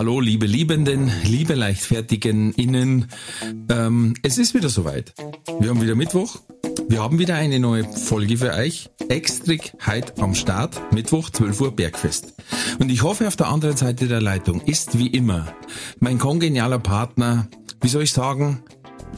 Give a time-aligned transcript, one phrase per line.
[0.00, 3.08] Hallo, liebe Liebenden, liebe Leichtfertigen innen.
[3.68, 5.12] Ähm, es ist wieder soweit.
[5.58, 6.40] Wir haben wieder Mittwoch.
[6.88, 8.88] Wir haben wieder eine neue Folge für euch.
[9.10, 10.90] Extrik heute am Start.
[10.94, 12.32] Mittwoch, 12 Uhr Bergfest.
[12.78, 15.54] Und ich hoffe, auf der anderen Seite der Leitung ist wie immer
[15.98, 17.50] mein kongenialer Partner,
[17.82, 18.64] wie soll ich sagen,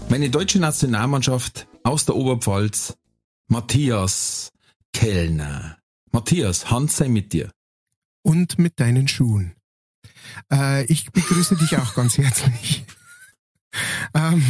[0.08, 2.96] meine deutsche Nationalmannschaft aus der Oberpfalz,
[3.46, 4.50] Matthias
[4.92, 5.78] Kellner.
[6.10, 7.52] Matthias, Hand sei mit dir.
[8.22, 9.54] Und mit deinen Schuhen.
[10.52, 12.84] Äh, ich begrüße dich auch ganz herzlich.
[14.14, 14.42] Ähm,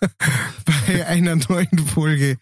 [0.86, 2.36] bei einer neuen Folge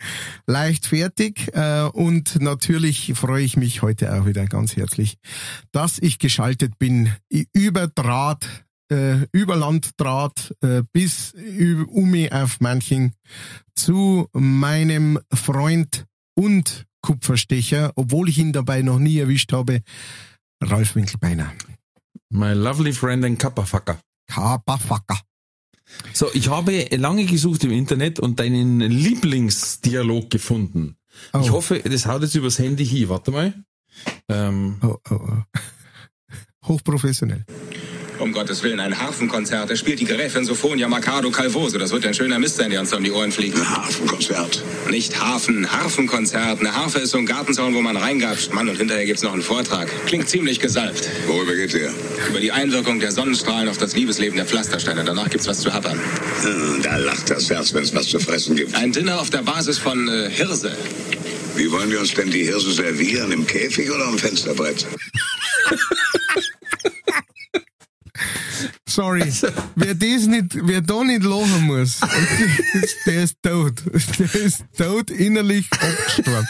[0.47, 5.19] leichtfertig äh, und natürlich freue ich mich heute auch wieder ganz herzlich,
[5.73, 7.13] dass ich geschaltet bin
[7.53, 11.35] über Draht, äh, über Landdraht äh, bis
[11.87, 13.13] um mich auf Manching
[13.77, 19.83] zu meinem Freund und Kupferstecher, obwohl ich ihn dabei noch nie erwischt habe,
[20.63, 21.53] Ralf Winkelbeiner.
[22.33, 23.99] My lovely friend and Kappafucker.
[24.29, 25.21] Kappafucker.
[26.13, 30.97] So, ich habe lange gesucht im Internet und deinen Lieblingsdialog gefunden.
[31.33, 31.41] Oh.
[31.43, 33.09] Ich hoffe, das haut jetzt übers Handy hin.
[33.09, 33.55] Warte mal.
[34.29, 34.77] Ähm.
[34.83, 35.43] Oh, oh, oh.
[36.67, 37.45] Hochprofessionell.
[38.21, 39.71] Um Gottes Willen, ein Harfenkonzert.
[39.71, 41.79] Er spielt die Gräfin Sophonia Mercado Calvoso.
[41.79, 43.57] Das wird ein schöner Mist sein, der uns um die Ohren fliegt.
[43.57, 44.63] Ein Harfenkonzert.
[44.91, 46.61] Nicht Hafen, Harfenkonzert.
[46.61, 48.53] Eine Harfe ist so ein Gartenzaun, wo man reingapscht.
[48.53, 49.89] Mann, und hinterher gibt's noch einen Vortrag.
[50.05, 51.09] Klingt ziemlich gesalbt.
[51.29, 51.95] Worüber geht der?
[52.29, 55.03] Über die Einwirkung der Sonnenstrahlen auf das Liebesleben der Pflastersteine.
[55.03, 55.99] Danach gibt's was zu happern.
[56.43, 58.75] Hm, da lacht das Herz, wenn's was zu fressen gibt.
[58.75, 60.77] Ein Dinner auf der Basis von äh, Hirse.
[61.57, 63.33] Wie wollen wir uns denn die Hirse servieren?
[63.33, 64.87] Im Käfig oder am Fensterbrett?
[68.89, 69.33] Sorry.
[69.77, 72.01] Wer das nicht, wer da nicht lachen muss,
[73.07, 73.83] der ist tot.
[74.19, 76.49] Der ist tot innerlich abgestorben.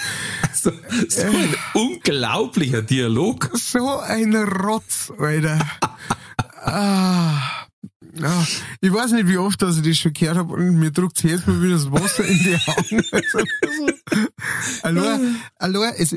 [0.53, 0.73] So,
[1.09, 3.51] so ein unglaublicher Dialog.
[3.55, 5.59] So ein Rotz, Alter.
[6.63, 7.67] ah.
[8.19, 8.47] Ja,
[8.81, 11.47] ich weiß nicht, wie oft dass ich das schon gehört habe und mir druckt jetzt
[11.47, 13.03] mal wieder das Wasser in die Augen.
[14.83, 16.15] allein, allein, es,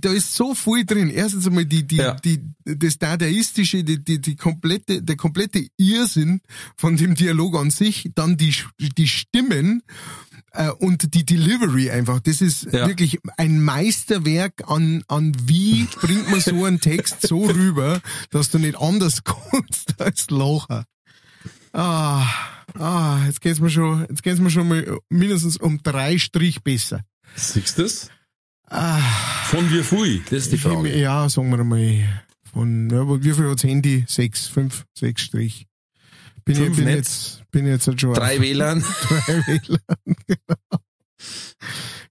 [0.00, 1.08] da ist so viel drin.
[1.10, 2.14] Erstens einmal die, die, ja.
[2.14, 6.40] die, das Dadaistische, die, die, die komplette, der komplette Irrsinn
[6.76, 9.82] von dem Dialog an sich, dann die, die Stimmen,
[10.52, 12.20] äh, und die Delivery einfach.
[12.20, 12.88] Das ist ja.
[12.88, 18.58] wirklich ein Meisterwerk an, an wie bringt man so einen Text so rüber, dass du
[18.58, 20.84] nicht anders kommst als Locher.
[21.72, 22.26] Ah,
[22.78, 27.02] ah, jetzt geht's mir schon, jetzt geht's mir schon mal mindestens um drei Strich besser.
[27.36, 28.10] Siehst du das?
[28.66, 29.00] Ah,
[29.46, 30.20] von wie viel?
[30.30, 30.96] Das ist die Frage.
[30.96, 32.24] Ja, sagen wir mal.
[32.52, 34.04] Von, ja, wie viel hat's Handy?
[34.08, 35.66] Sechs, fünf, sechs Strich.
[36.44, 38.80] Bin, fünf ich, bin jetzt, bin jetzt halt schon Drei WLAN.
[39.08, 40.80] Drei WLAN, genau.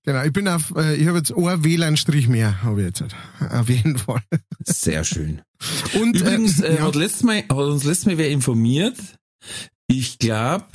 [0.03, 3.01] Genau, ich bin auf, äh, ich habe jetzt ein WLAN-Strich mehr, habe ich jetzt.
[3.01, 3.51] Halt.
[3.51, 4.21] Auf jeden Fall.
[4.63, 5.41] Sehr schön.
[5.93, 6.81] Und übrigens, äh, ja.
[6.81, 8.97] hat, letztes Mal, hat uns letztes Mal wer informiert,
[9.87, 10.67] ich glaube,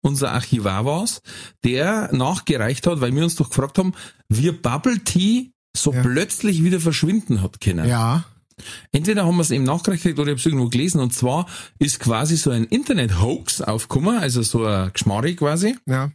[0.00, 1.22] unser Archivar war's,
[1.64, 3.94] der nachgereicht hat, weil wir uns doch gefragt haben,
[4.28, 6.02] wie Bubble Tea so ja.
[6.02, 7.88] plötzlich wieder verschwinden hat können.
[7.88, 8.24] Ja.
[8.90, 11.46] Entweder haben wir es eben nachgereicht oder ich habe es irgendwo gelesen und zwar
[11.78, 15.76] ist quasi so ein Internet-Hoax aufgekommen, also so ein Geschmarri quasi.
[15.86, 16.10] Ja.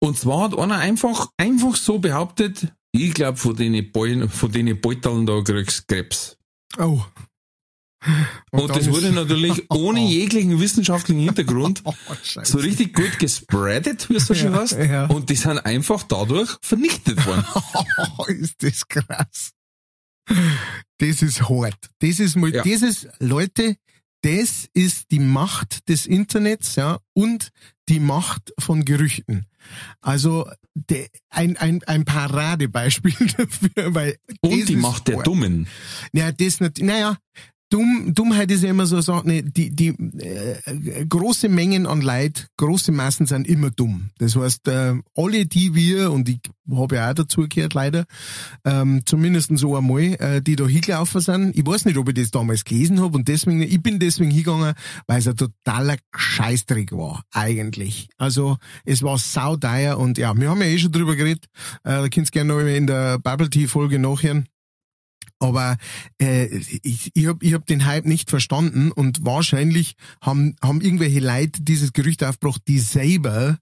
[0.00, 3.90] Und zwar hat einer einfach, einfach so behauptet, ich glaube, von den
[4.28, 6.36] von Beuteln da kriegst Krebs.
[6.78, 7.02] Oh.
[8.50, 11.94] Und, und das wurde natürlich ohne jeglichen wissenschaftlichen Hintergrund oh,
[12.42, 14.72] so richtig gut gespreadet, wie so schön heißt.
[14.78, 15.06] Ja.
[15.06, 17.44] Und die sind einfach dadurch vernichtet worden.
[18.40, 19.52] ist das krass.
[20.98, 21.90] Das ist hart.
[22.00, 22.62] Das ist mal, ja.
[22.62, 23.76] das ist, Leute,
[24.22, 27.50] das ist die Macht des Internets, ja, und
[27.88, 29.46] die Macht von Gerüchten.
[30.00, 35.66] Also de, ein, ein, ein Paradebeispiel dafür, weil und die Macht der Dummen.
[36.12, 36.80] Ja, das nicht.
[36.82, 37.18] Naja,
[37.72, 42.48] Dumm, Dummheit ist ja immer so, so ne, die, die äh, große Mengen an Leid,
[42.58, 44.10] große Massen sind immer dumm.
[44.18, 46.40] Das heißt, äh, alle die wir, und ich
[46.70, 48.04] habe ja auch dazugehört leider,
[48.66, 51.56] ähm, zumindest so einmal, äh, die da hingelaufen sind.
[51.56, 54.74] Ich weiß nicht, ob ich das damals gelesen habe und deswegen, ich bin deswegen hingegangen,
[55.06, 58.10] weil es ein totaler Scheißdreck war, eigentlich.
[58.18, 61.46] Also es war sauteuer und ja, wir haben ja eh schon drüber geredet,
[61.84, 64.46] äh, da könnt ihr gerne noch in der Bubble Tea Folge nachhören
[65.42, 65.76] Aber
[66.20, 66.46] äh,
[66.82, 71.62] ich, ich habe ich hab den Hype nicht verstanden und wahrscheinlich haben, haben irgendwelche Leute
[71.62, 73.58] dieses Gerücht aufgebracht, die selber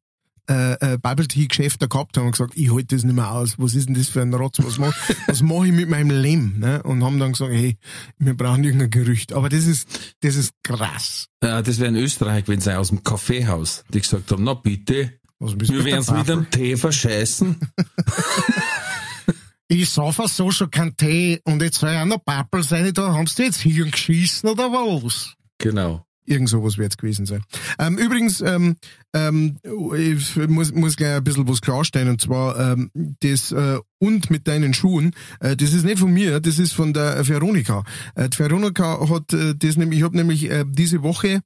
[0.50, 3.54] äh, äh, Bubble Tea Geschäfte gehabt haben und gesagt, ich halte das nicht mehr aus.
[3.58, 4.58] Was ist denn das für ein Rotz?
[4.62, 4.94] Was mache
[5.26, 6.58] was mach ich mit meinem Leben?
[6.58, 6.82] Ne?
[6.82, 7.78] Und haben dann gesagt, hey,
[8.18, 9.32] wir brauchen irgendein Gerücht.
[9.32, 9.88] Aber das ist,
[10.20, 11.28] das ist krass.
[11.42, 15.12] Ja, das wäre in Österreich, wenn sie aus dem Kaffeehaus, die gesagt haben, na bitte,
[15.38, 17.56] wir werden es mit dem Tee verscheißen.
[19.72, 23.28] Ich saufe so schon keinen Tee und jetzt soll ja noch Pappel sein, da haben
[23.28, 25.34] sie jetzt Hirn geschissen oder was?
[25.58, 26.04] Genau.
[26.26, 27.44] Irgend sowas wird es gewesen sein.
[27.78, 28.74] Ähm, übrigens, ähm,
[29.14, 29.58] ähm,
[29.96, 32.90] ich muss, muss gleich ein bisschen was klarstellen, und zwar ähm,
[33.20, 36.92] das äh, und mit deinen Schuhen, äh, das ist nicht von mir, das ist von
[36.92, 37.84] der Veronika.
[38.16, 41.42] Äh, die Veronika hat äh, das nämlich, ich habe nämlich äh, diese Woche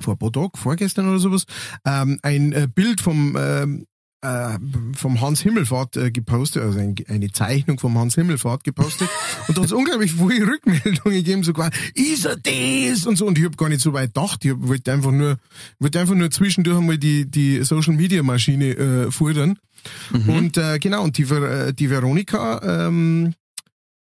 [0.00, 1.44] vor ein paar Tagen, vorgestern oder sowas,
[1.84, 3.84] ähm, ein äh, Bild vom ähm,
[4.24, 4.58] äh,
[4.96, 9.08] vom Hans Himmelfahrt äh, gepostet, also ein, eine Zeichnung vom Hans Himmelfahrt gepostet
[9.48, 13.06] und da hat es unglaublich viele Rückmeldungen gegeben, sogar, ist er das?
[13.06, 15.36] Und so, und ich habe gar nicht so weit gedacht, ich hab- wollte einfach nur,
[15.78, 19.58] wollte einfach nur zwischendurch einmal die, die Social Media Maschine äh, fordern.
[20.26, 23.34] Und äh, genau, und die, Ver- äh, die Veronika, ähm,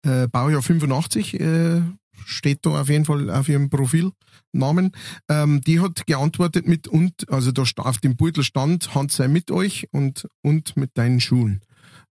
[0.06, 1.82] äh, Baujahr 85, äh,
[2.26, 4.92] steht da auf jeden Fall auf ihrem Profilnamen.
[5.30, 9.52] Ähm, die hat geantwortet mit und, also da auf dem Beutel stand, Hand sei mit
[9.52, 11.62] euch und, und mit deinen Schuhen.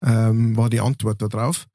[0.05, 1.67] Ähm, war die Antwort da drauf.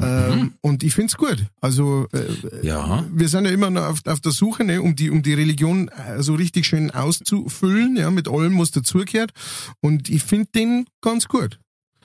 [0.00, 1.46] Ähm, und ich find's gut.
[1.60, 3.04] Also äh, Ja.
[3.10, 5.88] wir sind ja immer noch auf, auf der Suche, ne, um die, um die Religion
[5.88, 9.32] äh, so richtig schön auszufüllen, ja, mit allem, was dazugehört.
[9.80, 11.58] Und ich finde den ganz gut.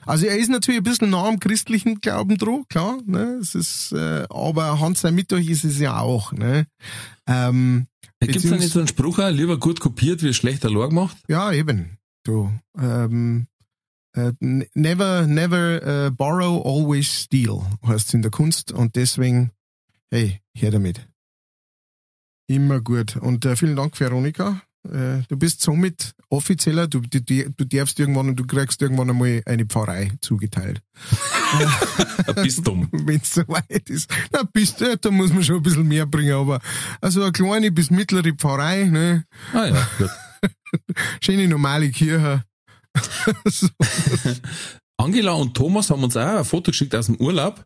[0.06, 3.92] Also er ist natürlich ein bisschen nah am christlichen Glauben dran, klar, ne, es ist,
[3.92, 6.66] äh, aber Hans sei mit euch ist es ja auch, ne.
[7.26, 7.86] Ähm,
[8.20, 11.16] Gibt es da nicht so einen Spruch, auch, lieber gut kopiert, wie schlechter Lor gemacht?
[11.28, 11.98] ja, eben.
[12.24, 13.48] Du, ähm,
[14.14, 18.70] äh, never, never äh, borrow, always steal, heißt in der Kunst.
[18.70, 19.50] Und deswegen,
[20.10, 21.08] hey, her damit.
[22.46, 23.16] Immer gut.
[23.16, 24.62] Und äh, vielen Dank, Veronika.
[24.84, 29.42] Äh, du bist somit offizieller, du, du, du darfst irgendwann und du kriegst irgendwann einmal
[29.46, 30.82] eine Pfarrei zugeteilt.
[32.36, 32.88] Ein dumm.
[32.92, 34.10] Wenn es soweit ist.
[34.32, 36.60] Na, bist du, da muss man schon ein bisschen mehr bringen, aber
[37.00, 39.24] also eine kleine bis mittlere Pfarrei, ne?
[39.52, 40.10] Ah ja, gut.
[41.20, 42.44] Schöne normale Kirche.
[43.44, 43.68] so.
[44.96, 47.64] Angela und Thomas haben uns auch ein Foto geschickt aus dem Urlaub.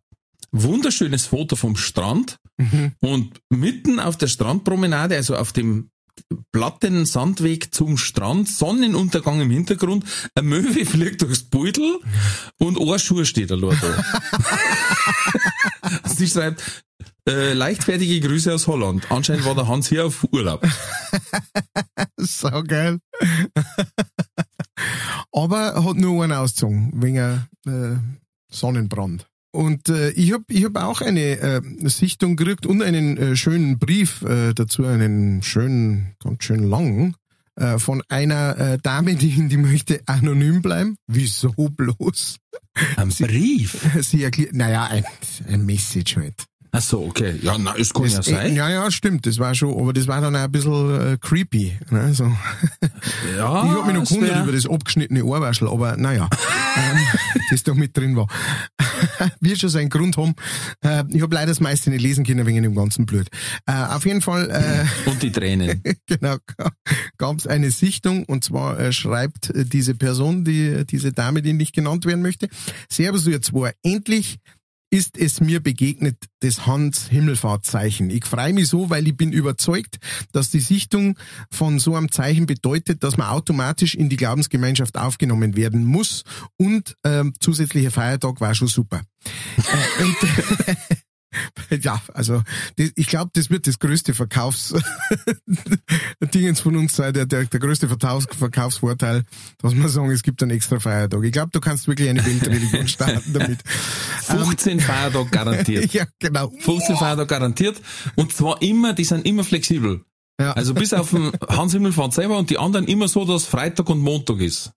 [0.52, 2.38] Wunderschönes Foto vom Strand.
[2.58, 2.92] Mhm.
[3.00, 5.90] Und mitten auf der Strandpromenade, also auf dem
[6.52, 10.04] platten Sandweg zum Strand, Sonnenuntergang im Hintergrund,
[10.34, 11.98] ein Möwe fliegt durchs Beutel
[12.58, 13.56] und ein Schuh steht da.
[16.06, 16.84] Sie schreibt,
[17.28, 19.10] äh, leichtfertige Grüße aus Holland.
[19.10, 20.66] Anscheinend war der Hans hier auf Urlaub.
[22.18, 22.98] So geil.
[25.32, 27.96] Aber er hat nur einen ausgezogen, wegen äh,
[28.50, 29.28] Sonnenbrand.
[29.56, 33.78] Und äh, ich habe ich hab auch eine äh, Sichtung gekriegt und einen äh, schönen
[33.78, 37.16] Brief äh, dazu, einen schönen, ganz schön langen,
[37.54, 40.98] äh, von einer äh, Dame, die, die möchte anonym bleiben.
[41.06, 42.36] Wieso bloß?
[42.96, 43.80] Ein Brief?
[44.02, 45.04] Sie erklärt, naja, ein,
[45.48, 46.44] ein Message halt.
[46.76, 47.34] Ach so, okay.
[47.42, 48.54] Ja, na, es kann ja Das, äh, sein.
[48.54, 51.76] ja, ja, stimmt, das war schon, aber das war dann auch ein bisschen äh, creepy.
[51.90, 52.12] Ne?
[52.14, 52.24] So.
[53.36, 56.28] Ja, Ich hab mich noch gewundert über das abgeschnittene Ohrwaschel, aber naja,
[56.76, 56.98] ähm,
[57.50, 58.26] das da mit drin war.
[59.40, 60.34] Wird schon seinen Grund haben.
[60.82, 63.28] Äh, ich habe leider das meiste nicht lesen können wegen dem ganzen Blöd.
[63.66, 65.82] Äh, auf jeden Fall, äh, Und die Tränen.
[66.06, 66.36] genau,
[67.18, 71.52] gab es eine Sichtung und zwar äh, schreibt äh, diese Person, die, diese Dame, die
[71.52, 72.48] nicht genannt werden möchte,
[72.88, 74.38] Servus ihr zwei, endlich
[74.90, 78.10] ist es mir begegnet, das Hans Himmelfahrtzeichen.
[78.10, 79.98] Ich freue mich so, weil ich bin überzeugt,
[80.32, 81.18] dass die Sichtung
[81.50, 86.22] von so einem Zeichen bedeutet, dass man automatisch in die Glaubensgemeinschaft aufgenommen werden muss
[86.56, 89.02] und ähm, zusätzlicher Feiertag war schon super.
[89.56, 90.16] äh, und,
[91.80, 92.42] ja, also
[92.76, 94.74] ich glaube, das wird das größte Verkaufs
[96.34, 99.24] Dingens von uns sein, der, der, der größte Verkaufs Verkaufsvorteil,
[99.58, 101.22] dass wir sagen, es gibt einen extra Feiertag.
[101.24, 103.62] Ich glaube, du kannst wirklich eine Weltreligion starten damit.
[104.22, 105.92] 15 Feiertage garantiert.
[105.92, 106.50] ja, genau.
[106.60, 107.80] 15 Feiertage garantiert.
[108.14, 110.02] Und zwar immer, die sind immer flexibel.
[110.38, 110.52] Ja.
[110.52, 114.00] Also bis auf den Hans Himmelfahrt selber und die anderen immer so, dass Freitag und
[114.00, 114.72] Montag ist.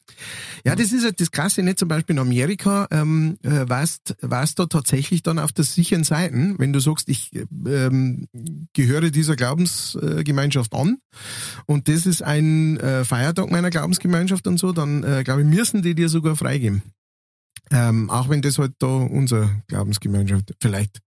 [0.65, 4.59] Ja, das ist halt das Krasse, nicht zum Beispiel in Amerika, ähm, äh, warst, warst
[4.59, 8.27] da tatsächlich dann auf der sicheren Seiten, wenn du sagst, ich ähm,
[8.73, 10.99] gehöre dieser Glaubensgemeinschaft an
[11.65, 15.81] und das ist ein äh, Feiertag meiner Glaubensgemeinschaft und so, dann äh, glaube ich, müssen
[15.81, 16.83] die dir sogar freigeben.
[17.71, 20.99] Ähm, auch wenn das halt da unsere Glaubensgemeinschaft vielleicht,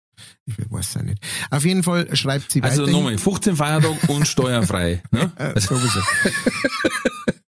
[0.46, 1.18] ich weiß es auch nicht.
[1.50, 2.92] Auf jeden Fall schreibt sie Also weiterhin.
[2.92, 5.02] nochmal, 15 Feiertage und steuerfrei.
[5.10, 5.32] Ne?
[5.38, 6.00] Äh, sowieso.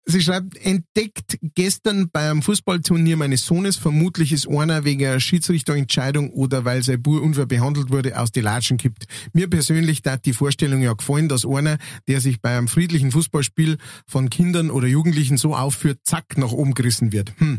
[0.09, 6.65] Sie schreibt, entdeckt gestern beim Fußballturnier meines Sohnes, vermutlich ist einer wegen einer Schiedsrichterentscheidung oder
[6.65, 9.07] weil sein Bur unfair behandelt wurde, aus die Latschen kippt.
[9.33, 13.79] Mir persönlich hat die Vorstellung ja gefallen, dass einer, der sich bei einem friedlichen Fußballspiel
[14.07, 17.33] von Kindern oder Jugendlichen so aufführt, zack, nach oben gerissen wird.
[17.39, 17.59] Hm.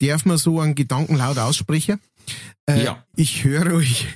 [0.00, 1.98] Darf man so einen Gedanken laut aussprechen?
[2.66, 3.04] Äh, Ja.
[3.16, 4.06] Ich höre euch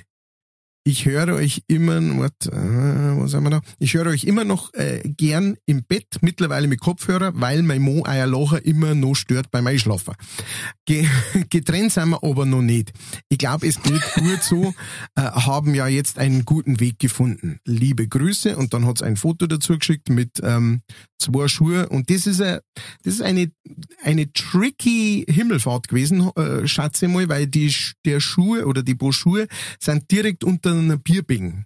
[0.87, 3.61] ich höre euch immer, wart, äh, was haben wir da?
[3.81, 8.05] Ich höre euch immer noch äh, gern im Bett, mittlerweile mit Kopfhörer, weil mein Mo
[8.07, 10.15] Eierlocher immer noch stört beim Einschlafen.
[10.85, 11.09] Ge
[11.51, 12.93] getrennt sind wir aber noch nicht.
[13.29, 14.75] Ich glaube, es geht gut so,
[15.17, 17.59] äh, haben ja jetzt einen guten Weg gefunden.
[17.65, 20.83] Liebe Grüße und dann hat's ein Foto dazu geschickt mit ähm,
[21.19, 22.61] zwei Schuhe und das ist, a,
[23.03, 23.51] das ist eine,
[24.05, 27.75] eine tricky Himmelfahrt gewesen, äh, schätze ich mal, weil die,
[28.05, 29.49] der Schuhe oder die Schuhe
[29.81, 31.65] sind direkt unter einer Bierbing.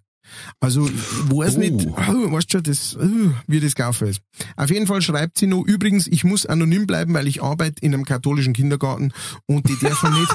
[0.61, 1.59] Also, weiß Oh.
[1.59, 4.21] nicht, oh, weißt schon, das, oh, wie das gelaufen ist.
[4.57, 7.95] Auf jeden Fall schreibt sie noch, übrigens, ich muss anonym bleiben, weil ich arbeite in
[7.95, 9.13] einem katholischen Kindergarten
[9.47, 10.33] und die dürfen nicht,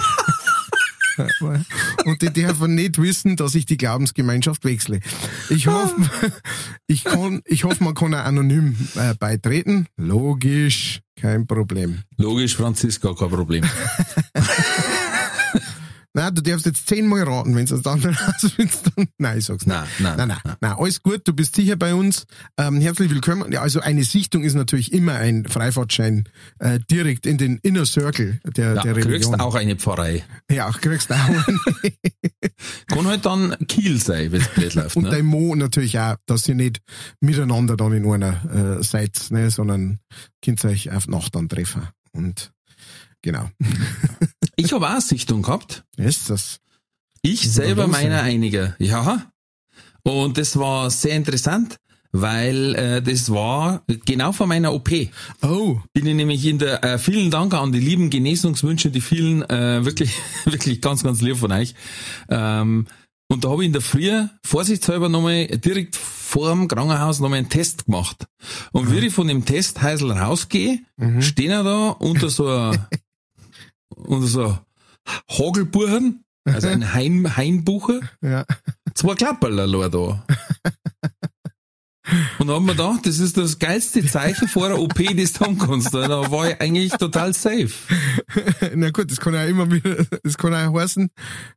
[2.06, 5.00] und die dürfen nicht wissen, dass ich die Glaubensgemeinschaft wechsle.
[5.50, 5.96] Ich hoffe,
[6.88, 9.88] ich kann, ich hoffe, man kann auch anonym äh, beitreten.
[9.96, 12.02] Logisch, kein Problem.
[12.18, 13.64] Logisch, Franziska, kein Problem.
[16.18, 18.92] Na, du darfst jetzt zehnmal raten, wenn du es dann rausfindest.
[18.96, 19.76] Dann, nein, ich sag's nicht.
[19.76, 20.72] Nein, nein, nein, nein, nein.
[20.78, 22.26] Alles gut, du bist sicher bei uns.
[22.58, 23.52] Ähm, herzlich willkommen.
[23.52, 26.30] Ja, also eine Sichtung ist natürlich immer ein Freifahrtschein
[26.60, 29.36] äh, direkt in den Inner Circle der, Ja, der kriegst Religion.
[29.42, 30.24] auch eine Pfarrei.
[30.50, 31.18] Ja, kriegst auch.
[31.18, 31.60] einen.
[32.88, 34.96] Kann halt dann Kiel sein, wenn's blöd läuft.
[34.96, 35.10] Und Ne?
[35.10, 36.80] dein Mo natürlich auch, dass ihr nicht
[37.20, 40.00] miteinander dann in einer äh, seid, ne, sondern
[40.44, 41.90] könnt ihr euch auf Nacht dann treffen.
[42.14, 42.52] Und
[43.26, 43.50] genau.
[44.58, 45.84] Ich habe auch Sichtung gehabt.
[45.98, 46.62] Ist das.
[47.22, 48.08] Ich Was selber ey?
[48.08, 48.74] einige.
[48.80, 49.30] Ja.
[50.04, 51.76] Und das war sehr interessant,
[52.14, 54.90] weil äh, das war genau vor meiner OP.
[55.42, 59.42] Oh, Bin ich nämlich in der, äh, vielen Dank an die lieben Genesungswünsche, die vielen,
[59.50, 60.12] äh, wirklich,
[60.46, 61.76] wirklich ganz, ganz lieb von euch.
[62.30, 62.88] Ähm,
[63.28, 64.10] und da habe ich in der Früh
[64.46, 68.26] vorsichtshalber nochmal direkt vor dem Krankenhaus nochmal einen Test gemacht.
[68.72, 70.80] Und wie ich von dem Testhäusl rausgehe,
[71.20, 72.72] stehen er da unter so a,
[73.96, 74.58] unter so
[75.30, 78.46] Hagelbuchen, also ein Hain, Hainbucher, ja.
[78.94, 79.56] zwei Klapperl
[79.90, 80.24] da.
[82.38, 85.40] Und da haben wir gedacht, das ist das geilste Zeichen vor der OP, das du
[85.46, 85.92] haben kannst.
[85.92, 87.72] Da war ich eigentlich total safe.
[88.76, 91.10] Na gut, das kann ja immer wieder, das kann auch heißen,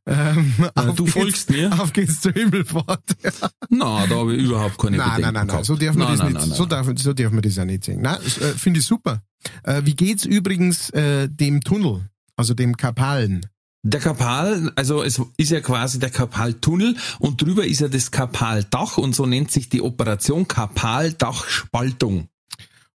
[0.07, 1.71] ähm, auf du geht's- folgst mir?
[1.79, 3.03] Auf geht's zur Himmelfahrt.
[3.23, 3.31] Ja.
[3.69, 6.17] Na, da habe ich überhaupt keine Nein, Bedenken nein, nein, nein, so darf man Nein,
[6.17, 8.01] das nein, nicht, nein, so darf, so darf man das auch nicht sehen.
[8.01, 9.21] Nein, äh, finde ich super.
[9.63, 13.45] Äh, wie geht's übrigens äh, dem Tunnel, also dem Kapalen?
[13.83, 18.97] Der Kapal, also es ist ja quasi der Kapaltunnel und drüber ist ja das Kapaldach
[18.97, 22.27] und so nennt sich die Operation Kapaldachspaltung.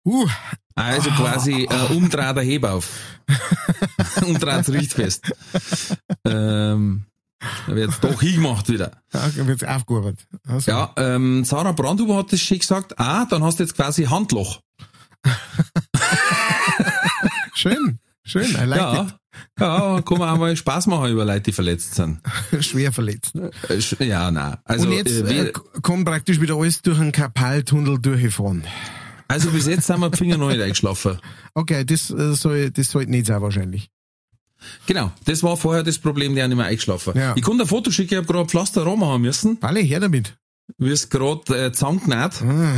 [0.05, 0.27] Uh,
[0.75, 2.89] Also quasi äh, umdreht der Hebauf.
[4.25, 5.31] umdreht Richtfest.
[6.25, 7.05] Ähm,
[7.67, 9.01] da wird's doch hingemacht wieder.
[9.13, 10.27] ja, wird's aufgearbeitet.
[10.48, 13.00] Also, Ja, ähm, Sarah Brandhuber hat das schön gesagt.
[13.00, 14.62] Ah, dann hast du jetzt quasi Handloch.
[17.53, 19.07] Schön, schön, I like Ja,
[19.60, 22.19] ja, kann man auch mal Spaß machen über Leute, die verletzt sind.
[22.62, 23.36] Schwer verletzt.
[23.36, 24.57] Äh, sch- Ja, nein.
[24.65, 28.63] Also, Und jetzt äh, äh, wir, kommt praktisch wieder alles durch einen Kapaltunnel durchgefahren.
[29.27, 31.19] also bis jetzt sind wir die Finger noch nicht eingeschlafen.
[31.53, 33.89] Okay, das äh, soll, das sollte nicht sein wahrscheinlich.
[34.86, 37.13] Genau, das war vorher das Problem, die haben nicht mehr eingeschlafen.
[37.17, 37.33] Ja.
[37.36, 40.38] Ich konnte ein Foto schicken, ich habe gerade Pflaster machen müssen, Alle, her damit.
[40.80, 42.74] Es gerade äh, zusammengenäht, Ah,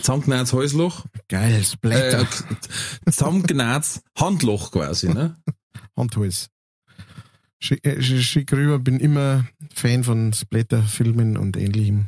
[0.00, 2.26] zusammengenähtes Häusloch, geil, äh, Splatter,
[3.10, 5.36] zusammengenähtes Handloch quasi, ne?
[5.96, 6.50] Handhals.
[7.60, 12.06] Schick, äh, sch- schick rüber, bin immer Fan von Splatter-Filmen und ähnlichem.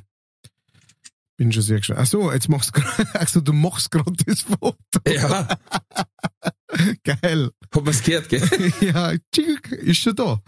[1.36, 2.00] Bin schon sehr gespannt.
[2.02, 2.82] Ach so, jetzt machst du,
[3.14, 4.76] ach so, du machst gerade das Foto.
[5.08, 5.48] Ja,
[7.02, 7.50] Geil.
[7.74, 8.48] hat man's gehört, gell?
[8.80, 9.12] Ja,
[9.72, 10.40] ist schon da.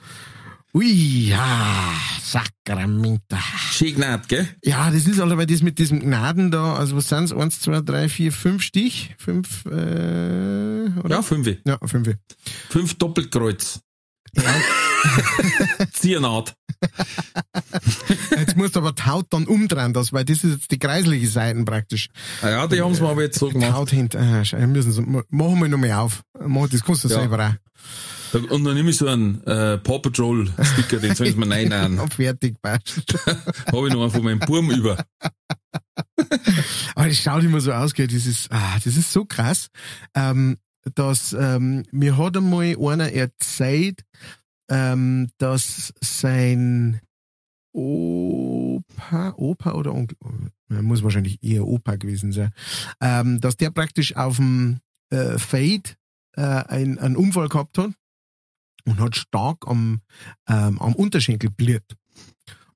[0.74, 3.38] Ui, ja, Sakramenta.
[3.72, 4.48] Schön genäht, gell?
[4.64, 7.30] Ja, das ist aber das mit diesem Gnaden da, also was sind's?
[7.30, 9.14] Eins, zwei, drei, vier, fünf Stich?
[9.18, 11.16] Fünf, äh, oder?
[11.16, 11.46] Ja, fünf.
[11.66, 12.08] Ja, fünf.
[12.70, 13.80] Fünf Doppelkreuz.
[15.92, 16.54] Ziernaht.
[18.30, 21.28] Jetzt musst du aber die Haut dann umdrehen, das, weil das ist jetzt die kreisliche
[21.28, 22.08] Seiten praktisch.
[22.42, 23.72] Ah ja, die haben's mir aber jetzt so Die gemacht.
[23.72, 26.22] Haut hinter, ah, schau, müssen sie, machen wir nochmal auf.
[26.44, 27.20] Mach, das kannst du Ja.
[27.20, 27.54] selber auch.
[28.50, 31.98] Und dann nehme ich so einen äh, Paw Patrol Sticker, den soll ich mir rein
[31.98, 33.02] Und fertig, passt.
[33.66, 34.96] Habe ich noch einen von meinem Burm über.
[36.94, 39.68] Aber das schaut immer so aus, gell, das ist, ah, das ist so krass,
[40.14, 40.56] ähm,
[40.94, 44.04] dass, ähm, mir hat einmal einer erzählt,
[44.68, 47.00] ähm, dass sein
[47.72, 50.16] Opa, Opa oder Onkel,
[50.68, 52.52] muss wahrscheinlich eher Opa gewesen sein,
[53.00, 55.82] ähm, dass der praktisch auf dem äh, Fade
[56.36, 57.92] äh, ein, einen Unfall gehabt hat
[58.84, 60.00] und hat stark am,
[60.48, 61.96] ähm, am Unterschenkel bliert.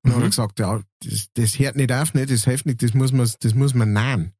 [0.02, 0.16] Und mhm.
[0.16, 3.12] hat er gesagt, ja, das, das hört nicht auf, nicht, das hilft nicht, das muss
[3.12, 4.32] man, das muss man nähen.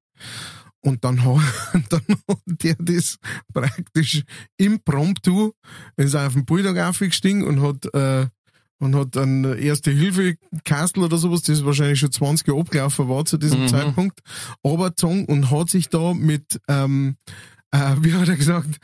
[0.82, 1.40] Und dann hat,
[1.90, 3.18] dann hat der das
[3.52, 4.22] praktisch
[4.56, 5.52] impromptu,
[5.96, 8.26] ist auf den Bulldog aufgestiegen und hat, äh,
[8.78, 13.24] und hat dann erste Hilfe Kastel oder sowas, das wahrscheinlich schon 20 Jahre abgelaufen war
[13.24, 13.68] zu diesem mhm.
[13.68, 14.20] Zeitpunkt,
[14.62, 17.16] aber und hat sich da mit, ähm,
[17.70, 18.78] äh, wie hat er gesagt,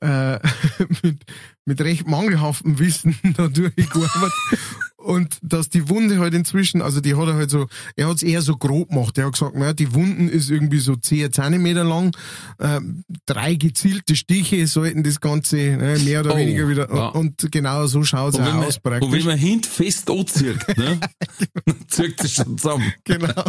[0.00, 0.38] äh,
[1.02, 1.24] mit,
[1.66, 4.58] mit recht mangelhaftem Wissen da durchgearbeitet
[5.04, 8.22] und dass die Wunde halt inzwischen, also die hat er halt so, er hat es
[8.22, 9.16] eher so grob gemacht.
[9.18, 12.16] Er hat gesagt, naja, die Wunden ist irgendwie so 10 Zentimeter lang,
[12.58, 12.80] äh,
[13.26, 17.08] drei gezielte Stiche sollten das Ganze ne, mehr oder oh, weniger wieder, ja.
[17.08, 19.08] und genau so schaut es aus man, praktisch.
[19.08, 20.98] Und wenn man hint fest anzieht, ne,
[21.88, 22.92] zieht es schon zusammen.
[23.04, 23.44] Genau,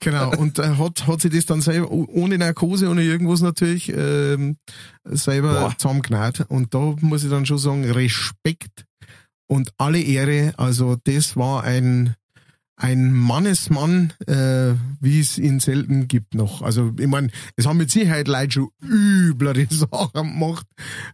[0.00, 0.36] genau.
[0.36, 4.56] Und äh, hat, hat sich das dann selber, ohne Narkose, ohne irgendwas natürlich, ähm,
[5.04, 6.44] selber zusammengenäht.
[6.48, 8.85] Und da muss ich dann schon sagen, Respekt
[9.46, 10.54] und alle Ehre.
[10.56, 12.14] Also das war ein
[12.76, 16.62] ein Mannesmann, äh, wie es ihn selten gibt noch.
[16.62, 20.66] Also ich meine, es haben mit Sicherheit Leute schon üblere Sachen gemacht,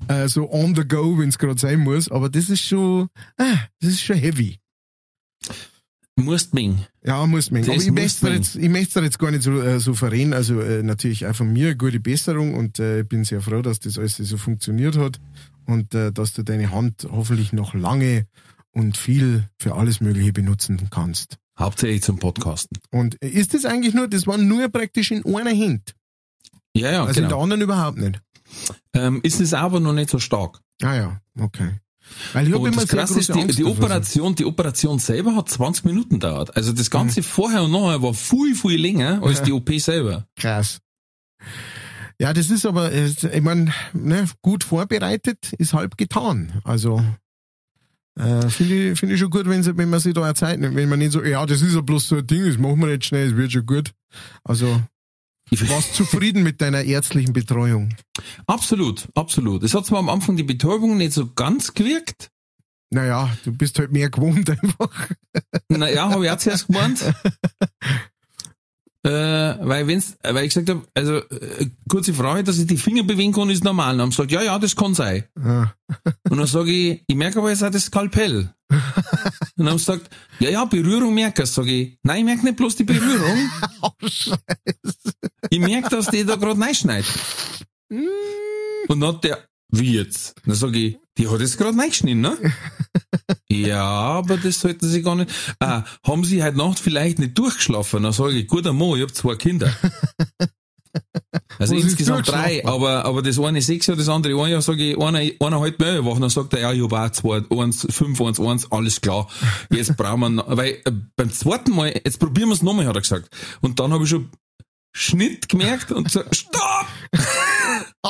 [0.09, 2.11] äh, so on the go, wenn es gerade sein muss.
[2.11, 4.59] Aber das ist schon, äh, das ist schon heavy.
[6.17, 6.79] Musst Ming.
[7.05, 7.65] Ja, musst Ming.
[7.65, 10.35] Aber ich möchte jetzt, ich möchte jetzt gar nicht so äh, souverän.
[10.35, 13.81] Also äh, natürlich auch von mir gute Besserung und äh, ich bin sehr froh, dass
[13.81, 15.21] das alles so funktioniert hat
[15.67, 18.27] und äh, dass du deine Hand hoffentlich noch lange
[18.73, 21.39] und viel für alles Mögliche benutzen kannst.
[21.59, 22.79] Hauptsächlich zum Podcasten.
[22.91, 25.95] Und ist das eigentlich nur, das war nur praktisch in einer Hand?
[26.75, 27.27] Ja, ja, Also genau.
[27.27, 28.21] in der anderen überhaupt nicht?
[28.95, 30.61] Ähm, ist es aber noch nicht so stark.
[30.83, 31.81] Ah ja, okay.
[32.33, 36.15] Weil ich und das Krasse ist, die, die Operation, die Operation selber hat 20 Minuten
[36.15, 36.57] gedauert.
[36.57, 37.25] Also das Ganze mhm.
[37.25, 39.45] vorher und nachher war viel, viel länger als ja.
[39.47, 40.27] die OP selber.
[40.37, 40.81] Krass.
[42.23, 46.53] Ja, das ist aber, äh, ich meine, ne, gut vorbereitet ist halb getan.
[46.63, 47.03] Also
[48.17, 50.77] äh, finde ich, find ich schon gut, wenn, sie, wenn man sich da Zeit nimmt.
[50.77, 52.87] Wenn man nicht so, ja, das ist ja bloß so ein Ding, das machen wir
[52.87, 53.91] nicht schnell, es wird schon gut.
[54.45, 54.81] Also,
[55.51, 57.93] du warst zufrieden mit deiner ärztlichen Betreuung?
[58.47, 59.65] Absolut, absolut.
[59.65, 62.31] Es hat zwar am Anfang die Betäubung nicht so ganz gewirkt.
[62.91, 65.09] Naja, du bist halt mehr gewohnt einfach.
[65.69, 67.03] Naja, habe ich auch zuerst gemeint.
[69.05, 73.03] Äh, weil wenn's, weil ich gesagt habe, also äh, kurze Frage, dass ich die Finger
[73.03, 73.93] bewegen kann, ist normal.
[73.95, 75.25] Und dann sagt, ja, ja, das kann sein.
[75.37, 75.75] Ja.
[76.31, 78.55] Und dann sage ich, ich merke aber jetzt auch das Skalpell.
[79.57, 81.51] Und dann gesagt, ja, ja, Berührung merke ich.
[81.51, 83.51] Sag ich, nein, ich merke nicht bloß die Berührung.
[83.83, 84.37] oh, Scheiße.
[85.51, 87.11] Ich merke, dass die da gerade reinschneidet.
[87.89, 88.07] Mm.
[88.89, 89.39] Und dann hat der,
[89.73, 90.35] wie jetzt?
[90.45, 92.37] Dann sage ich, die hat jetzt gerade reingeschnitten, ne?
[93.49, 95.31] ja, aber das sollten sie gar nicht.
[95.59, 98.03] Ah, haben sie heute Nacht vielleicht nicht durchgeschlafen?
[98.03, 99.75] Dann sage ich, guter Mo, ich habe zwei Kinder.
[101.59, 104.91] Also Was insgesamt drei, aber, aber das eine sechs Jahre, das andere ein Jahr, sage
[104.91, 107.87] ich, einer, einer halt mehr wach, dann sagt er, ja, ich habe auch zwei, eins,
[107.89, 109.27] fünf, eins, eins, alles klar.
[109.71, 113.01] Jetzt brauchen wir, weil äh, beim zweiten Mal, jetzt probieren wir es nochmal, hat er
[113.01, 113.35] gesagt.
[113.63, 114.31] Und dann habe ich schon
[114.95, 116.87] Schnitt gemerkt und so, stopp!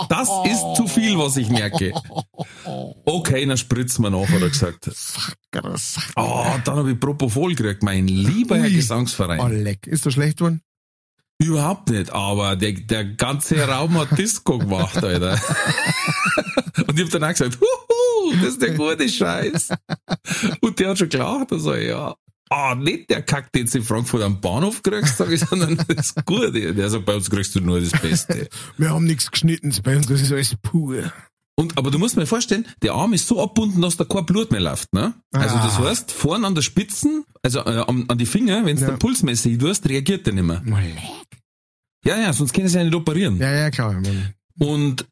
[0.09, 1.93] Das ist zu viel, was ich merke.
[3.05, 4.91] Okay, dann spritzen wir nach, hat er gesagt.
[6.17, 8.61] Oh, dann habe ich Propofol gekriegt, mein lieber Ui.
[8.63, 9.41] Herr Gesangsverein.
[9.41, 9.87] Oh, leck.
[9.87, 10.63] Ist das schlecht worden?
[11.39, 15.41] Überhaupt nicht, aber der, der ganze Raum hat Disco gemacht, Alter.
[16.87, 19.71] Und ich habe dann auch gesagt, Huhu, das ist der gute Scheiß.
[20.61, 22.15] Und der hat schon gelacht, also ja
[22.53, 26.15] ah, nicht der Kack, den du in Frankfurt am Bahnhof kriegst, sag ich, sondern das
[26.27, 26.75] Gute.
[26.75, 28.49] Der sagt, bei uns kriegst du nur das Beste.
[28.77, 31.12] Wir haben nichts geschnitten, bei uns das ist alles pur.
[31.55, 34.51] Und, aber du musst mir vorstellen, der Arm ist so abbunden, dass da kein Blut
[34.51, 35.15] mehr läuft, ne?
[35.33, 35.85] Also das ah.
[35.85, 38.88] heißt, vorne an der Spitzen, also äh, an, an die Finger, wenn du ja.
[38.88, 40.62] den Pulsmesser tust, reagiert der nicht mehr.
[42.05, 43.38] Ja, ja, sonst können sie ja nicht operieren.
[43.38, 44.03] Ja, ja, klar.
[44.59, 45.07] Und,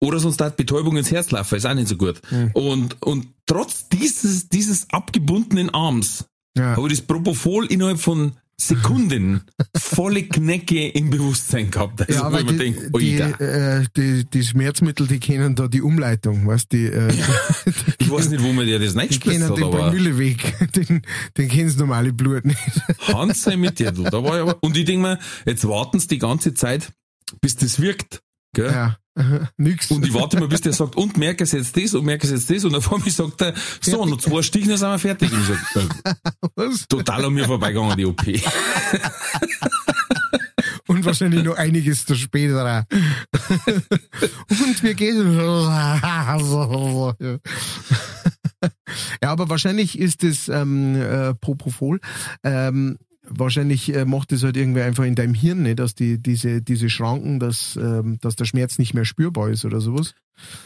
[0.00, 2.20] oder sonst hat Betäubung ins Herz laufen, ist auch nicht so gut.
[2.30, 2.50] Mhm.
[2.54, 6.78] Und, und trotz dieses, dieses abgebundenen Arms ja.
[6.78, 9.40] ich das Propofol innerhalb von Sekunden
[9.76, 12.02] volle Knecke im Bewusstsein gehabt.
[12.02, 16.46] Also, ja, weil die, denkt, die, äh, die, die, Schmerzmittel, die kennen da die Umleitung,
[16.46, 17.12] weißt die, äh.
[17.98, 19.90] Ich weiß nicht, wo man dir das reingespritzt hat, den aber...
[19.92, 21.02] Mülleweg, den,
[21.36, 22.58] den kennen normale Blut nicht.
[23.08, 24.02] Hans sei mit dir, du.
[24.02, 26.92] Da war ich aber, und ich denke mir, jetzt warten sie die ganze Zeit,
[27.40, 28.20] bis das wirkt.
[28.52, 28.70] Gell?
[28.70, 28.98] Ja.
[29.56, 29.90] Nix.
[29.90, 32.32] Und ich warte mal, bis der sagt, und merke es jetzt das und merke es
[32.32, 32.64] jetzt das.
[32.64, 35.32] Und dann vor mir sagt er, so, noch zwei Stiche, dann sind wir fertig.
[35.32, 35.84] Und ich sag,
[36.56, 38.22] äh, total an mir vorbeigegangen, die OP.
[40.86, 42.86] und wahrscheinlich noch einiges zu später.
[44.48, 45.36] und wir gehen.
[49.22, 52.00] ja, aber wahrscheinlich ist es ähm, äh, Propofol.
[52.44, 52.98] Ähm,
[53.30, 56.90] wahrscheinlich äh, macht das halt irgendwie einfach in deinem Hirn, ne, dass die, diese, diese
[56.90, 60.14] Schranken, dass, ähm, dass der Schmerz nicht mehr spürbar ist oder sowas.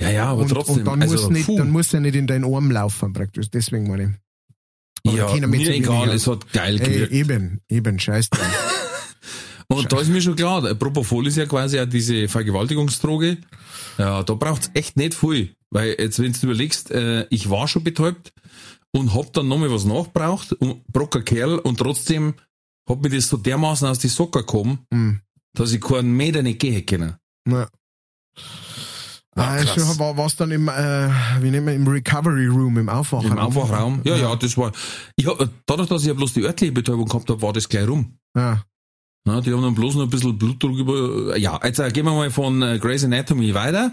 [0.01, 0.79] Ja, ja, aber und, trotzdem.
[0.79, 1.59] und dann, also, muss nicht, puh.
[1.59, 3.51] dann muss er nicht in deinen Arm laufen, praktisch.
[3.51, 4.11] Deswegen meine ich.
[5.07, 7.13] Aber ja, mir egal, es hat geil Ey, gewirkt.
[7.13, 8.47] eben, eben, scheiß drauf.
[9.69, 13.39] Und da ist mir schon klar, Propofol ist ja quasi auch diese Vergewaltigungsdroge.
[13.99, 15.55] Ja, da braucht's echt nicht viel.
[15.71, 18.33] Weil jetzt, wenn du überlegst, äh, ich war schon betäubt
[18.93, 22.35] und hab dann nochmal was nachgebraucht, und brocker Kerl, und trotzdem
[22.89, 25.21] hat mir das so dermaßen aus die Socken gekommen, Hm.
[25.55, 27.17] dass ich keinen Meter nicht gehen können.
[27.49, 27.69] Ja.
[29.37, 31.09] Ah, schon war was dann im, äh,
[31.41, 33.33] wie nennen wir, im Recovery Room, im Aufwachraum.
[33.33, 34.01] Im Aufwachraum.
[34.05, 34.71] Ja, ja, das war,
[35.17, 37.89] ich hab, dadurch, dass ich ja bloß die örtliche Betäubung gehabt habe, war das gleich
[37.89, 38.17] rum.
[38.37, 38.63] Ja.
[39.27, 41.39] Ja, die haben dann bloß noch ein bisschen Blutdruck über.
[41.39, 43.91] Ja, jetzt äh, gehen wir mal von äh, Grey's Anatomy weiter.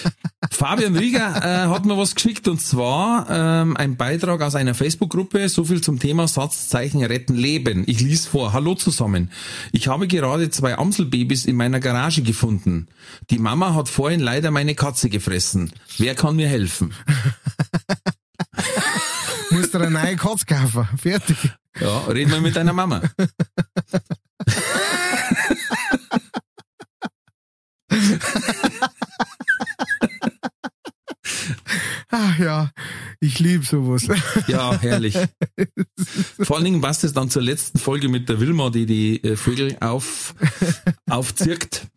[0.50, 5.48] Fabian Rieger äh, hat mir was geschickt und zwar ähm, ein Beitrag aus einer Facebook-Gruppe,
[5.48, 7.84] so viel zum Thema Satzzeichen retten Leben.
[7.86, 8.52] Ich lies vor.
[8.52, 9.30] Hallo zusammen.
[9.72, 12.88] Ich habe gerade zwei Amselbabys in meiner Garage gefunden.
[13.30, 15.72] Die Mama hat vorhin leider meine Katze gefressen.
[15.96, 16.92] Wer kann mir helfen?
[19.50, 20.86] Musst du eine neue Katze kaufen.
[20.98, 21.38] Fertig.
[21.80, 23.00] Ja, reden wir mit deiner Mama.
[32.10, 32.70] Ach ja,
[33.20, 34.06] ich lieb sowas.
[34.46, 35.16] Ja, herrlich.
[36.40, 39.36] Vor allen Dingen passt es dann zur letzten Folge mit der Wilma, die die äh,
[39.36, 40.34] Vögel auf,
[41.10, 41.88] aufzirkt.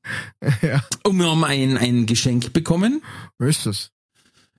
[0.61, 0.83] ja.
[1.03, 3.03] Und wir haben ein, ein Geschenk bekommen.
[3.37, 3.91] Was ist das?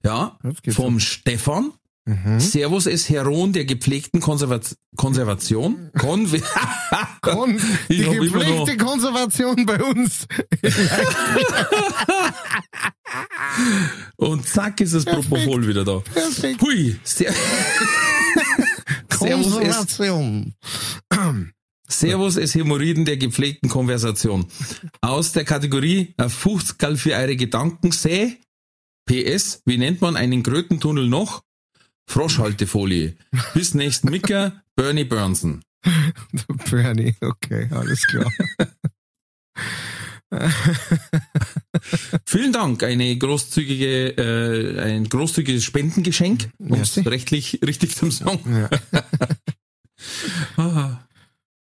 [0.04, 1.72] Ja, vom Stefan.
[2.04, 2.40] Mhm.
[2.40, 5.90] Servus es Heron der gepflegten Konservat Konservation.
[5.98, 6.40] Konve
[7.32, 10.26] Kon die gepflegte Konservation bei uns.
[14.16, 15.98] Und zack ist das Propofol wieder da.
[15.98, 16.62] Perfekt.
[16.62, 17.34] Hui, ser
[19.08, 20.54] Konservation.
[21.90, 24.46] Servus es Hämorrhoiden der gepflegten Konversation.
[25.00, 28.36] Aus der Kategorie äh, Fuchtskall für eure Gedanken seh.
[29.06, 31.42] PS, wie nennt man einen Krötentunnel noch?
[32.06, 33.16] Froschhaltefolie.
[33.54, 35.62] Bis nächsten Micker, Bernie Burnson.
[36.70, 38.30] Bernie, okay, alles klar.
[42.26, 48.56] Vielen Dank, eine großzügige, äh, ein großzügiges Spendengeschenk, um es rechtlich richtig zu sagen.
[48.56, 48.70] Ja.
[50.56, 51.00] Ah.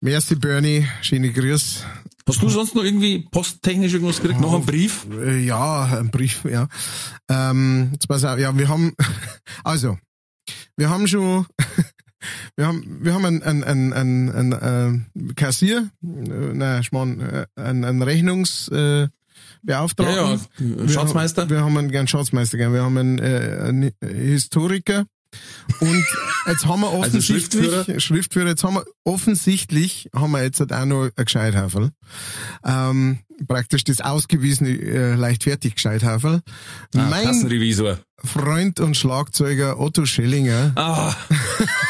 [0.01, 1.83] Merci Bernie, schöne Grüß.
[2.27, 4.39] Hast du sonst noch irgendwie posttechnisch irgendwas gekriegt?
[4.39, 5.07] Noch einen Brief?
[5.11, 6.67] Äh, Ja, ein Brief, ja.
[7.27, 8.93] Ähm, jetzt pass auf, ja, wir haben,
[9.63, 9.97] also,
[10.77, 11.47] wir haben schon,
[12.55, 17.45] wir haben, wir haben ein, ein, ein, ein, ein äh, Kassier, äh, nein, Schmarrn, äh,
[17.55, 19.05] ein, ein Rechnungsbeauftragten.
[19.05, 19.09] Äh,
[19.61, 20.15] Beauftragten.
[20.15, 21.41] Ja, ja, Wir Schatzmeister.
[21.43, 25.05] Haben, wir haben einen, einen Schatzmeister, wir haben einen, äh, einen Historiker
[25.79, 26.05] und
[26.47, 27.99] jetzt haben wir Also offensichtlich, Schriftführer?
[27.99, 31.91] Schriftführer, jetzt haben wir offensichtlich, haben wir jetzt halt auch noch ein Gescheithafel.
[32.65, 36.41] Ähm, praktisch das ausgewiesene äh, leichtfertig Gescheithafel.
[36.95, 37.99] Ah, mein Kassenrevisor.
[38.17, 41.15] Freund und Schlagzeuger Otto Schellinger Ah,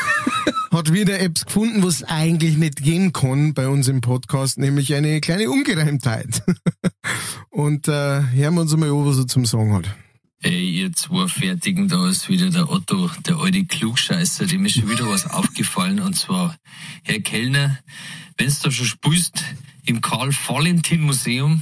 [0.80, 5.20] hat wieder Apps gefunden, was eigentlich nicht gehen kann bei uns im Podcast, nämlich eine
[5.20, 6.42] kleine Ungereimtheit.
[7.50, 9.94] Und äh, hören wir uns mal an, was er zum Sagen hat.
[10.42, 14.90] Ey, ihr zwei Fertigen, da ist wieder der Otto, der alte Klugscheißer, dem ist schon
[14.90, 16.00] wieder was aufgefallen.
[16.00, 16.56] Und zwar,
[17.04, 17.78] Herr Kellner,
[18.38, 19.44] wenn's da schon spielst
[19.86, 21.62] im Karl-Valentin-Museum,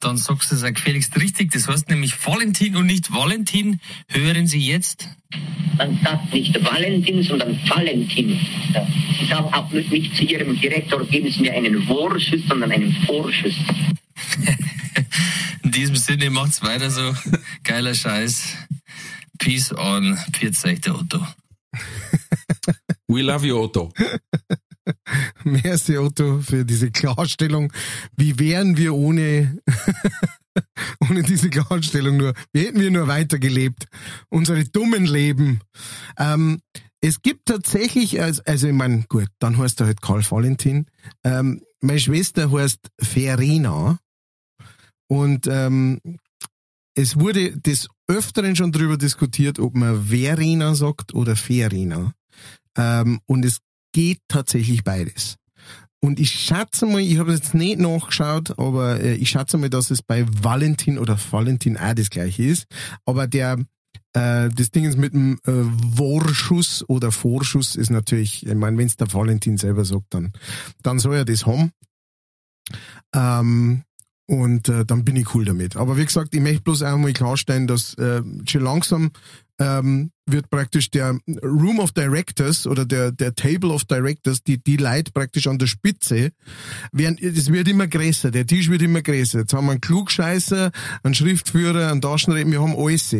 [0.00, 1.52] dann sagst du es auch gefälligst richtig.
[1.52, 3.80] Das heißt nämlich Valentin und nicht Valentin.
[4.08, 5.08] Hören Sie jetzt.
[5.76, 8.40] Man sagt nicht Valentin, sondern Valentin.
[9.18, 13.54] Sie sagen auch nicht zu Ihrem Direktor, geben Sie mir einen Vorschuss, sondern einen Vorschuss.
[15.62, 17.14] In diesem Sinne macht's weiter so.
[17.62, 18.56] Geiler Scheiß.
[19.38, 20.18] Peace on.
[20.32, 21.24] Pfiat euch der Otto.
[23.06, 23.92] we love you, Otto.
[25.44, 27.72] Merci Otto für diese Klarstellung.
[28.16, 29.58] Wie wären wir ohne,
[31.00, 32.34] ohne diese Klarstellung nur?
[32.52, 33.86] Wie hätten wir nur weitergelebt?
[34.28, 35.60] Unsere dummen Leben.
[36.18, 36.60] Ähm,
[37.00, 40.86] es gibt tatsächlich, also, also ich meine, gut, dann heißt er halt Karl Valentin.
[41.24, 43.98] Ähm, meine Schwester heißt Verena.
[45.08, 46.00] Und ähm,
[46.94, 52.12] es wurde des Öfteren schon drüber diskutiert, ob man Verena sagt oder Verena.
[52.76, 53.60] Ähm, und es
[53.92, 55.36] geht tatsächlich beides.
[56.02, 59.90] Und ich schätze mal, ich habe jetzt nicht nachgeschaut, aber äh, ich schätze mal, dass
[59.90, 62.64] es bei Valentin oder Valentin auch das gleiche ist.
[63.04, 63.58] Aber der
[64.12, 65.64] äh, das Ding ist mit dem äh,
[65.96, 70.32] Vorschuss oder Vorschuss ist natürlich, ich meine, wenn es der Valentin selber sagt, dann,
[70.82, 71.70] dann soll er das haben.
[73.14, 73.82] Ähm,
[74.26, 75.76] und äh, dann bin ich cool damit.
[75.76, 79.10] Aber wie gesagt, ich möchte bloß einmal klarstellen, dass äh, schon langsam
[79.60, 84.76] ähm, wird praktisch der Room of Directors oder der, der Table of Directors, die, die
[84.76, 86.32] Leute praktisch an der Spitze,
[86.92, 89.40] werden, es wird immer größer, der Tisch wird immer größer.
[89.40, 90.70] Jetzt haben wir einen Klugscheißer,
[91.02, 93.10] einen Schriftführer, einen Taschenreden, wir haben alles.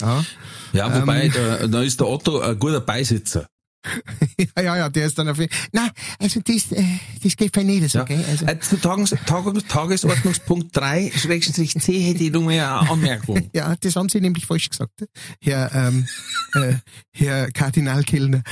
[0.00, 0.24] Ja,
[0.72, 3.48] Ja, wobei, da, da ist der Otto ein guter Beisitzer.
[4.56, 5.38] ja, ja, ja, der ist dann auf
[5.72, 5.88] Na,
[6.18, 6.84] also das, äh,
[7.22, 8.04] das geht für nicht Ja.
[8.04, 8.24] gell?
[8.28, 13.48] Also, Äh, Zu Tages, Tages, Tagesordnungspunkt 3, Schrägstrich C, hätte ich noch mal eine Anmerkung.
[13.54, 15.04] ja, das haben Sie nämlich falsch gesagt,
[15.40, 16.06] Herr, ähm,
[16.54, 16.74] äh,
[17.12, 18.42] Herr Kardinal Kellner.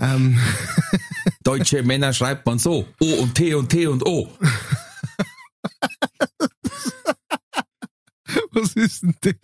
[0.00, 0.38] Ähm,
[1.44, 2.86] Deutsche Männer schreibt man so.
[3.00, 4.28] O und T und T und O.
[8.52, 9.34] was ist denn das?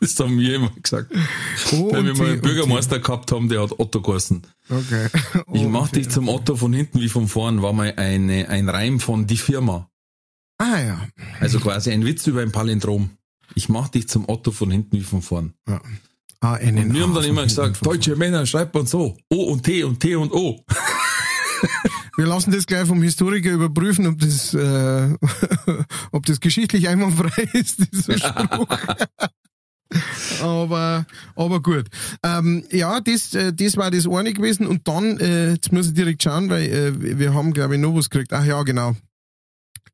[0.00, 1.12] Das haben wir immer gesagt.
[1.72, 4.42] O Weil wir mal einen Bürgermeister gehabt haben, der hat Otto geheißen.
[4.70, 5.08] Okay.
[5.52, 8.68] Ich O mach dich zum Otto von hinten wie von vorn, war mal eine, ein
[8.68, 9.90] Reim von die Firma.
[10.58, 11.08] Ah ja.
[11.40, 13.10] Also quasi ein Witz über ein Palindrom.
[13.54, 15.54] Ich mach dich zum Otto von hinten wie von vorn.
[15.68, 15.80] ja.
[16.40, 19.16] Ah, Und wir haben dann immer gesagt, deutsche Männer schreibt man so.
[19.28, 20.64] O und T und T und O.
[22.18, 25.14] Wir lassen das gleich vom Historiker überprüfen, ob das, äh,
[26.10, 28.66] ob das geschichtlich einwandfrei ist, dieser Spruch.
[30.42, 31.86] aber, aber gut.
[32.24, 34.66] Ähm, ja, das, äh, das war das eine gewesen.
[34.66, 37.94] Und dann, äh, jetzt muss ich direkt schauen, weil äh, wir haben, glaube ich, noch
[37.94, 38.32] was gekriegt.
[38.32, 38.96] Ach ja, genau.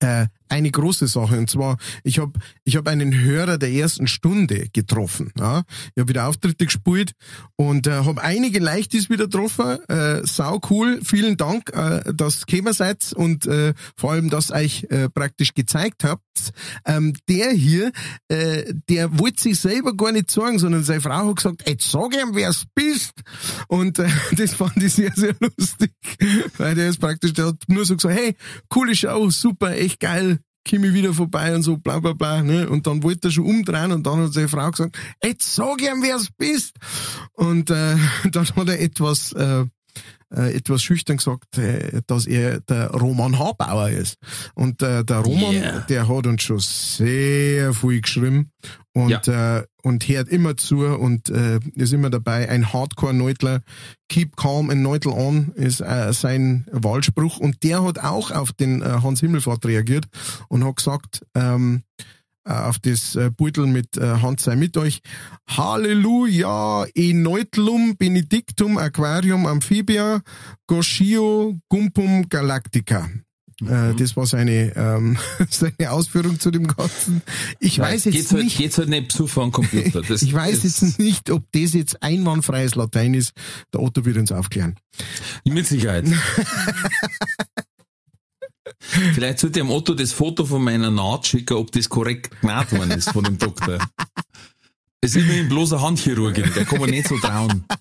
[0.05, 4.69] Äh, eine große Sache und zwar ich habe ich hab einen Hörer der ersten Stunde
[4.73, 5.33] getroffen.
[5.39, 5.63] Ja?
[5.95, 7.13] Ich habe wieder Auftritte gespielt
[7.57, 9.79] und äh, habe einige Leichtis wieder getroffen.
[9.89, 14.57] Äh, sau cool, vielen Dank, äh, dass ihr seid und äh, vor allem, dass ihr
[14.57, 16.23] euch äh, praktisch gezeigt habt.
[16.85, 17.93] Ähm, der hier,
[18.29, 22.13] äh, der wollte sich selber gar nicht sagen, sondern seine Frau hat gesagt, jetzt sag
[22.15, 23.13] ihm, wer es bist.
[23.69, 25.93] Und äh, das fand ich sehr, sehr lustig,
[26.59, 28.37] weil der ist praktisch, der hat nur so gesagt, hey,
[28.69, 32.43] coole Show, super, echt geil, komm ich wieder vorbei und so, bla bla bla.
[32.43, 32.69] Ne?
[32.69, 36.03] Und dann wollte er schon umdrehen und dann hat seine Frau gesagt, jetzt sag ihm,
[36.03, 36.75] wer es bist.
[37.35, 37.97] Und äh,
[38.31, 39.65] dann hat er etwas, äh,
[40.37, 44.19] äh, etwas schüchtern gesagt, äh, dass er der Roman Habauer ist.
[44.55, 45.81] Und äh, der Roman, Yeah.
[45.89, 48.51] der hat uns schon sehr viel geschrieben
[48.93, 52.49] und, äh, und hört immer zu und äh, ist immer dabei.
[52.49, 53.61] Ein Hardcore-Neutler,
[54.09, 57.39] keep calm and Neutel on, ist äh, sein Wahlspruch.
[57.39, 60.07] Und der hat auch auf den äh, Hans Himmelfahrt reagiert
[60.49, 62.05] und hat gesagt, ähm, äh,
[62.45, 65.01] auf das äh, Beutel mit äh, Hand sei mit euch.
[65.49, 70.21] Halleluja, e Neutlum, Benedictum, Aquarium, Amphibia,
[70.67, 73.09] Goshio, Gumpum, Galactica.
[73.63, 75.17] Äh, das war seine, ähm,
[75.51, 77.23] seine Ausführung zu dem Ganzen.
[77.61, 80.03] Ich weiß jetzt geht's halt, nicht, geht's halt nicht besuchen am Computer.
[80.09, 83.33] Das, ich weiß jetzt nicht, ob das jetzt einwandfreies Latein ist.
[83.73, 84.75] Der Otto wird uns aufklären.
[85.45, 86.05] Mit Sicherheit.
[88.79, 92.73] Vielleicht sollte ich dem Otto das Foto von meiner Naht schicken, ob das korrekt gemacht
[92.73, 93.79] worden ist von dem Doktor.
[95.05, 97.67] Es ist immerhin bloß ein Handchirurgin, der kann man nicht so trauen.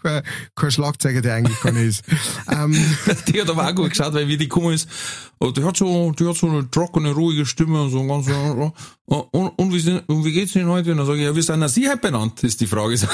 [0.00, 0.22] Kein,
[0.54, 2.04] kein Schlagzeuger, der eigentlich nicht ist.
[2.50, 2.72] ähm,
[3.28, 4.86] Die hat aber auch gut geschaut, weil wie die gekommen ist,
[5.42, 8.72] die hat so, die hat so eine trockene, ruhige Stimme und so ein ganz, oh,
[9.06, 10.90] oh, und, und, wie, sind, und wie geht's Ihnen heute?
[10.92, 12.96] Und dann sage ich, ja, wie sind denn Sie halt benannt, ist die Frage.
[12.98, 13.08] Sag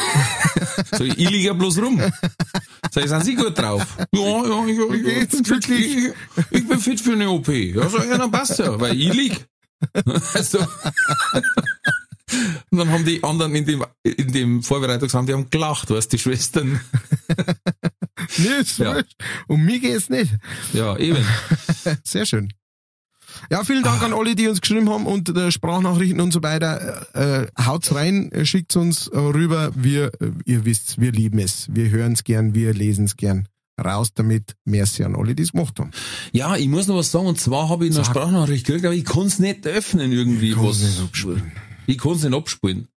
[1.00, 2.00] ich, ich liege ja bloß rum.
[2.90, 3.86] Sag ich, sind Sie gut drauf?
[4.12, 5.96] Ja, ja, ich, ich, geht's ich, bin fit, wirklich?
[5.96, 6.12] ich,
[6.50, 7.48] ich bin fit für eine OP.
[7.48, 9.46] Ja, sag ich, ja, dann passt ja, weil ich lieg.
[10.34, 10.58] Also,
[12.70, 16.18] und dann haben die anderen in dem, in dem Vorbereitungsraum, die haben gelacht, weißt, die
[16.18, 16.80] Schwestern.
[18.60, 19.02] ist Ja.
[19.48, 20.32] Um mich geht's nicht.
[20.72, 21.24] Ja, eben.
[22.04, 22.52] Sehr schön.
[23.48, 27.06] Ja, vielen Dank an alle, die uns geschrieben haben und äh, Sprachnachrichten und so weiter.
[27.14, 29.70] Äh, haut's rein, äh, schickt's uns äh, rüber.
[29.74, 31.68] Wir, äh, ihr wisst, wir lieben es.
[31.70, 33.46] Wir hören's gern, wir lesen's gern.
[33.82, 34.56] Raus damit.
[34.66, 35.90] Merci an alle, die es gemacht haben.
[36.32, 38.04] Ja, ich muss noch was sagen, und zwar habe ich eine.
[38.04, 40.50] Sprachnachricht gekriegt, aber ich kann es nicht öffnen irgendwie.
[40.50, 41.14] Ich kann's was, nicht
[41.90, 41.96] abspielen.
[41.96, 42.88] Ich kann es nicht abspielen.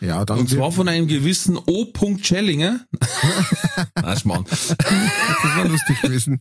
[0.00, 1.86] Ja, dann Und zwar von einem gewissen O.
[2.22, 2.86] Schellinger.
[4.02, 4.44] Nein, Schmarrn.
[4.48, 6.40] das war lustig gewesen.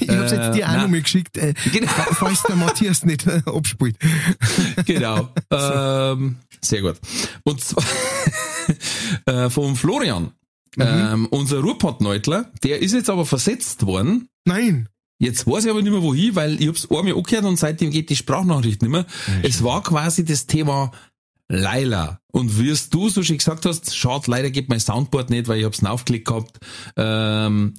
[0.00, 0.80] Ich hab's jetzt dir auch Äh, nein.
[0.82, 1.88] noch mal geschickt, äh, Genau.
[2.12, 3.96] falls der Matthias nicht äh, abspielt.
[4.84, 5.32] genau.
[5.50, 6.96] ähm, sehr gut.
[7.44, 7.84] Und zwar
[9.26, 10.32] äh, vom Florian.
[10.76, 10.82] Mhm.
[10.86, 14.28] Ähm, unser Ruhrpottneutler, der ist jetzt aber versetzt worden.
[14.44, 14.88] Nein.
[15.20, 18.08] Jetzt weiß ich aber nicht mehr wohin, weil ich hab's einmal angehört und seitdem geht
[18.08, 19.04] die Sprachnachricht nicht mehr.
[19.42, 20.92] Es war quasi das Thema
[21.46, 22.20] Laila.
[22.32, 25.58] Und wie es du so schön gesagt hast, schade, leider geht mein Soundboard nicht, weil
[25.58, 26.58] ich hab's aufgelegt gehabt.
[26.96, 27.74] Ähm,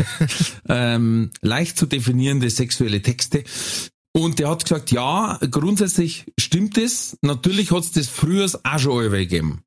[0.68, 3.44] ähm, leicht zu definierende sexuelle Texte.
[4.12, 7.16] Und der hat gesagt, ja, grundsätzlich stimmt es.
[7.22, 9.62] Natürlich hat's das früher auch schon alle gegeben.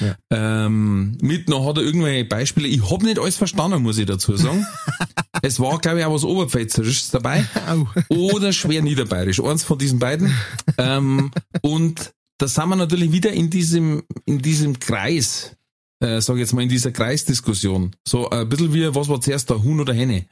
[0.00, 0.16] Ja.
[0.30, 2.68] Ähm, mit noch hat er irgendwelche Beispiele.
[2.68, 4.66] Ich hab nicht alles verstanden, muss ich dazu sagen.
[5.42, 7.44] es war, glaube ich, auch was Oberpfälzerisches dabei
[8.08, 9.40] oder schwer niederbayerisch.
[9.40, 10.34] Eins von diesen beiden.
[10.78, 11.30] Ähm,
[11.62, 15.56] und da sind wir natürlich wieder in diesem, in diesem Kreis,
[16.00, 17.94] äh, sag ich jetzt mal, in dieser Kreisdiskussion.
[18.06, 20.26] So ein bisschen wie, was war zuerst da, Huhn oder Henne?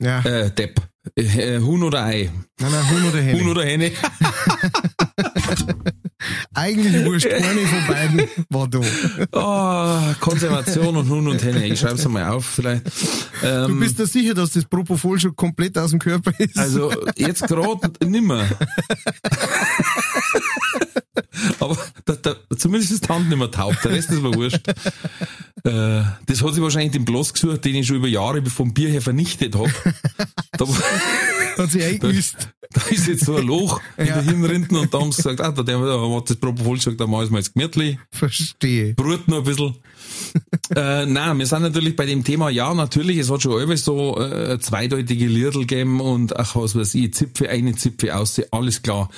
[0.00, 0.20] Ja.
[0.20, 0.80] Äh, Depp.
[1.14, 2.30] Äh, Huhn oder Ei?
[2.58, 3.40] Nein, nein, Huhn oder Henne.
[3.40, 3.92] Huhn oder Henne?
[6.54, 8.80] Eigentlich wurscht, eine von beiden war da.
[9.32, 11.66] Oh, Konservation und Huhn und Henne.
[11.66, 12.84] Ich schreib's mal auf vielleicht.
[13.42, 16.58] Du Ähm, bist dir sicher, dass das Propofol schon komplett aus dem Körper ist?
[16.58, 18.44] also jetzt gerade nimmer.
[21.60, 24.66] Aber da, da, zumindest ist die Hand nicht mehr taub, der Rest ist mir wurscht.
[25.64, 28.88] Äh, das hat sich wahrscheinlich den Bloß gesucht, den ich schon über Jahre vom Bier
[28.90, 29.68] her vernichtet hab.
[30.58, 30.66] Da,
[31.58, 32.48] hat sich eingemisst.
[32.72, 34.14] Da ist jetzt so ein Loch in Ja.
[34.14, 37.06] der Hinrinden und da haben sie gesagt, ah, da, der, hat das Propofol gesagt, da
[37.06, 37.98] machen wir jetzt gemütlich.
[38.10, 38.94] Verstehe.
[38.94, 39.76] brut noch ein bisschen.
[40.74, 44.18] äh, nein, wir sind natürlich bei dem Thema, ja, natürlich, es hat schon alles so
[44.20, 49.08] äh, zweideutige Liedl gegeben und ach, was weiß ich, Zipfe eine, Zipfe aus, alles klar.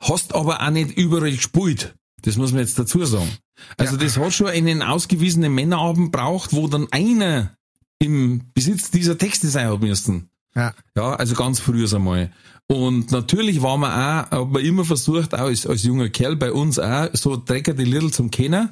[0.00, 1.94] Hast aber auch nicht überall gespielt.
[2.22, 3.30] Das muss man jetzt dazu sagen.
[3.76, 7.56] Also das hat schon einen ausgewiesenen Männerabend braucht, wo dann einer
[7.98, 10.28] im Besitz dieser Texte sein hat müssen.
[10.54, 10.74] Ja.
[10.96, 12.32] Ja, also ganz früh einmal.
[12.66, 16.50] Und natürlich war man auch, hat man immer versucht, auch als, als junger Kerl bei
[16.50, 18.70] uns auch, so Drecker die Little zum Kennen,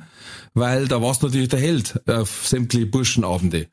[0.55, 3.69] weil da warst du natürlich der Held auf sämtliche Burschenabende.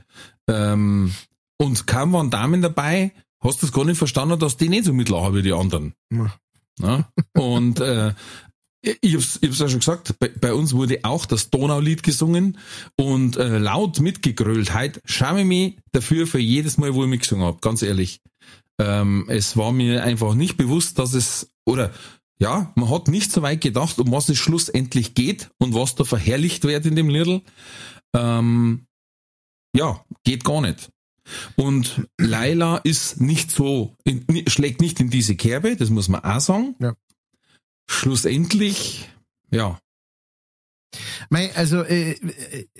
[0.47, 1.13] Ähm,
[1.57, 4.93] und kaum waren Damen dabei, hast du es gar nicht verstanden, dass die nicht so
[4.93, 5.93] mitlachen wie die anderen.
[6.11, 6.33] Ja.
[6.81, 7.09] Ja?
[7.33, 8.13] Und äh,
[8.81, 12.57] ich hab's, ich hab's ja schon gesagt, bei, bei uns wurde auch das Donaulied gesungen
[12.97, 14.73] und äh, laut mitgegrölt.
[14.73, 18.21] Heute schäme ich mich dafür für jedes Mal, wo ich mitgesungen hab, ganz ehrlich.
[18.79, 21.91] Ähm, es war mir einfach nicht bewusst, dass es, oder
[22.39, 26.05] ja, man hat nicht so weit gedacht, um was es schlussendlich geht und was da
[26.05, 27.41] verherrlicht wird in dem Liedl.
[28.15, 28.87] Ähm,
[29.75, 30.89] ja, geht gar nicht.
[31.57, 36.39] Und Laila ist nicht so, in, schlägt nicht in diese Kerbe, das muss man auch
[36.39, 36.75] sagen.
[36.79, 36.95] Ja.
[37.87, 39.09] Schlussendlich,
[39.51, 39.79] ja,
[41.29, 42.15] Mei, also äh,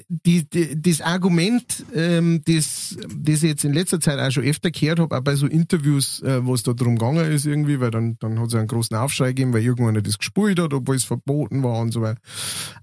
[0.07, 4.71] die, die, das Argument, ähm, das, das ich jetzt in letzter Zeit auch schon öfter
[4.71, 7.91] gehört habe, auch bei so Interviews, äh, wo es da drum gegangen ist irgendwie, weil
[7.91, 11.03] dann, dann hat es einen großen Aufschrei gegeben, weil irgendwann das gespielt hat, obwohl es
[11.03, 12.19] verboten war und so weiter.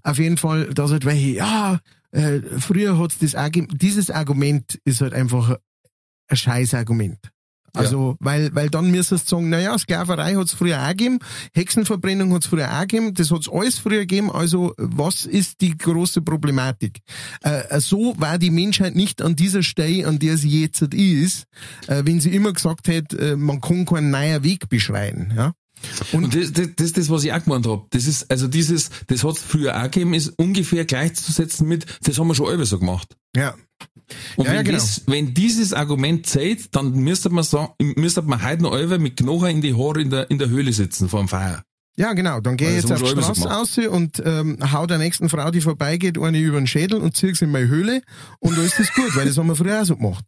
[0.03, 1.79] Auf jeden Fall, dass halt welche, ja,
[2.11, 5.57] äh, früher hat's das Argument, dieses Argument ist halt einfach
[6.29, 7.19] ein scheiß Argument.
[7.77, 11.19] Also, weil, weil dann müsstest du sagen, naja, Sklaverei hat's früher auch gegeben,
[11.53, 16.21] Hexenverbrennung hat's früher auch gegeben, das hat's alles früher gegeben, also was ist die große
[16.21, 16.99] Problematik?
[17.41, 21.45] Äh, so war die Menschheit nicht an dieser Stelle, an der sie jetzt ist,
[21.87, 25.33] äh, wenn sie immer gesagt hätte, äh, man kann keinen neuen Weg beschreien.
[25.35, 25.53] Ja?
[26.11, 27.89] Und, das, das, das ist das, was ich auch gemeint hab.
[27.91, 32.27] Das ist, also dieses, das hat's früher auch gegeben, ist ungefähr gleichzusetzen mit, das haben
[32.27, 33.15] wir schon alle so gemacht.
[33.35, 33.55] Ja.
[34.35, 34.77] Und Ja, wenn, ja, genau.
[34.77, 39.17] das, wenn dieses Argument zählt, dann müsste man sagen, müsste man heute noch alle mit
[39.17, 41.63] Knochen in die Haare in der, in der Höhle sitzen vor dem Feuer.
[41.99, 42.39] Ja, genau.
[42.39, 45.29] Dann geh Weil ich jetzt auf die Straße immer aus und ähm, hau der nächsten
[45.29, 48.03] Frau, die vorbeigeht, eine über den Schädel und zieh sie in meine Höhle
[48.39, 50.23] und da ist das gut, weil das haben wir früher auch so gemacht.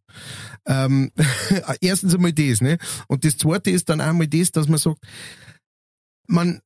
[0.66, 1.12] Ähm,
[1.82, 2.80] erstens einmal das, ne?
[3.08, 4.98] Und das zweite ist dann einmal das, dass man sagt,
[6.28, 6.60] man,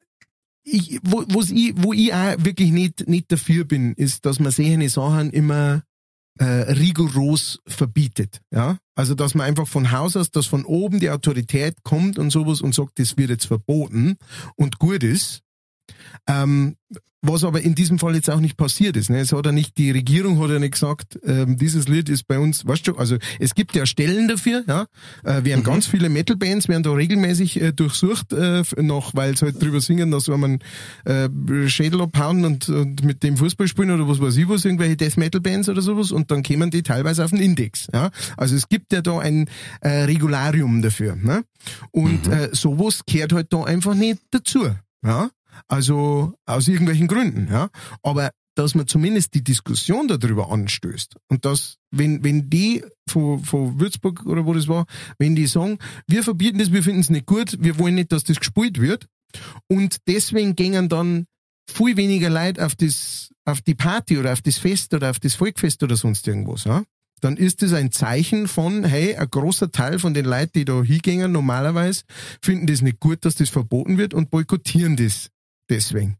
[0.63, 4.89] ich, wo, ich, wo ich auch wirklich nicht, nicht dafür bin, ist, dass man solche
[4.89, 5.83] Sachen immer
[6.39, 8.41] äh, rigoros verbietet.
[8.51, 8.77] Ja?
[8.95, 12.61] Also, dass man einfach von Haus aus, dass von oben die Autorität kommt und sowas
[12.61, 14.17] und sagt, das wird jetzt verboten
[14.55, 15.41] und gut ist.
[16.27, 16.75] Ähm,
[17.23, 19.09] was aber in diesem Fall jetzt auch nicht passiert ist.
[19.09, 19.19] Ne?
[19.19, 22.37] Es hat ja nicht, die Regierung hat ja nicht gesagt, ähm, dieses Lied ist bei
[22.37, 24.87] uns, weißt du, also es gibt ja Stellen dafür, ja.
[25.23, 29.61] Äh, werden ganz viele Metal-Bands werden da regelmäßig äh, durchsucht, äh, noch, weil sie halt
[29.61, 30.59] drüber singen, dass wenn man
[31.05, 34.97] äh, Schädel abhauen und, und mit dem Fußball spielen oder was weiß ich was, irgendwelche
[34.97, 37.87] Death-Metal-Bands oder sowas und dann kämen die teilweise auf den Index.
[37.93, 38.11] Ja?
[38.35, 41.15] Also es gibt ja da ein äh, Regularium dafür.
[41.15, 41.45] Ne?
[41.91, 44.67] Und äh, sowas gehört halt da einfach nicht dazu.
[45.05, 45.29] Ja?
[45.67, 47.69] Also aus irgendwelchen Gründen, ja.
[48.01, 53.79] Aber dass man zumindest die Diskussion darüber anstößt und dass, wenn, wenn die von, von
[53.79, 54.85] Würzburg oder wo das war,
[55.17, 58.23] wenn die sagen, wir verbieten das, wir finden es nicht gut, wir wollen nicht, dass
[58.23, 59.07] das gespielt wird
[59.67, 61.25] und deswegen gingen dann
[61.67, 65.35] viel weniger Leute auf das, auf die Party oder auf das Fest oder auf das
[65.35, 66.83] Volkfest oder sonst irgendwas, ja.
[67.21, 70.83] Dann ist das ein Zeichen von, hey, ein großer Teil von den Leuten, die da
[70.83, 72.03] hingehen, normalerweise,
[72.41, 75.29] finden das nicht gut, dass das verboten wird und boykottieren das
[75.69, 76.17] deswegen.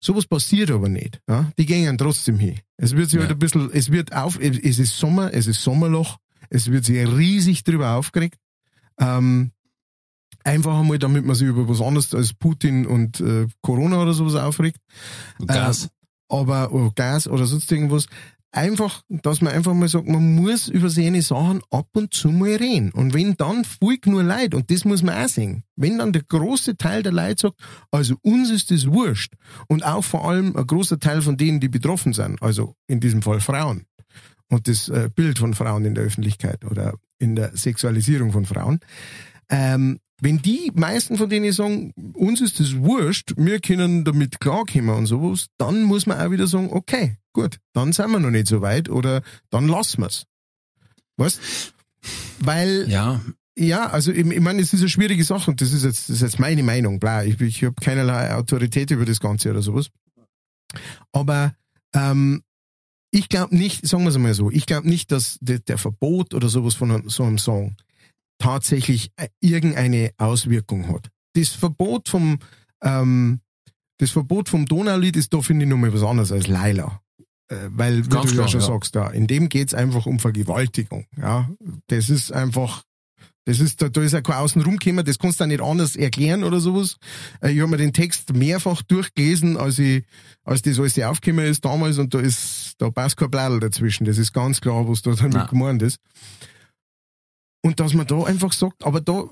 [0.00, 1.20] Sowas passiert aber nicht.
[1.28, 1.50] Ja?
[1.58, 2.58] Die gehen trotzdem hin.
[2.76, 3.26] Es wird sich Ja.
[3.26, 6.18] halt ein bisschen, es wird auf, es ist Sommer, es ist Sommerloch,
[6.50, 8.38] es wird sich riesig drüber aufgeregt.
[8.98, 9.52] Ähm,
[10.44, 14.34] einfach einmal, damit man sich über was anderes als Putin und äh, Corona oder sowas
[14.34, 14.78] aufregt.
[15.46, 15.84] Gas.
[15.84, 15.90] Ähm,
[16.28, 18.06] aber oder Gas oder sonst irgendwas.
[18.52, 22.54] Einfach, dass man einfach mal sagt, man muss über seine Sachen ab und zu mal
[22.54, 22.92] reden.
[22.92, 26.22] Und wenn dann folgt nur Leid, und das muss man auch sehen, wenn dann der
[26.22, 27.56] große Teil der Leute sagt,
[27.90, 29.34] also uns ist das wurscht,
[29.68, 33.22] und auch vor allem ein großer Teil von denen, die betroffen sind, also in diesem
[33.22, 33.86] Fall Frauen,
[34.48, 38.80] und das äh, Bild von Frauen in der Öffentlichkeit oder in der Sexualisierung von Frauen,
[39.48, 44.94] ähm, wenn die meisten von denen sagen, uns ist das wurscht, wir können damit klarkommen
[44.94, 48.46] und sowas, dann muss man auch wieder sagen, okay, gut, dann sind wir noch nicht
[48.46, 50.24] so weit oder dann lassen wir's.
[51.16, 51.72] Weißt?
[52.40, 53.20] Weil, Ja,
[53.56, 56.16] ja, also ich, ich meine, es ist eine schwierige Sache und das ist jetzt, das
[56.16, 59.90] ist jetzt meine Meinung, bla, ich, ich habe keinerlei Autorität über das Ganze oder sowas.
[61.12, 61.54] Aber
[61.94, 62.42] ähm,
[63.10, 66.32] ich glaube nicht, sagen wir es mal so, ich glaube nicht, dass der, der Verbot
[66.32, 67.76] oder sowas von einem, so einem Song
[68.38, 71.10] tatsächlich äh, irgendeine Auswirkung hat.
[71.34, 72.38] Das Verbot vom
[72.82, 73.40] ähm,
[73.98, 77.00] das Verbot vom Donaulied ist da finde ich nochmal was anderes als Laila.
[77.52, 78.66] Äh, weil, wie Ganz du klar, ja schon ja.
[78.66, 81.06] sagst, da, in dem geht's einfach um Vergewaltigung.
[81.20, 81.48] Ja,
[81.88, 82.82] das ist einfach,
[83.44, 85.96] das ist, da, da ist ja kein Außenrum gekommen, das kannst du auch nicht anders
[85.96, 86.96] erklären oder sowas.
[87.40, 90.04] Äh, Ich habe mir den Text mehrfach durchgelesen, als ich,
[90.44, 94.04] als das alles aufgekommen ist damals und da ist, da passt kein Bladel dazwischen.
[94.04, 95.46] Das ist ganz klar, was da damit Nein.
[95.48, 95.98] gemeint ist.
[97.64, 99.24] Und dass man da einfach sagt, aber da,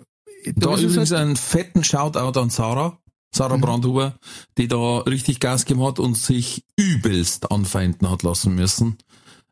[0.54, 2.98] Da ist es übrigens halt- einen fetten Shoutout an Sarah,
[3.32, 3.60] Sarah Mhm.
[3.62, 4.14] Brandhuber,
[4.58, 8.96] die da richtig Gas gegeben hat und sich übelst anfeinden hat lassen müssen.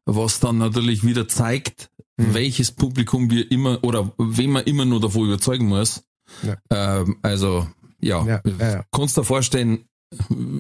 [0.05, 2.35] Was dann natürlich wieder zeigt, Mhm.
[2.35, 6.03] welches Publikum wir immer oder wen man immer nur davon überzeugen muss.
[6.43, 6.57] Ja.
[6.70, 7.68] Ähm, also,
[8.01, 8.85] ja, Ja, ja, ja.
[8.91, 9.85] kannst dir vorstellen,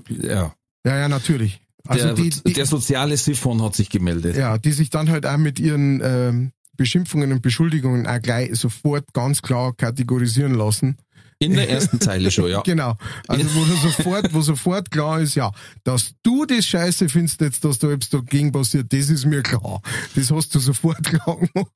[0.08, 0.54] ja,
[0.84, 1.60] ja, ja, natürlich.
[1.86, 4.36] Also der, die, die, der soziale Siphon hat sich gemeldet.
[4.36, 9.12] Ja, die sich dann halt auch mit ihren ähm, Beschimpfungen und Beschuldigungen auch gleich sofort
[9.14, 10.96] ganz klar kategorisieren lassen.
[11.40, 12.62] In der ersten Zeile schon, ja.
[12.66, 12.96] Genau.
[13.28, 15.52] Also wo sofort, wo sofort klar ist, ja,
[15.84, 19.80] dass du das Scheiße findest jetzt, dass da etwas dagegen passiert, das ist mir klar.
[20.16, 21.70] Das hast du sofort klar gemacht.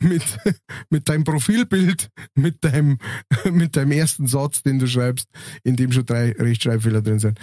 [0.00, 0.22] Mit,
[0.90, 2.98] mit deinem Profilbild, mit deinem,
[3.52, 5.28] mit deinem ersten Satz, den du schreibst,
[5.62, 7.38] in dem schon drei Rechtschreibfehler drin sind.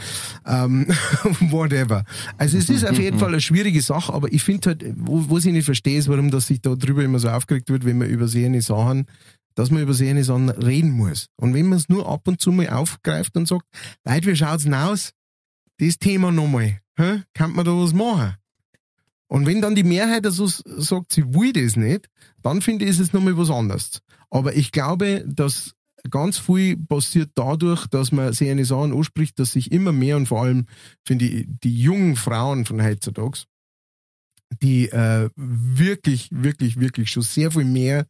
[0.45, 0.85] Ähm,
[1.39, 2.03] whatever.
[2.37, 5.37] Also es ist auf jeden Fall eine schwierige Sache, aber ich finde halt, wo, wo
[5.37, 8.09] ich nicht verstehe, ist, warum das sich da drüber immer so aufgeregt wird, wenn man
[8.09, 9.05] übersehene Sachen
[9.57, 11.29] dass man über seine Sachen reden muss.
[11.35, 13.65] Und wenn man es nur ab und zu mal aufgreift und sagt,
[14.05, 15.13] Leute, wie schaut's denn aus?
[15.79, 16.79] Das Thema nochmal.
[16.95, 17.23] Hä?
[17.33, 18.35] Kann man da was machen?
[19.27, 22.07] Und wenn dann die Mehrheit also sagt, sie will das nicht,
[22.43, 24.01] dann finde ich, ist es nochmal was anderes.
[24.29, 25.73] Aber ich glaube, dass
[26.11, 30.27] ganz viel passiert dadurch, dass man sich eine Sachen anspricht, dass sich immer mehr und
[30.27, 30.67] vor allem,
[31.03, 33.39] finde ich, die jungen Frauen von heutzutage,
[34.61, 38.05] die äh, wirklich, wirklich, wirklich schon sehr viel mehr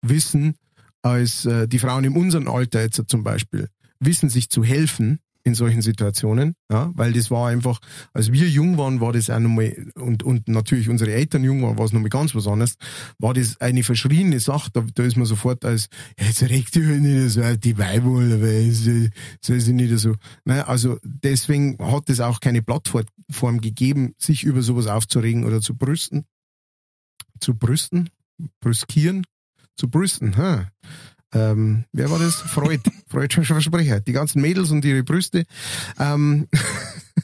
[0.00, 0.54] wissen
[1.02, 3.68] als äh, die Frauen in unserem Alter jetzt zum Beispiel,
[4.00, 7.80] wissen sich zu helfen in solchen Situationen, ja, weil das war einfach,
[8.12, 11.78] als wir jung waren, war das auch nochmal, und, und natürlich unsere Eltern jung waren,
[11.78, 12.76] war es nochmal ganz was anderes,
[13.18, 15.88] war das eine verschriene Sache, da, da ist man sofort als,
[16.18, 20.98] jetzt regt dich halt nicht so die es äh, soll sie nicht so, ne, also
[21.02, 26.24] deswegen hat es auch keine Plattform gegeben, sich über sowas aufzuregen oder zu brüsten,
[27.40, 28.10] zu brüsten,
[28.60, 29.24] brüskieren,
[29.82, 30.68] zu brüsten, ha.
[31.34, 32.36] Ähm, wer war das?
[32.36, 32.80] Freud.
[33.08, 33.98] Freudscher Versprecher.
[33.98, 35.44] Die ganzen Mädels und ihre Brüste.
[35.98, 36.46] Ähm,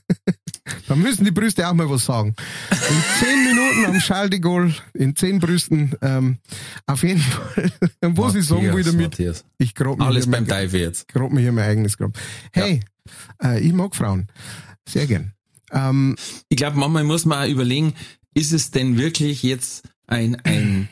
[0.89, 2.35] da müssen die Brüste auch mal was sagen.
[2.71, 6.39] In zehn Minuten am Charles de Gaulle, in zehn Brüsten, ähm,
[6.87, 9.45] auf jeden Fall, was ich sagen will damit, Matthias.
[9.59, 11.07] ich grab mir Alles beim Dive jetzt.
[11.07, 12.19] grab mir hier mein eigenes Grab.
[12.51, 12.81] Hey,
[13.41, 14.27] äh, ich mag Frauen.
[14.89, 15.33] Sehr gern.
[15.71, 16.17] Ähm,
[16.49, 17.95] Ich glaube, manchmal muss man auch überlegen,
[18.35, 20.89] ist es denn wirklich jetzt ein, ein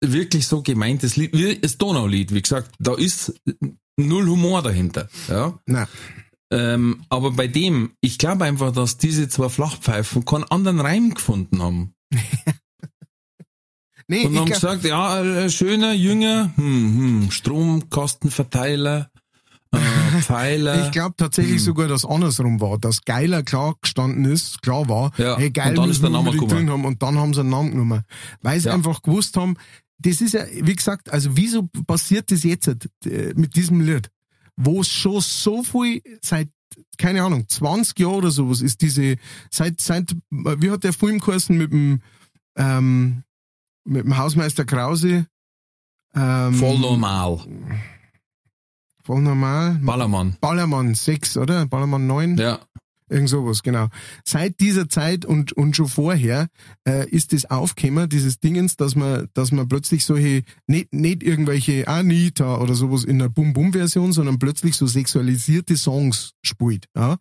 [0.00, 3.34] wirklich so gemeintes Lied, wie das Donaulied, wie gesagt, da ist
[3.96, 5.58] null Humor dahinter, ja.
[5.66, 5.88] na,
[6.50, 11.62] Ähm, aber bei dem, ich glaube einfach, dass diese zwei Flachpfeifen keinen anderen Reim gefunden
[11.62, 11.94] haben.
[14.08, 19.10] nee, Und haben glaub, gesagt, ja, äh, schöner, jünger, hm, hm, Stromkostenverteiler,
[19.72, 19.78] äh,
[20.22, 20.84] Pfeiler.
[20.86, 25.36] Ich glaube tatsächlich sogar, dass andersrum war, dass Geiler klar gestanden ist, klar war, Ja,
[25.38, 27.70] hey, geil, und dann ist der Name drin haben und dann haben sie einen Namen
[27.72, 28.02] genommen.
[28.42, 28.74] Weil sie Ja.
[28.74, 29.56] einfach gewusst haben,
[29.98, 32.68] das ist ja, wie gesagt, also wieso passiert das jetzt
[33.04, 34.10] äh, mit diesem Lied?
[34.56, 36.48] Wo es schon so viel seit,
[36.98, 39.16] keine Ahnung, 20 Jahren oder sowas ist diese,
[39.50, 42.00] seit, seit, wie hat der Film geheißen mit dem,
[42.56, 43.22] ähm,
[43.84, 45.26] mit dem Hausmeister Krause?
[46.14, 47.40] Ähm, Voll normal.
[49.08, 49.78] Voll normal.
[49.80, 50.36] Ballermann.
[50.38, 51.64] Ballermann 6, oder?
[51.64, 52.36] Ballermann 9?
[52.36, 52.58] Ja.
[53.08, 53.88] Irgend sowas, genau.
[54.24, 56.48] Seit dieser Zeit und, und schon vorher
[56.86, 61.88] äh, ist das aufgekommen, dieses Dingens, dass man, dass man plötzlich solche, nicht, nicht irgendwelche
[61.88, 66.86] Anita oder sowas in einer Bum-Bum-Version, sondern plötzlich so sexualisierte Songs spielt.
[66.96, 67.16] Ja?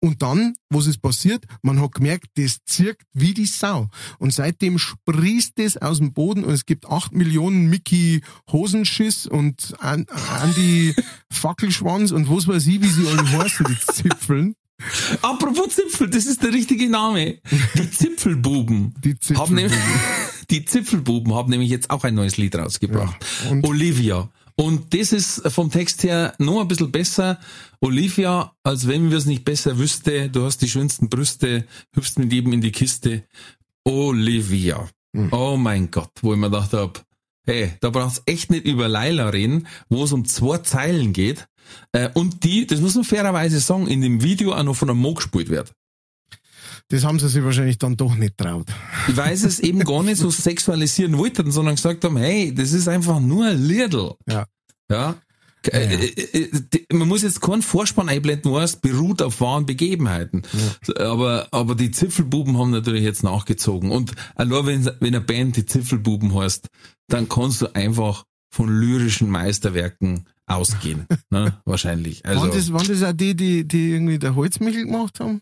[0.00, 1.44] Und dann, was ist passiert?
[1.62, 3.88] Man hat gemerkt, das zirkt wie die Sau.
[4.18, 9.74] Und seitdem sprießt das aus dem Boden und es gibt acht Millionen Mickey Hosenschiss und
[9.80, 10.06] An-
[10.42, 10.94] Andy
[11.30, 14.54] Fackelschwanz und was weiß ich, wie sie alle heißen, die Zipfeln.
[15.22, 17.38] Apropos Zipfel, das ist der richtige Name.
[17.76, 18.94] Die Zipfelbuben.
[19.04, 19.38] Die Zipfelbuben.
[19.38, 19.78] Haben nämlich,
[20.50, 23.16] die Zipfelbuben haben nämlich jetzt auch ein neues Lied rausgebracht.
[23.44, 24.30] Ja, und- Olivia.
[24.54, 27.38] Und das ist vom Text her noch ein bisschen besser.
[27.80, 31.64] Olivia, als wenn wir es nicht besser wüsste, du hast die schönsten Brüste,
[31.94, 33.24] hüpfst mit jedem in die Kiste.
[33.84, 34.88] Olivia.
[35.14, 35.32] Hm.
[35.32, 37.02] Oh mein Gott, wo ich mir gedacht hab,
[37.46, 41.46] hey, da braucht's echt nicht über Laila reden, wo es um zwei Zeilen geht.
[41.92, 44.98] Äh, und die, das muss man fairerweise sagen, in dem Video auch noch von einem
[45.00, 45.72] Mo gespielt wird.
[46.88, 48.68] Das haben sie sich wahrscheinlich dann doch nicht traut.
[49.08, 52.88] weil sie es eben gar nicht so sexualisieren wollten, sondern gesagt haben, hey, das ist
[52.88, 54.12] einfach nur ein Liedl.
[54.28, 54.46] Ja.
[54.90, 55.16] Ja.
[55.68, 59.64] Äh, äh, äh, die- Man muss jetzt keinen Vorspann einblenden, wo es beruht auf wahren
[59.64, 60.42] Begebenheiten.
[60.98, 63.90] Aber, aber die Zipfelbuben haben natürlich jetzt nachgezogen.
[63.92, 66.66] Und allein wenn, wenn eine Band die Zipfelbuben heißt,
[67.08, 71.06] dann kannst du einfach von lyrischen Meisterwerken ausgehen.
[71.30, 71.60] ne?
[71.64, 72.24] Wahrscheinlich.
[72.24, 75.40] Also, waren, das, waren das auch die, die, die irgendwie der Holzmichel gemacht haben?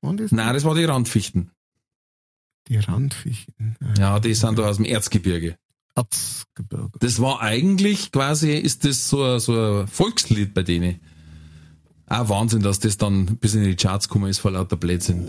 [0.00, 0.32] Waren das?
[0.32, 1.50] nein, das war die Randfichten.
[2.68, 3.76] Die Randfichten.
[3.98, 5.56] Ja, die sind da aus dem Erzgebirge.
[5.94, 6.90] Erzgebirge.
[7.00, 11.00] Das war eigentlich quasi, ist das so ein, so ein Volkslied bei denen.
[12.06, 15.28] Auch Wahnsinn, dass das dann bis in die Charts gekommen ist vor lauter Blödsinn.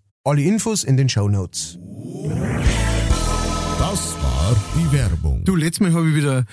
[0.23, 1.79] Alle Infos in den Show Notes.
[3.79, 5.43] Das war die Werbung.
[5.45, 6.45] Du, letztes Mal habe ich wieder,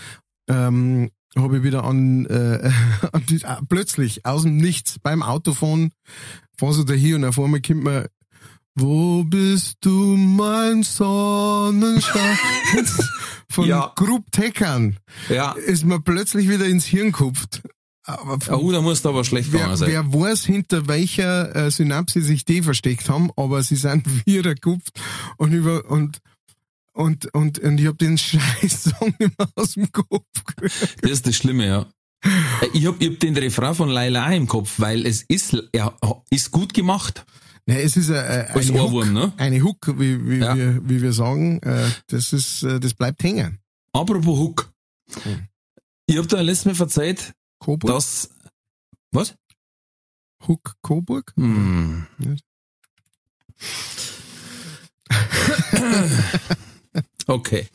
[0.48, 2.70] ähm, habe ich wieder an, äh,
[3.12, 5.92] an die, äh, plötzlich aus dem Nichts beim Autofahren,
[6.56, 8.08] fahr so dahin und auf einmal kommt mir,
[8.74, 12.38] wo bist du, mein Sonnenschein?
[13.50, 13.92] Von Ja.
[13.96, 14.96] Grub Teckern
[15.28, 17.60] Ja, ist mir plötzlich wieder ins Hirn gekupft.
[18.08, 19.90] Aber oh, da musst du aber schlecht wer, sein.
[19.90, 24.98] wer weiß, hinter welcher äh, Synapse sich die versteckt haben, aber sie sind wieder gekupft
[25.36, 26.18] und über und
[26.94, 30.96] und und und ich hab den scheiß Song immer aus dem Kopf gekriegt.
[31.02, 31.86] Das ist das Schlimme, ja.
[32.24, 35.54] Äh, Ich hab, ich hab den Refrain von Laila auch im Kopf, weil es ist,
[35.72, 35.94] er
[36.30, 37.26] ist gut gemacht.
[37.66, 39.32] Ja, es ist eine, eine, Ohrwurm, Hook, ne?
[39.36, 40.56] eine Hook, wie, wie, Ja.
[40.56, 41.60] wir, wie wir sagen.
[41.60, 43.58] Äh, das ist, das bleibt hängen.
[43.92, 44.72] Apropos Hook.
[45.24, 45.46] Hm.
[46.06, 47.90] Ich hab da letztes Mal verzeiht, Coburg?
[47.90, 48.30] dass,
[49.12, 49.34] was?
[50.46, 51.32] Hook Coburg?
[51.36, 52.06] Hm.
[57.28, 57.68] Okay.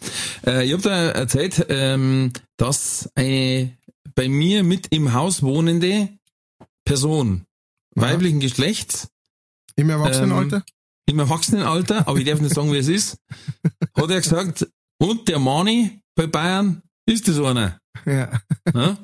[0.48, 3.78] Äh, ich habe da erzählt, ähm, dass eine
[4.16, 6.10] bei mir mit im Haus wohnende
[6.86, 7.46] Person
[7.96, 9.10] weiblichen Geschlechts
[9.76, 10.64] Im Erwachsenenalter?
[11.06, 13.18] im Erwachsenenalter, aber ich darf nicht sagen, wie es ist,
[13.96, 14.68] hat er gesagt,
[14.98, 17.80] und der Mani bei Bayern ist das einer.
[18.06, 18.32] Ja.
[18.74, 18.98] Ne?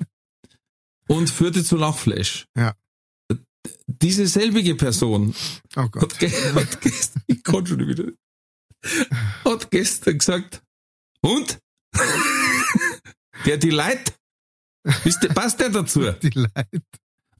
[1.09, 2.45] Und führte zu Lachflash.
[2.55, 2.75] Ja.
[3.87, 5.33] Diese selbige Person
[5.75, 6.03] Oh Gott.
[6.03, 8.11] hat, hat gestern, ich kann schon wieder,
[9.43, 10.61] hat gestern gesagt,
[11.21, 11.57] und?
[13.45, 14.13] der Delight,
[15.03, 16.09] ist der, passt der dazu?
[16.21, 16.81] Die Leute.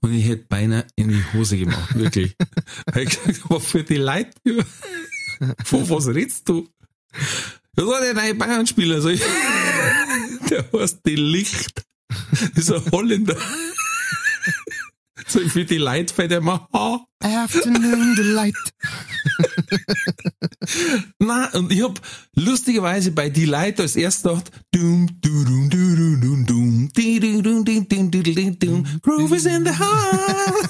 [0.01, 2.35] Und ich hätte beinahe in die Hose gemacht, wirklich.
[2.87, 4.31] Weil ich gesagt, aber für die Leute,
[5.65, 6.69] von was redst du?
[7.73, 11.83] Das war der neue Bayern-Spieler, also der heißt die Licht.
[12.55, 13.35] Ein Holländer.
[15.27, 17.05] So für die Leute fällt er mal, ha.
[17.21, 18.55] Afternoon Delight.
[21.19, 22.01] Na, und ich hab
[22.35, 27.63] lustigerweise bei die Leute als erstes gedacht, dum, du, dum, du, dum, dum, dum, dum,
[27.63, 30.69] dum, dum, dum, dum, Groove is in the house.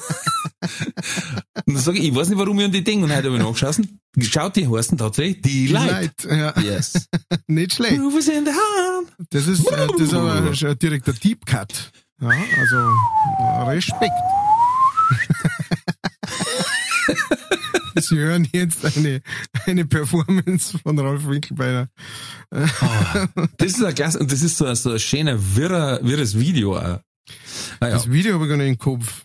[1.66, 3.06] Und dann sag ich, ich weiß nicht, warum ich an die denke.
[3.06, 3.99] Und heute habe ich nachgeschossen.
[4.22, 5.86] Schaut, die heißen tatsächlich die Leute.
[5.86, 6.24] Delight.
[6.30, 6.60] Ja.
[6.62, 7.08] Yes.
[7.48, 7.94] Nicht schlecht.
[7.94, 9.06] Is in the house.
[9.30, 11.92] Das ist, äh, das ist aber schon direkt der Deep Cut.
[12.22, 12.30] Ja,
[12.60, 12.92] also
[13.70, 14.12] Respekt.
[17.96, 19.22] Sie hören jetzt eine,
[19.66, 21.90] eine Performance von Ralf Winkelbeiner.
[22.50, 26.78] Das ist ein klasse, und das ist so ein, so ein schöner, wirrer, wirres Video
[26.78, 27.00] auch.
[27.80, 27.90] Ah, ja.
[27.90, 29.24] Das Video habe ich gar nicht im Kopf.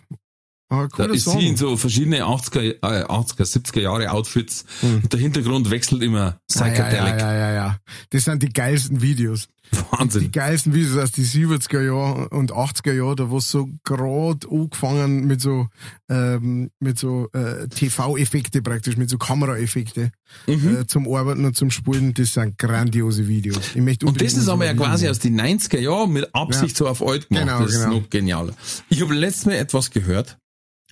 [0.70, 1.38] Ah, Da ist Song.
[1.38, 5.02] sie in so verschiedene 80er, äh, 80er 70er Jahre Outfits Hm.
[5.02, 7.20] und der Hintergrund wechselt immer Ah, ja, Psychedelic.
[7.20, 7.76] ja, ja, ja, ja.
[8.10, 9.48] Das sind die geilsten Videos.
[9.72, 10.30] Die Wahnsinn.
[10.30, 15.40] geilsten Videos aus die 70er Jahre und 80er Jahre, da wo so grad angefangen mit
[15.40, 15.68] so,
[16.10, 20.12] ähm, mit so äh, TV-Effekte praktisch, mit so Kameraeffekte
[20.46, 20.76] Mhm.
[20.76, 22.12] äh, zum Arbeiten und zum Spulen.
[22.14, 23.58] Das sind grandiose Videos.
[23.74, 26.86] Ich möchte Und das ist aber ja quasi aus den 90er Jahren mit Absicht Ja.
[26.86, 27.46] so auf alt gemacht.
[27.46, 28.00] Genau, das ist genau.
[28.00, 28.52] noch genialer.
[28.88, 30.36] Ich habe letztes Mal etwas gehört.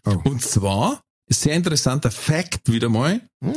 [0.04, 0.20] Oh.
[0.24, 3.54] Und zwar, sehr interessanter Fact wieder mal, Hm.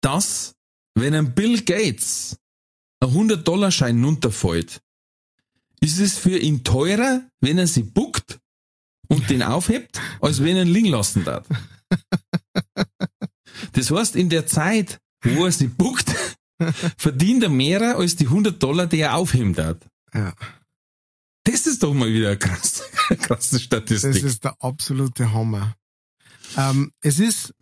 [0.00, 0.54] dass
[0.94, 2.38] wenn ein Bill Gates
[3.00, 4.80] ein 100-Dollar-Schein runterfällt,
[5.80, 8.40] ist es für ihn teurer, wenn er sie buckt
[9.08, 11.46] und den aufhebt, als wenn er ihn liegen lassen darf.
[13.72, 16.12] Das heißt, in der Zeit, wo er sie buckt,
[16.96, 19.76] verdient er mehr als die 100 Dollar, die er aufheben darf.
[20.12, 20.34] Ja.
[21.50, 22.82] Das ist doch mal wieder eine krasse,
[23.22, 24.12] krasse Statistik.
[24.12, 25.74] Das ist der absolute Hammer.
[26.56, 27.54] Ähm, es ist,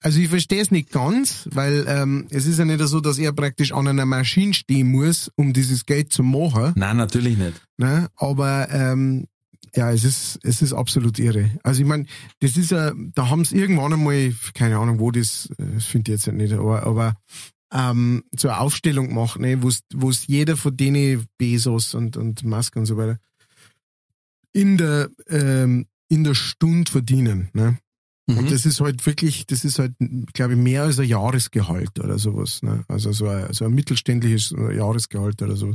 [0.00, 3.32] also ich verstehe es nicht ganz, weil ähm, es ist ja nicht so, dass er
[3.32, 6.72] praktisch an einer Maschine stehen muss, um dieses Geld zu machen.
[6.76, 7.60] Nein, natürlich nicht.
[7.78, 8.08] Ne?
[8.16, 9.26] Aber ähm,
[9.74, 11.50] ja, es ist, es ist absolut irre.
[11.64, 12.06] Also ich meine,
[12.38, 16.12] das ist ja, da haben sie irgendwann einmal, keine Ahnung, wo das, äh, das finde
[16.12, 17.16] ich jetzt nicht, aber, aber
[17.72, 19.68] ähm, so eine Aufstellung gemacht, ne, wo
[20.10, 23.18] es jeder von denen Bezos und, und Musk und so weiter
[24.52, 27.48] in der, ähm, in der Stunde verdienen.
[27.52, 27.78] Ne?
[28.26, 28.38] Mhm.
[28.38, 29.92] Und das ist halt wirklich, das ist halt,
[30.32, 32.62] glaube ich, mehr als ein Jahresgehalt oder sowas.
[32.62, 32.84] Ne?
[32.88, 35.74] Also so ein, so ein mittelständliches Jahresgehalt oder so.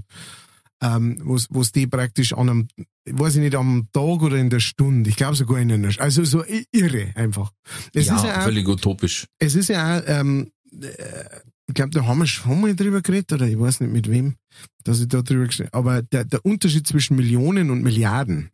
[0.81, 2.67] Ähm, wo es die praktisch an einem,
[3.09, 6.25] weiß ich nicht, am Tag oder in der Stunde, ich glaube sogar in einer, also
[6.25, 7.53] so irre einfach.
[7.93, 9.25] Es ja, ist ja auch, völlig utopisch.
[9.39, 11.23] es ist ja auch, ähm, äh,
[11.67, 14.35] ich glaube, da haben wir schon mal drüber geredet, oder ich weiß nicht mit wem,
[14.83, 18.51] dass ich da drüber geredet Aber der, der Unterschied zwischen Millionen und Milliarden,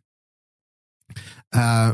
[1.50, 1.90] äh,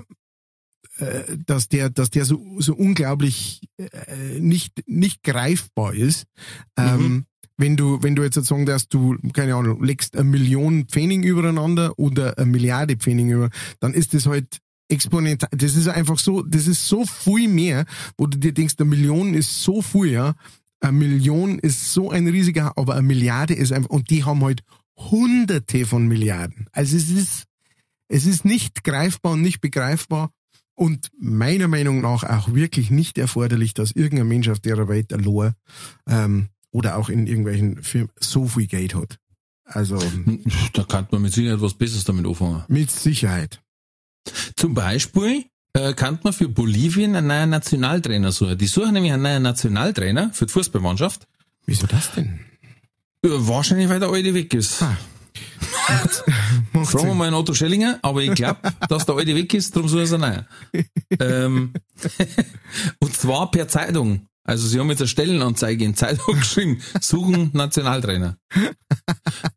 [0.99, 6.25] äh, dass der, dass der so, so unglaublich äh, nicht, nicht greifbar ist.
[6.77, 11.25] Ähm, wenn du, wenn du jetzt sagen darfst, du, keine Ahnung, legst eine Million Pfennig
[11.25, 13.51] übereinander oder eine Milliarde Pfennig über,
[13.81, 14.59] dann ist das halt
[14.89, 15.51] exponentiell.
[15.53, 17.85] Das ist einfach so, das ist so viel mehr,
[18.16, 20.35] wo du dir denkst, eine Million ist so viel, ja.
[20.81, 24.62] Eine Million ist so ein riesiger, aber eine Milliarde ist einfach, und die haben halt
[24.97, 26.66] hunderte von Milliarden.
[26.72, 27.45] Also es ist,
[28.09, 30.31] es ist nicht greifbar und nicht begreifbar
[30.74, 35.55] und meiner Meinung nach auch wirklich nicht erforderlich, dass irgendein Mensch auf der Welt allein,
[36.09, 39.18] ähm, oder auch in irgendwelchen Firmen so viel Geld hat.
[39.64, 39.99] Also
[40.72, 42.64] Da kann man mit Sicherheit was Besseres damit anfangen.
[42.68, 43.61] mit Sicherheit.
[44.57, 48.59] Zum Beispiel äh, kann man für Bolivien einen neuen Nationaltrainer suchen.
[48.59, 51.27] Die suchen nämlich einen neuen Nationaltrainer für die Fußballmannschaft.
[51.66, 52.41] Wieso das denn?
[53.25, 54.83] Äh, wahrscheinlich, weil der alte weg ist.
[54.83, 54.97] Ah.
[56.85, 59.89] Fragen wir mal einen Otto Schellinger, aber ich glaube, dass der alte weg ist, darum
[59.89, 60.47] suchen sie einen
[61.21, 61.73] ähm,
[63.01, 64.27] und zwar per Zeitung.
[64.45, 68.39] Also sie haben jetzt eine Stellenanzeige in Zeitung geschrieben, suchen Nationaltrainer.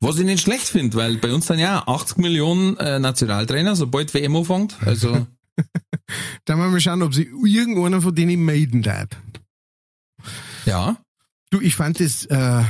[0.02, 4.14] Was ich nicht schlecht finde, weil bei uns sind ja 80 Millionen äh, Nationaltrainer, sobald
[4.14, 4.76] WM anfängt.
[4.86, 5.28] Also
[6.46, 9.10] Dann wollen wir schauen, ob sie irgendeiner von denen melden darf.
[10.66, 10.98] ja,
[11.52, 12.64] Du, ich fand das, äh,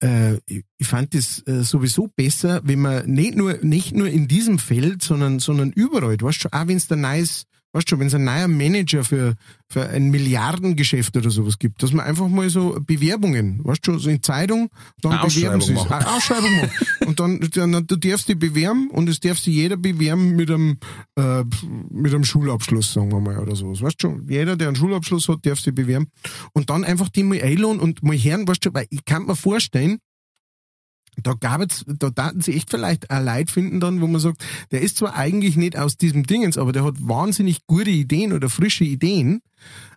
[0.00, 0.40] äh,
[0.78, 5.02] ich fand das äh, sowieso besser, wenn man nicht nur, nicht nur in diesem Feld,
[5.02, 8.14] sondern, sondern überall, du weißt schon, auch wenn es ein neues, weißt schon, wenn es
[8.14, 9.34] ein neuer Manager für,
[9.68, 14.10] für ein Milliardengeschäft oder sowas gibt, dass man einfach mal so Bewerbungen, weißt schon, so
[14.10, 14.68] in Zeitung,
[15.00, 15.76] dann bewerben sie.
[15.76, 16.70] Eine Ausschreibung machen.
[17.06, 20.78] Und dann, dann, du darfst dich bewerben und es darf sich jeder bewerben mit einem,
[21.16, 21.44] äh,
[21.90, 23.82] mit einem Schulabschluss, sagen wir mal, oder sowas.
[23.82, 26.08] Weißt schon, jeder, der einen Schulabschluss hat, darf sich bewerben.
[26.52, 29.36] Und dann einfach die mal einladen und mal hören, weißt du, weil ich kann mir
[29.36, 29.98] vorstellen,
[31.16, 34.44] da gab es, da daten sie echt vielleicht ein Leid finden dann, wo man sagt,
[34.70, 38.48] der ist zwar eigentlich nicht aus diesem Dingens, aber der hat wahnsinnig gute Ideen oder
[38.48, 39.42] frische Ideen.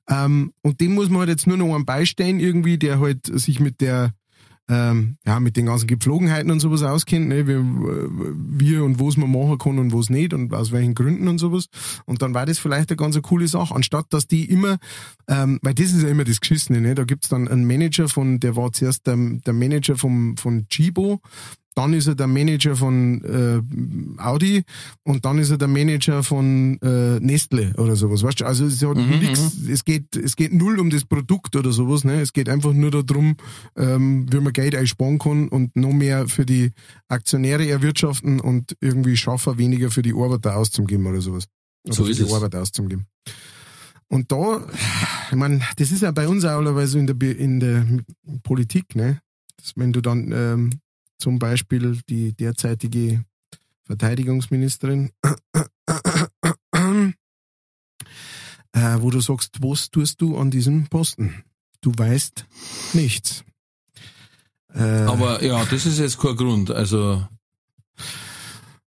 [0.09, 3.59] Ähm, und dem muss man halt jetzt nur noch einen beistehen irgendwie, der halt sich
[3.59, 4.13] mit der,
[4.68, 9.18] ähm, ja, mit den ganzen Gepflogenheiten und sowas auskennt, ne, wie, wie und wo es
[9.18, 11.68] man machen kann und wo es nicht und aus welchen Gründen und sowas.
[12.05, 14.78] Und dann war das vielleicht eine ganz coole Sache, anstatt dass die immer,
[15.28, 16.95] ähm, weil das ist ja immer das Geschissene, ne?
[16.95, 21.22] da gibt's dann einen Manager von, der war zuerst der, der Manager vom, von Chibo,
[21.76, 24.64] dann ist er der Manager von äh, Audi
[25.04, 28.24] und dann ist er der Manager von äh, Nestle oder sowas.
[28.24, 28.46] Weißt du?
[28.46, 32.22] Also es hat nix, es geht, es geht null um das Produkt oder sowas, ne?
[32.22, 33.36] Es geht einfach nur darum,
[33.76, 36.72] ähm, wie man Geld einsparen kann und noch mehr für die
[37.10, 41.46] Aktionäre erwirtschaften und irgendwie schaffen, weniger für die Arbeiter auszugeben oder sowas.
[41.86, 42.34] Oder So für ist die es.
[42.34, 43.06] Arbeit auszugeben.
[44.08, 44.66] Und da,
[45.30, 47.86] ich meine, das ist ja bei uns auch allerweise in der, in der
[48.44, 49.20] Politik, ne?
[49.58, 50.70] Dass wenn du dann ähm,
[51.26, 53.26] zum Beispiel die derzeitige
[53.82, 55.10] Verteidigungsministerin
[58.74, 61.44] äh, wo du sagst, was tust du an diesem Posten?
[61.82, 62.46] Du weißt
[62.94, 63.44] nichts.
[64.76, 66.70] Äh, Aber ja, das ist jetzt kein Grund.
[66.70, 67.28] Also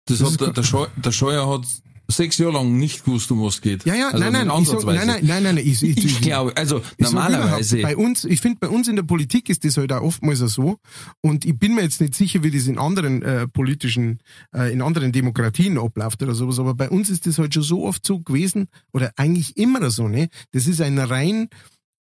[0.06, 1.66] das, Das hat der, der, Scheu, der Scheuer hat
[2.12, 3.84] sechs Jahre lang nicht gewusst, um was geht.
[3.84, 6.56] ja, ja, also nein, nein, sag, nein, nein, nein, nein, nein, ich, ich, Ich glaube,
[6.56, 7.82] also Ich normalerweise.
[7.82, 10.78] Bei uns, ich finde, bei uns in der Politik ist das halt auch oftmals so.
[11.20, 14.20] Und ich bin mir jetzt nicht sicher, wie das in anderen äh, politischen,
[14.54, 16.58] äh, in anderen Demokratien abläuft oder sowas.
[16.58, 20.08] Aber bei uns ist das halt schon so oft so gewesen oder eigentlich immer so.
[20.08, 21.48] Ne, das ist ein rein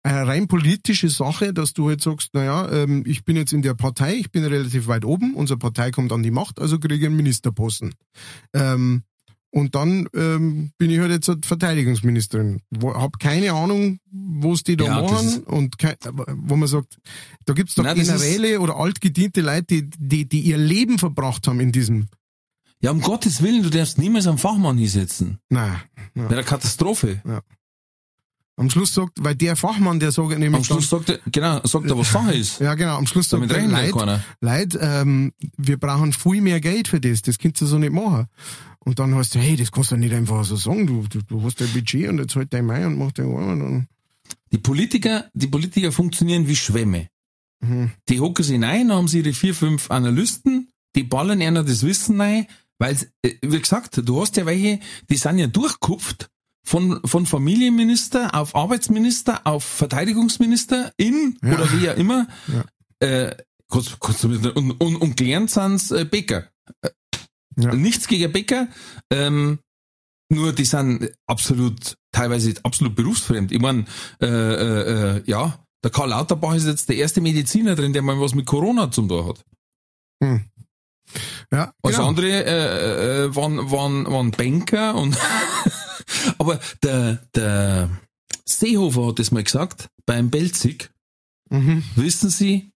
[0.08, 3.74] eine rein politische Sache, dass du halt sagst, naja, ähm, ich bin jetzt in der
[3.74, 7.04] Partei, ich bin relativ weit oben, unsere Partei kommt an die Macht, also kriege ich
[7.04, 7.94] einen Ministerposten.
[8.54, 9.02] Ähm,
[9.50, 12.60] und dann ähm, bin ich halt jetzt halt Verteidigungsministerin.
[12.70, 16.98] Wo, hab keine Ahnung, was die da Ja, machen und kein, wo man sagt,
[17.46, 21.60] da gibt's doch Nein, Generäle oder altgediente Leute, die, die, die ihr Leben verbracht haben
[21.60, 22.08] in diesem.
[22.80, 25.38] Ja, um Gottes Willen, du darfst niemals einen Fachmann hinsetzen.
[25.48, 25.80] Nein.
[26.14, 26.22] Ja.
[26.24, 27.20] Wäre eine Katastrophe.
[28.58, 31.86] Am Schluss sagt, weil der Fachmann, der sagt nämlich Am Schluss sagt er, genau, sagt
[31.86, 32.60] er, was Sache ist.
[32.60, 33.56] ja genau, am Schluss sagt ja
[34.40, 38.26] Leid, ähm, wir brauchen viel mehr Geld für das, das kannst du so nicht machen.
[38.80, 41.42] Und dann hast du, hey, das kannst du nicht einfach so sagen, du, du, du
[41.42, 43.88] hast dein Budget und jetzt halt dein Mai und mach dein Arm und dann,
[44.50, 47.08] Die Politiker, die Politiker funktionieren wie Schwämme.
[47.60, 47.92] mhm.
[48.08, 52.20] Die hocken sich rein, haben sie ihre vier, fünf Analysten, die ballern einer das Wissen
[52.20, 52.46] rein,
[52.78, 56.28] weil, äh, wie gesagt, du hast ja welche, die sind ja durchkupft
[56.68, 61.54] von, von Familienminister auf Arbeitsminister auf Verteidigungsminister in Ja.
[61.54, 62.26] oder wie auch immer.
[62.46, 63.06] Ja.
[63.06, 63.36] Äh,
[64.24, 66.48] du mit, und, und, und gelernt sind's äh, Bäcker.
[66.82, 66.90] Äh,
[67.56, 67.74] Ja.
[67.74, 68.68] Nichts gegen Bäcker,
[69.10, 69.58] ähm,
[70.30, 73.50] nur die sind absolut, teilweise absolut berufsfremd.
[73.50, 73.88] Ich mein,
[74.20, 78.20] äh, äh, äh, ja, der Karl Lauterbach ist jetzt der erste Mediziner drin, der mal
[78.20, 79.44] was mit Corona zum tun hat.
[80.22, 80.44] Hm.
[81.50, 82.08] Ja, Alles genau.
[82.08, 85.16] andere äh, äh, waren, waren, waren Banker und
[86.38, 87.90] aber der, der
[88.44, 90.90] Seehofer hat das mal gesagt, beim Belzig,
[91.50, 91.82] Mhm.
[91.96, 92.72] wissen Sie,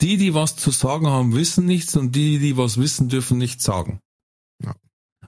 [0.00, 3.64] die, die was zu sagen haben, wissen nichts und die, die was wissen, dürfen nichts
[3.64, 3.98] sagen.
[4.62, 4.76] Ja.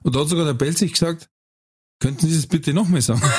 [0.03, 1.29] Und da hat sogar der Belzig gesagt,
[1.99, 3.21] könnten Sie das bitte nochmal sagen?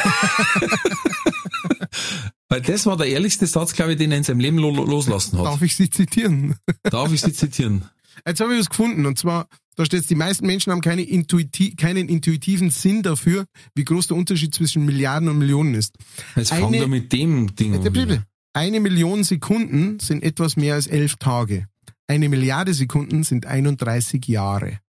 [2.49, 5.39] Weil das war der ehrlichste Satz, glaube ich, den er in seinem Leben lo loslassen
[5.39, 5.47] hat.
[5.47, 6.57] Darf ich Sie zitieren?
[6.85, 7.89] Darf ich Sie zitieren?
[8.27, 11.75] Jetzt habe ich was gefunden und zwar, da steht, die meisten Menschen haben keine intuiti
[11.77, 15.95] keinen intuitiven Sinn dafür, wie groß der Unterschied zwischen Milliarden und Millionen ist.
[16.35, 17.93] Jetzt fangen Eine- wir mit dem Ding an.
[17.93, 18.25] bitte.
[18.55, 21.69] Eine Million Sekunden sind etwas mehr als elf Tage.
[22.07, 24.81] Eine Milliarde Sekunden sind 31 Jahre.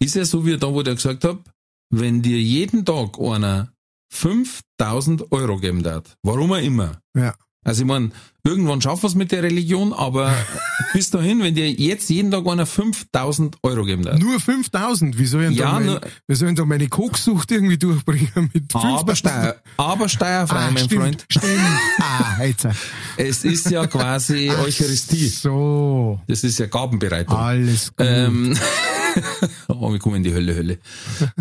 [0.00, 1.42] Ist ja so wie da, wo ich gesagt habe,
[1.90, 3.72] wenn dir jeden Tag einer
[4.12, 7.00] 5000 Euro geben darf, warum auch immer.
[7.16, 7.34] Ja.
[7.64, 8.10] Also ich meine,
[8.44, 10.32] irgendwann schaffen wir es mit der Religion, aber
[10.92, 14.18] bis dahin, wenn dir jetzt jeden Tag einer 5000 Euro geben darf.
[14.18, 15.18] Nur 5000.
[15.18, 18.70] Wie soll ich denn Ja, da, mein, wie soll da meine Koksucht irgendwie durchbringen mit
[18.70, 19.00] 5000?
[19.00, 21.24] Aber, Steuer, aber steuerfrei, Ah, mein stimmt, Freund.
[21.28, 21.44] Stimmt.
[22.00, 22.68] Ah, jetzt.
[23.16, 25.28] Es ist ja quasi Eucharistie.
[25.28, 26.20] So.
[26.26, 27.36] Das ist ja Gabenbereitung.
[27.36, 28.06] Alles gut.
[28.06, 28.56] Ähm,
[29.68, 30.78] oh, wir kommen in die Hölle, Hölle.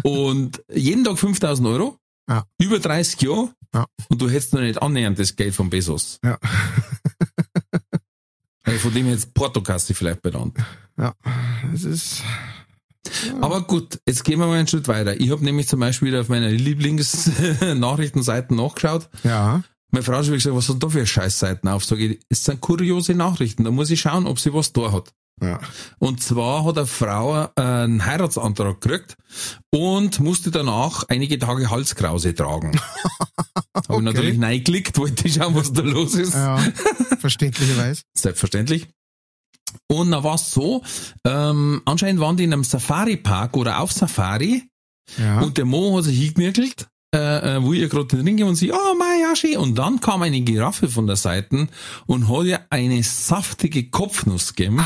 [0.03, 1.97] Und jeden Tag 5000 Euro,
[2.29, 2.45] Ja.
[2.59, 3.85] über 30 Jahre, Ja.
[4.09, 6.19] und du hättest noch nicht annähernd das Geld von Bezos.
[6.23, 6.37] Ja.
[8.65, 10.57] Also von dem jetzt Portokasse vielleicht benannt.
[10.97, 11.13] Ja.
[11.71, 12.23] Das ist.
[13.41, 15.19] Aber gut, jetzt gehen wir mal einen Schritt weiter.
[15.19, 19.09] Ich habe nämlich zum Beispiel wieder auf meiner Lieblingsnachrichtenseiten nachgeschaut.
[19.25, 19.63] Ja.
[19.91, 21.83] Meine Frau hat schon gesagt, was sind da für Scheißseiten auf?
[21.83, 23.65] Sag ich, es sind kuriose Nachrichten.
[23.65, 25.13] Da muss ich schauen, ob sie was da hat.
[25.41, 25.59] Ja.
[25.99, 29.15] Und zwar hat eine Frau äh, einen Heiratsantrag gekriegt
[29.73, 32.79] und musste danach einige Tage Halskrause tragen.
[33.75, 36.33] Habe ich natürlich reingeklickt, wollte schauen, was da los ist.
[36.33, 36.57] Ja.
[37.19, 38.03] Verständlicherweise.
[38.17, 38.87] Selbstverständlich.
[39.89, 40.83] Und dann war es so,
[41.25, 44.63] ähm, anscheinend waren die in einem Safari-Park oder auf Safari
[45.17, 45.41] Ja.
[45.41, 48.71] und der Mo hat sich hingemerkelt, äh, äh, wo ihr gerade drin ging und sie,
[48.71, 49.57] oh mein ja, schön.
[49.57, 51.67] Und dann kam eine Giraffe von der Seite
[52.07, 54.81] und hat ihr eine saftige Kopfnuss gegeben.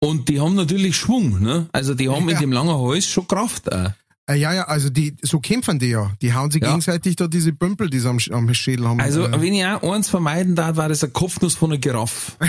[0.00, 1.68] Und die haben natürlich Schwung, ne?
[1.72, 2.34] Also die haben Ja.
[2.34, 3.68] mit dem langen Hals schon Kraft.
[3.68, 3.90] Äh.
[4.28, 6.10] Äh, ja, ja, also die, so kämpfen die ja.
[6.22, 6.68] Die hauen sich Ja.
[6.70, 9.00] gegenseitig da diese Pömpel, die sie am, am Schädel haben.
[9.00, 12.32] Also wenn ich auch eins vermeiden darf, war das eine Kopfnuss von einer Giraffe.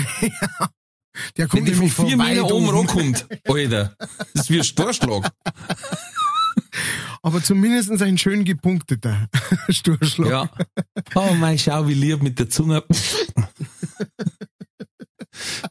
[1.36, 2.76] der Wenn kommt die von vier Meter oben oben.
[2.78, 3.94] rankommt, Alter,
[4.34, 5.30] das ist wie ein Storschlag.
[7.24, 9.28] Aber zumindest ein schön gepunkteter
[9.70, 10.28] Sturschlag.
[10.28, 10.50] Ja.
[11.14, 12.84] Oh mein, schau, wie lieb mit der Zunge.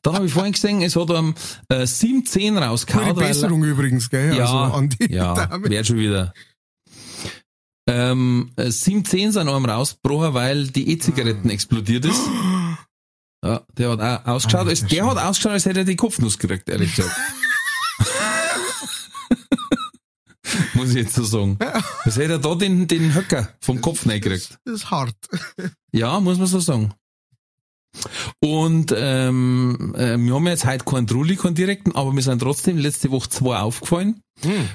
[0.01, 1.35] Dann habe ich vorhin gesehen, es hat am
[1.69, 3.15] äh, 710 Gute rausgehauen.
[3.15, 4.35] Besserung übrigens, gell?
[4.35, 6.33] Ja, also an die ja, wird schon wieder.
[7.87, 12.21] Ähm, äh, 710 sind einem rausgebrochen, weil die E-Zigaretten explodiert ist.
[13.45, 15.05] Ja, der hat auch ausgeschaut, Alter als, der Schwede.
[15.05, 17.13] hat ausgeschaut, als hätte er die Kopfnuss gekriegt, ehrlich gesagt.
[20.73, 21.57] muss ich jetzt so sagen.
[22.05, 24.57] Was hätte er da den, den Höcker vom Kopf gekriegt?
[24.65, 25.15] Das ist hart.
[25.95, 26.91] Ja, muss man so sagen.
[28.39, 32.79] Und ähm, äh, wir haben jetzt heute keinen Trulli, keinen direkten, aber wir sind trotzdem
[32.79, 34.21] letzte Woche zwei aufgefallen.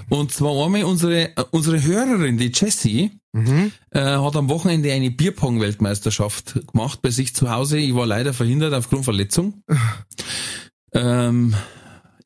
[0.09, 3.73] Und zwar einmal unsere, äh, unsere Hörerin, die Jessie, Mhm.
[3.91, 7.79] äh, hat am Wochenende eine Bierpong-Weltmeisterschaft gemacht bei sich zu Hause.
[7.79, 9.63] Ich war leider verhindert aufgrund Verletzung.
[10.95, 11.55] ähm,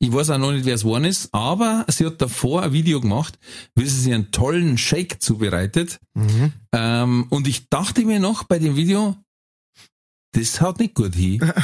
[0.03, 2.99] ich weiß auch noch nicht, wer es geworden ist, aber sie hat davor ein Video
[2.99, 3.39] gemacht,
[3.73, 6.01] wie sie sich einen tollen Shake zubereitet.
[6.13, 6.51] Mhm.
[6.73, 9.15] Ähm, und ich dachte mir noch bei dem Video,
[10.33, 11.39] das haut nicht gut hin.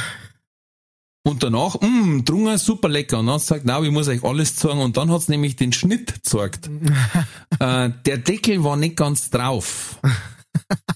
[1.22, 3.18] Und danach, mh, drungen, super lecker.
[3.18, 4.80] Und dann hat sie gesagt, na, ich muss euch alles zeigen.
[4.80, 6.70] Und dann hat sie nämlich den Schnitt gezeigt.
[7.60, 9.98] äh, der Deckel war nicht ganz drauf.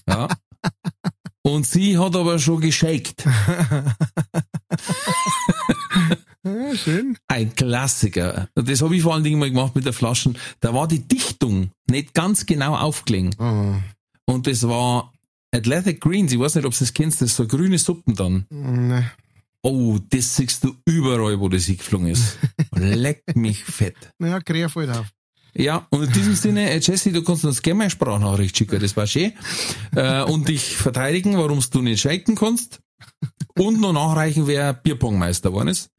[0.07, 0.27] Ja.
[1.41, 3.23] Und sie hat aber schon geschakt.
[6.45, 7.17] Ja, schön.
[7.27, 8.49] Ein Klassiker.
[8.53, 10.37] Das habe ich vor allen Dingen mal gemacht mit der Flaschen.
[10.59, 13.35] Da war die Dichtung nicht ganz genau aufgelegen.
[13.39, 14.31] Oh.
[14.31, 15.11] Und das war
[15.51, 16.31] Athletic Greens.
[16.31, 17.21] Ich weiß nicht, ob du das kennst.
[17.21, 18.45] Das ist so grüne Suppen dann.
[18.49, 19.09] Ne.
[19.63, 22.37] Oh, das siehst du überall, wo das hingeflogen ist.
[22.75, 23.95] Leck mich fett.
[24.19, 25.07] Ja, krieg halt auf.
[25.57, 28.79] Ja, und in diesem Sinne, äh, Jesse, du kannst uns gerne mal eine Sprachnachricht schicken,
[28.79, 29.31] das war schön.
[29.95, 32.81] Äh, und dich verteidigen, warum du nicht shaken kannst.
[33.57, 35.89] Und noch nachreichen, wer Bierpongmeister geworden ist.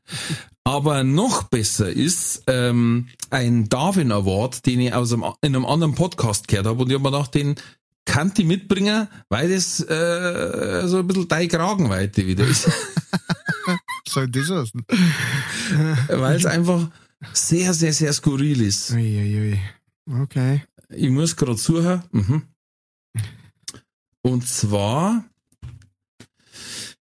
[0.64, 5.94] Aber noch besser ist ähm, ein Darwin Award, den ich aus einem, in einem anderen
[5.94, 6.82] Podcast gehört habe.
[6.82, 7.54] Und ich habe mir gedacht, den
[8.04, 12.70] kann ich mitbringen, weil das äh, so ein bisschen deine Kragenweite wieder ist.
[14.08, 14.84] Soll das heißen?
[16.08, 16.88] weil es einfach
[17.32, 18.92] sehr, sehr, sehr skurril ist.
[18.92, 19.58] Uiuiui.
[20.22, 20.62] Okay.
[20.88, 22.02] Ich muss gerade suchen.
[22.12, 22.42] Mhm.
[24.22, 25.24] Und zwar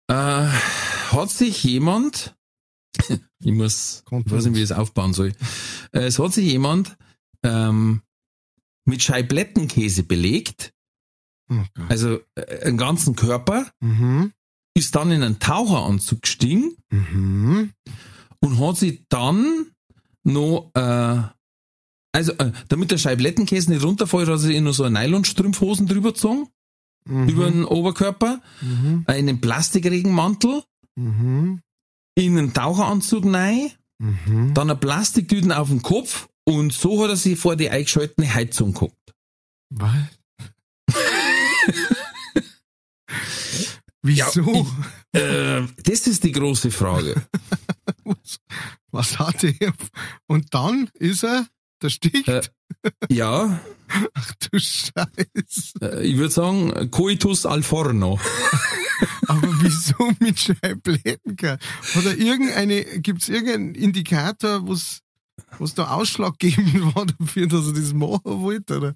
[0.07, 2.35] äh, hat sich jemand,
[3.39, 5.33] ich muss, ich weiß nicht, wie ich es aufbauen soll.
[5.91, 6.97] Äh, Es hat sich jemand
[7.43, 8.01] ähm,
[8.85, 10.73] mit Scheiblettenkäse belegt,
[11.49, 14.33] Oh also äh, einen ganzen Körper, Mhm.
[14.75, 17.71] ist dann in einen Taucheranzug gestiegen Mhm.
[18.41, 19.67] und hat sich dann
[20.23, 21.21] noch, äh,
[22.13, 26.11] also äh, damit der Scheiblettenkäse nicht runterfällt, hat er sich noch so eine Nylonstrümpfhosen drüber
[26.11, 26.49] gezogen,
[27.07, 27.29] Mhm.
[27.29, 29.03] über den Oberkörper, Mhm.
[29.07, 30.63] einen Plastikregenmantel,
[30.95, 31.61] Mhm.
[32.15, 34.53] in einen Taucheranzug rein, Mhm.
[34.53, 38.73] dann eine Plastiktüten auf den Kopf und so hat er sich vor die eingeschaltete Heizung
[38.73, 39.13] geguckt.
[39.69, 39.91] Was?
[44.03, 44.67] Wieso?
[45.13, 47.21] Äh, das ist die große Frage.
[48.91, 49.73] Was hat er?
[50.27, 51.47] Und dann ist er
[51.81, 52.27] der Stich.
[52.27, 52.41] Äh.
[53.09, 53.59] Ja,
[54.13, 55.73] Ach du Scheiße.
[55.81, 58.19] äh, ich würde sagen, Coitus al forno.
[59.27, 61.57] Aber wieso mit Scheiblettenker?
[61.95, 65.01] Hat er irgendeine, gibt's irgendeinen Indikator, was,
[65.59, 68.77] was da ausschlaggebend war dafür, dass er das machen wollte?
[68.77, 68.95] Oder?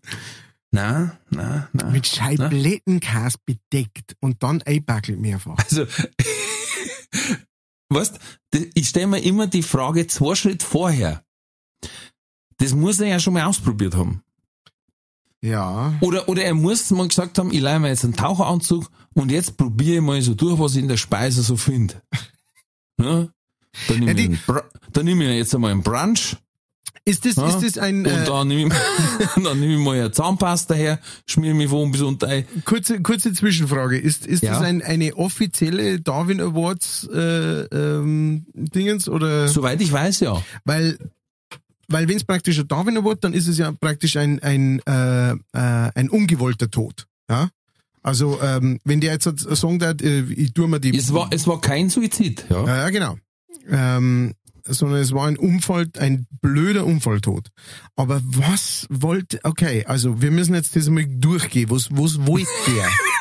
[0.72, 1.90] Na, na, na.
[1.90, 5.58] Mit Scheiblettenkas bedeckt und dann einbackelt mehrfach.
[5.58, 5.86] Also,
[7.90, 8.20] weißt,
[8.74, 11.24] ich stelle mir immer die Frage zwei Schritt vorher.
[12.62, 14.22] Das muss er ja schon mal ausprobiert haben.
[15.44, 15.94] Ja.
[16.02, 19.58] Oder, oder er muss mal gesagt haben, ich leihe mir jetzt einen Taucheranzug und jetzt
[19.58, 21.96] probiere ich mal so durch, was ich in der Speise so finde.
[23.00, 23.28] Ja?
[23.88, 24.40] Dann nehme Ja, ich,
[24.94, 26.36] dann nehme ich jetzt einmal einen Brunch
[27.04, 27.48] Ist das, Ja.
[27.48, 31.00] ist das ein, und äh, dann nehme ich, dann nehme ich mal eine Zahnpasta her,
[31.26, 32.46] schmiere mich von bis unter ein.
[32.66, 33.98] kurze, kurze Zwischenfrage.
[33.98, 34.52] Ist, ist Ja.
[34.54, 39.48] das ein, eine offizielle Darwin Awards, äh, ähm, Dingens oder?
[39.48, 40.44] Soweit ich weiß, ja.
[40.64, 41.00] Weil,
[41.92, 45.32] weil wenn es praktisch ein Darwin Award, dann ist es ja praktisch ein, ein, äh,
[45.32, 47.08] äh, ein ungewollter Tod.
[47.30, 47.50] Ja?
[48.04, 50.98] Also, ähm, wenn der jetzt sagen darf, äh, ich tue mir die.
[50.98, 52.66] Es war, es war kein Suizid, ja.
[52.66, 53.18] ja, ja, genau.
[53.70, 54.34] Ähm,
[54.66, 57.50] sondern es war ein Unfall, ein blöder Unfalltod.
[57.96, 61.70] Aber was wollte, okay, also wir müssen jetzt das mal durchgehen.
[61.70, 62.90] Was, was wollte der?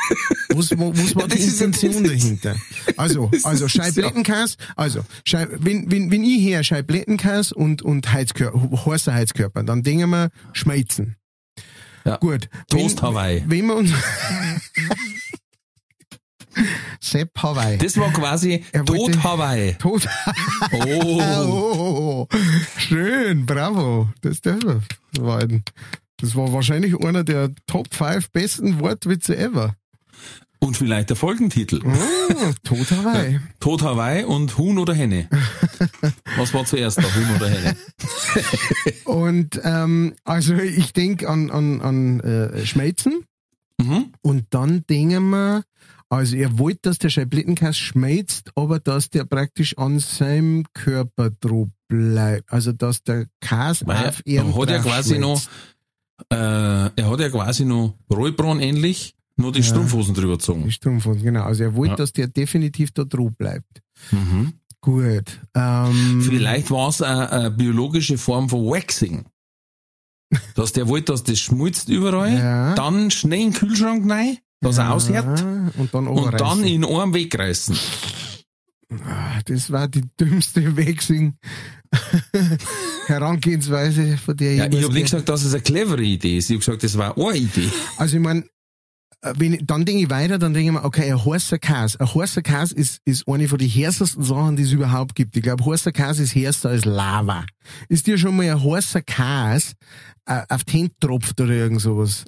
[0.52, 2.56] Was, wo- was war Ja, die das ist ja- Intention dahinter?
[2.96, 9.14] Also, also Scheiblettenkas, also Scheib, wenn, wenn, wenn ich her Scheiblettenkas und, und Heizkörper, heißer
[9.14, 11.16] Heizkörper, dann denken wir Schmelzen.
[12.04, 12.16] Ja.
[12.16, 12.48] Gut.
[12.68, 13.44] Toast wenn, Hawaii.
[13.46, 13.90] Wenn wir uns
[17.00, 17.78] Sepp Hawaii.
[17.78, 19.74] Das war quasi Er Tod Hawaii.
[19.74, 20.06] Tod.
[20.72, 21.22] Oh.
[21.42, 22.26] Oh,
[22.76, 24.08] schön, bravo.
[24.20, 24.40] Das,
[25.18, 25.62] war ein,
[26.18, 29.74] das war wahrscheinlich einer der Top 5 besten Wortwitze ever.
[30.62, 31.80] Und vielleicht der Folgentitel.
[31.84, 33.40] Oh, Tod Hawaii.
[33.60, 35.28] Tod Hawaii und Huhn oder Henne.
[36.36, 37.76] Was war zuerst da, Huhn oder Henne?
[39.04, 43.24] Und ähm, also ich denke an, an, an äh, Schmelzen
[43.80, 44.12] Mhm.
[44.20, 45.62] und dann denken wir,
[46.10, 51.68] also er wollte, dass der Scheiblettenkass schmelzt, aber dass der praktisch an seinem Körper drauf
[51.88, 52.52] bleibt.
[52.52, 55.40] Also, dass der Kas Weil auf er hat ja quasi noch,
[56.30, 59.64] äh, er hat ja quasi noch Rollbraun ähnlich, nur die Ja.
[59.66, 60.64] Strumpfhosen drüber gezogen.
[60.64, 61.42] Die Strumpfhosen, genau.
[61.44, 61.96] Also, er wollte, Ja.
[61.96, 63.82] dass der definitiv da drauf bleibt.
[64.10, 64.54] Mhm.
[64.80, 65.40] Gut.
[65.54, 69.24] Ähm, Vielleicht war es eine, eine biologische Form von Waxing.
[70.54, 72.74] Dass der wollte, dass das schmutzt überall, Ja.
[72.74, 76.84] dann schnell in den Kühlschrank rein, dass er aushört Ja, und dann und dann in
[76.84, 77.76] einem wegreißen.
[79.04, 81.34] Ah, Das war die dümmste Wechsing
[83.06, 86.50] Herangehensweise, von der Ja, ich habe nicht gesagt, dass es eine clevere Idee ist.
[86.50, 87.68] Ich habe gesagt, das war eine Idee.
[87.96, 88.44] Also ich meine,
[89.40, 92.00] ich, dann denke ich weiter, dann denke ich mir, okay, ein heißer Käse.
[92.00, 95.36] Ein heißer Käse ist, ist eine von den härtesten Sachen, die es überhaupt gibt.
[95.36, 97.44] Ich glaube, heißer Käse ist härter als Lava.
[97.88, 99.74] Ist dir schon mal ein heißer Käse
[100.26, 102.24] äh, auf die Hände tropft oder irgend sowas?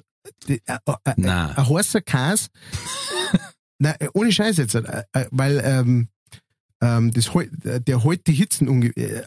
[0.47, 1.51] Die- äh, äh, äh, Nein.
[1.57, 2.47] Ein heißer Käse,
[3.79, 6.07] nein, äh, ohne Scheiß jetzt, äh, äh, weil ähm,
[6.81, 9.23] ähm, das, äh, der hält die Hitzen äh,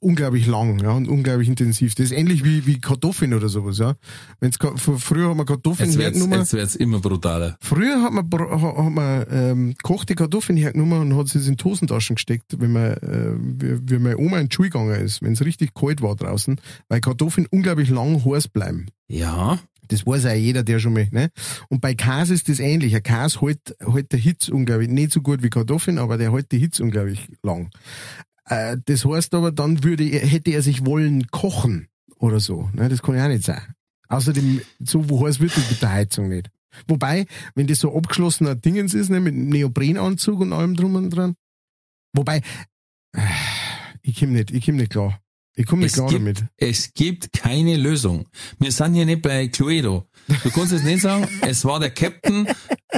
[0.00, 1.94] unglaublich lang ja, und unglaublich intensiv.
[1.94, 3.78] Das ist ähnlich wie, wie Kartoffeln oder sowas.
[3.78, 3.94] Ja.
[4.40, 4.58] Wenn's,
[4.98, 6.38] früher haben wir Kartoffeln Jetzt wird's, hergenommen.
[6.40, 7.56] jetzt wird's immer brutaler.
[7.60, 12.16] Früher hat man, hat man ähm, kochte Kartoffeln hergenommen und hat sie in die Hosentaschen
[12.16, 15.44] gesteckt, wenn man, äh, wie, wie meine Oma in die Schule gegangen ist, wenn es
[15.44, 18.86] richtig kalt war draußen, weil Kartoffeln unglaublich lang heiß bleiben.
[19.08, 21.28] Ja, Das weiß auch jeder, der schon mal, ne?
[21.68, 22.94] Und bei Käse ist das ähnlich.
[22.96, 26.50] Ein Käse hält, hält der Hitze unglaublich, nicht so gut wie Kartoffeln, aber der hält
[26.52, 27.68] die Hitze unglaublich lang.
[28.46, 31.88] Äh, das heißt aber, dann würde er, hätte er sich wollen kochen
[32.18, 32.88] oder so, ne?
[32.88, 33.62] Das kann ja auch nicht sein.
[34.08, 36.50] Außerdem, so wo heiß wird mit der Heizung nicht.
[36.86, 41.34] Wobei, wenn das so abgeschlossener Dingens ist, ne, mit Neoprenanzug und allem drum und dran.
[42.12, 42.42] Wobei,
[43.12, 43.20] äh,
[44.02, 45.20] ich komm nicht, ich komm nicht klar.
[45.56, 46.44] Ich komme nicht Es klar gibt- damit.
[46.56, 48.26] es gibt keine Lösung.
[48.58, 50.08] Wir sind hier nicht bei Cluedo.
[50.42, 52.48] Du kannst jetzt nicht sagen, es war der Captain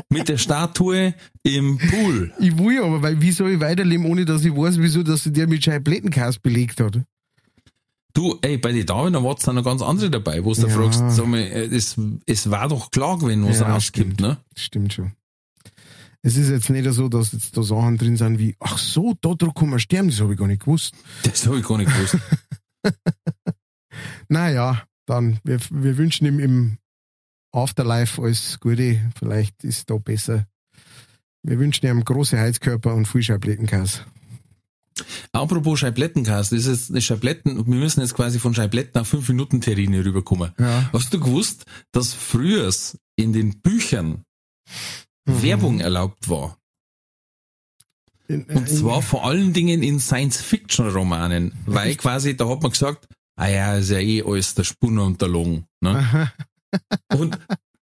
[0.09, 2.32] mit der Statue im Pool.
[2.40, 5.32] Ich will aber, weil wie soll ich weiterleben, ohne dass ich weiß, wieso, dass sie
[5.32, 6.98] der mit Scheiblettenkäse belegt hat?
[8.14, 10.68] Du, ey, bei den Damen Awards sind noch ganz andere dabei, wo du Ja.
[10.68, 14.20] da fragst, sag mal, äh, es, es war doch klar gewesen, was Ja, rauskommt, stimmt.
[14.20, 14.38] ne?
[14.57, 15.12] Stimmt schon.
[16.27, 19.35] Es ist jetzt nicht so, dass jetzt da Sachen drin sind wie, ach so, da
[19.55, 20.93] kann man sterben, das habe ich gar nicht gewusst.
[21.22, 22.18] Das habe ich gar nicht gewusst.
[24.29, 26.79] Naja, dann, wir, wir wünschen ihm im
[27.53, 29.01] Afterlife alles Gute.
[29.16, 30.47] Vielleicht ist da besser.
[31.43, 34.01] Wir wünschen ihm große Heizkörper und viel Scheiblettenkäse.
[35.33, 39.61] Apropos Scheiblettenkäse, das ist eine Scheibletten, wir müssen jetzt quasi von Scheibletten auf 5 Minuten
[39.61, 40.53] Terrine rüberkommen.
[40.59, 40.91] Ja.
[40.93, 42.70] Hast du gewusst, dass früher
[43.14, 44.24] in den Büchern
[45.27, 45.43] Mhm.
[45.43, 46.59] Werbung erlaubt war?
[48.29, 53.07] In, Und zwar vor allen Dingen in Science-Fiction-Romanen, weil quasi, da hat man gesagt,
[53.37, 55.66] ah ja, ist ja eh alles der Spunner und der Long.
[55.81, 56.33] Ne?
[57.14, 57.39] Und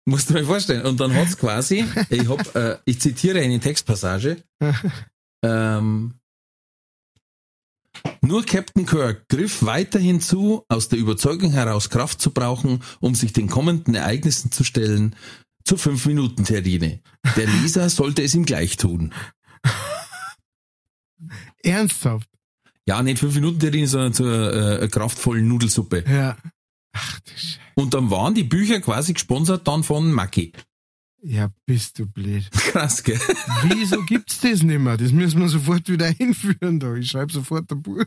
[0.06, 4.44] musst du mir vorstellen, und dann hat's quasi, ich hab, äh, ich zitiere eine Textpassage,
[5.44, 6.16] ähm,
[8.22, 13.34] nur Captain Kirk griff weiterhin zu, aus der Überzeugung heraus Kraft zu brauchen, um sich
[13.34, 15.16] den kommenden Ereignissen zu stellen,
[15.66, 17.02] zur 5-Minuten-Terrine.
[17.36, 19.14] Der Leser sollte es ihm gleich tun.
[21.64, 22.30] Ernsthaft?
[22.86, 26.04] Ja, nicht 5-Minuten-Terrine, sondern zur äh, kraftvollen Nudelsuppe.
[26.08, 26.38] Ja.
[26.94, 27.60] Ach du Scheiße.
[27.76, 30.54] Und dann waren die Bücher quasi gesponsert dann von Mackie.
[31.26, 32.52] Ja, bist du blöd.
[32.52, 33.20] Krass, gell?
[33.64, 34.98] Wieso gibt's das nicht mehr?
[34.98, 36.94] Das müssen wir sofort wieder einführen da.
[36.96, 38.04] Ich schreibe sofort ein Buch.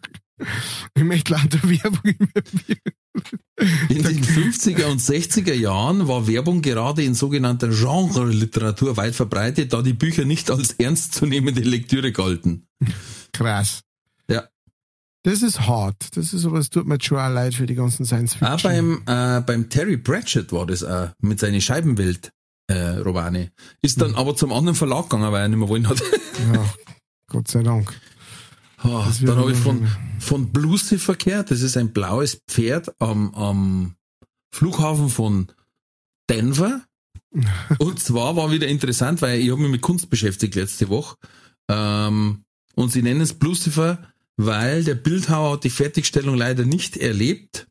[0.95, 7.15] Ich möchte lauter Werbung in In den 50er und 60er Jahren war Werbung gerade in
[7.15, 12.67] sogenannter Genre-Literatur weit verbreitet, da die Bücher nicht als ernstzunehmende Lektüre galten.
[13.33, 13.81] Krass.
[14.29, 14.47] Ja.
[15.23, 16.15] Das ist hart.
[16.19, 18.53] Das ist aber, es tut mir schon auch leid für die ganzen Science Fiction.
[18.53, 22.31] Auch beim, äh, beim Terry Pratchett war das auch mit seinen Scheibenwelt.
[22.69, 23.53] Äh, Romane.
[23.81, 26.03] Ist dann aber zum anderen Verlag gegangen, weil er nicht mehr wollen hat.
[26.53, 26.75] Ja,
[27.31, 27.95] Gott sei Dank.
[28.85, 29.89] Oh, dann habe ich von,
[30.19, 31.51] von Blucifer gehört.
[31.51, 33.97] Das ist ein blaues Pferd am, am
[34.53, 35.49] Flughafen von
[36.29, 36.83] Denver.
[37.79, 41.17] Und zwar war wieder interessant, weil ich habe mich mit Kunst beschäftigt letzte Woche.
[41.69, 42.45] Ähm,
[42.75, 43.99] und sie nennen es Blucifer,
[44.37, 47.66] weil der Bildhauer hat die Fertigstellung leider nicht erlebt.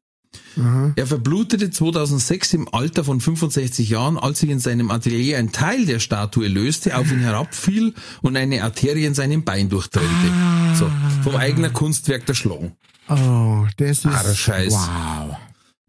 [0.58, 0.94] Aha.
[0.96, 5.86] Er verblutete 2006 im Alter von 65 Jahren, als sich in seinem Atelier ein Teil
[5.86, 10.32] der Statue löste, auf ihn herabfiel und eine Arterie in seinem Bein durchtrennte.
[10.76, 10.90] So,
[11.24, 12.74] vom eigenen Kunstwerk erschlagen.
[13.08, 14.08] Oh, das ist.
[14.08, 14.74] Ah, Scheiß.
[14.74, 15.38] Wow.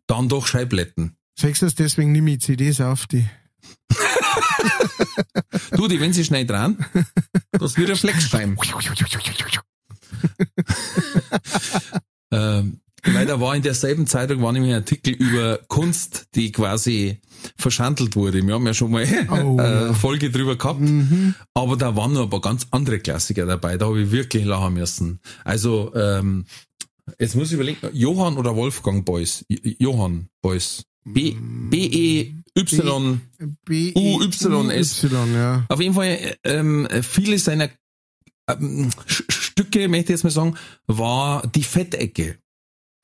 [0.06, 1.16] Dann doch Scheibletten.
[1.38, 3.26] Sagst du das deswegen nehme ich CDs auf die?
[5.72, 6.84] Du, die, wenn sie schnell dran,
[7.52, 8.56] das wird ein Flexscheiben.
[12.30, 12.80] ähm,
[13.12, 17.20] weil da war in derselben Zeitung war nämlich ein Artikel über Kunst, die quasi
[17.56, 18.46] verschandelt wurde.
[18.46, 19.92] Wir haben ja schon mal Oh, eine ja.
[19.94, 20.80] Folge drüber gehabt.
[20.80, 21.34] Mhm.
[21.54, 23.76] Aber da waren noch ein paar ganz andere Klassiker dabei.
[23.76, 25.20] Da habe ich wirklich lachen müssen.
[25.44, 26.44] Also ähm,
[27.20, 29.44] Jetzt muss ich überlegen, Johann oder Wolfgang Beuys?
[29.48, 30.82] Johann Beuys.
[31.04, 33.20] B, B-E-Y.
[33.64, 35.04] B U, Y, S.
[35.04, 35.64] Y, ja.
[35.68, 37.68] Auf jeden Fall, ähm, viele seiner
[38.48, 40.56] ähm, Stücke, möchte ich jetzt mal sagen,
[40.88, 42.38] war die Fettecke.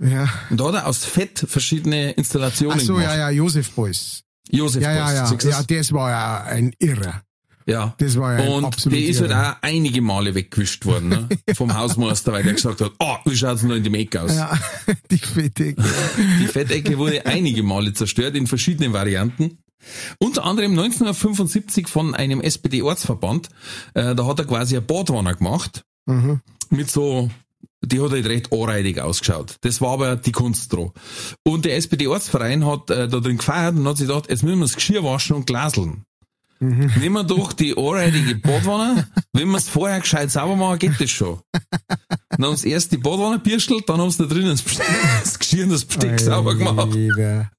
[0.03, 0.29] Ja.
[0.51, 3.09] Und da hat er aus Fett verschiedene Installationen Ach so, gemacht.
[3.11, 4.23] ja, ja, Josef Beuys.
[4.51, 5.37] Josef Ja, ja, Beuys, ja.
[5.37, 5.93] du Ja, das?
[5.93, 7.23] war ja ein Irrer.
[7.67, 7.95] ja.
[7.99, 11.29] Das war ja ein Und der ist halt auch einige Male weggewischt worden, ne?
[11.55, 14.35] vom Hausmeister, weil der gesagt hat, oh, wie schaut's da in dem Eck aus?
[14.35, 14.59] Ja,
[15.11, 15.75] die Fette.
[16.41, 19.59] Die Fettecke wurde einige Male zerstört in verschiedenen Varianten.
[20.19, 23.49] Unter anderem 1975 von einem SPD-Ortsverband.
[23.95, 25.85] Äh, da hat er quasi eine Badwanne gemacht.
[26.07, 26.41] Mhm.
[26.71, 27.31] Mit so,
[27.85, 29.57] die hat halt recht anreidig ausgeschaut.
[29.63, 30.91] Das war aber die Kunst dran.
[31.45, 34.67] Und der SPD-Ortsverein hat äh, da drin gefeiert und hat sich gedacht, jetzt müssen wir
[34.67, 36.05] das Geschirr waschen und glaseln.
[36.61, 36.93] Mhm.
[37.01, 39.09] Nehmen wir doch die anreidige Badwanne.
[39.33, 41.41] Wenn wir es vorher gescheit sauber machen, geht das schon.
[42.31, 44.87] Dann haben sie erst die Badwanne bürstelt, dann haben sie da drinnen das, Besteck-
[45.25, 46.95] das Geschirr und das Besteck sauber gemacht.
[46.97, 47.51] Alter.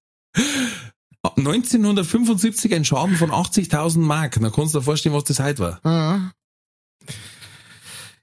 [1.37, 4.39] 1975 ein Schaden von 80.000 Mark.
[4.39, 5.85] Da kannst du dir vorstellen, was das heute war.
[5.85, 6.31] Ah.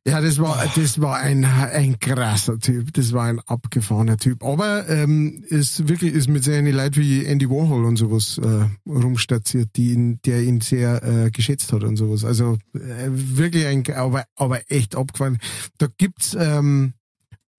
[0.07, 2.95] Ja, das war, das war ein, ein krasser Typ.
[2.95, 4.43] Das war ein abgefahrener Typ.
[4.43, 9.77] Aber ähm, ist wirklich ist mit seinen Leuten wie Andy Warhol und sowas äh, rumstatiert,
[9.77, 12.25] die ihn, der ihn sehr äh, geschätzt hat und sowas.
[12.25, 15.39] Also äh, wirklich ein, aber, aber echt abgefahren.
[15.77, 16.95] Da gibt's ähm,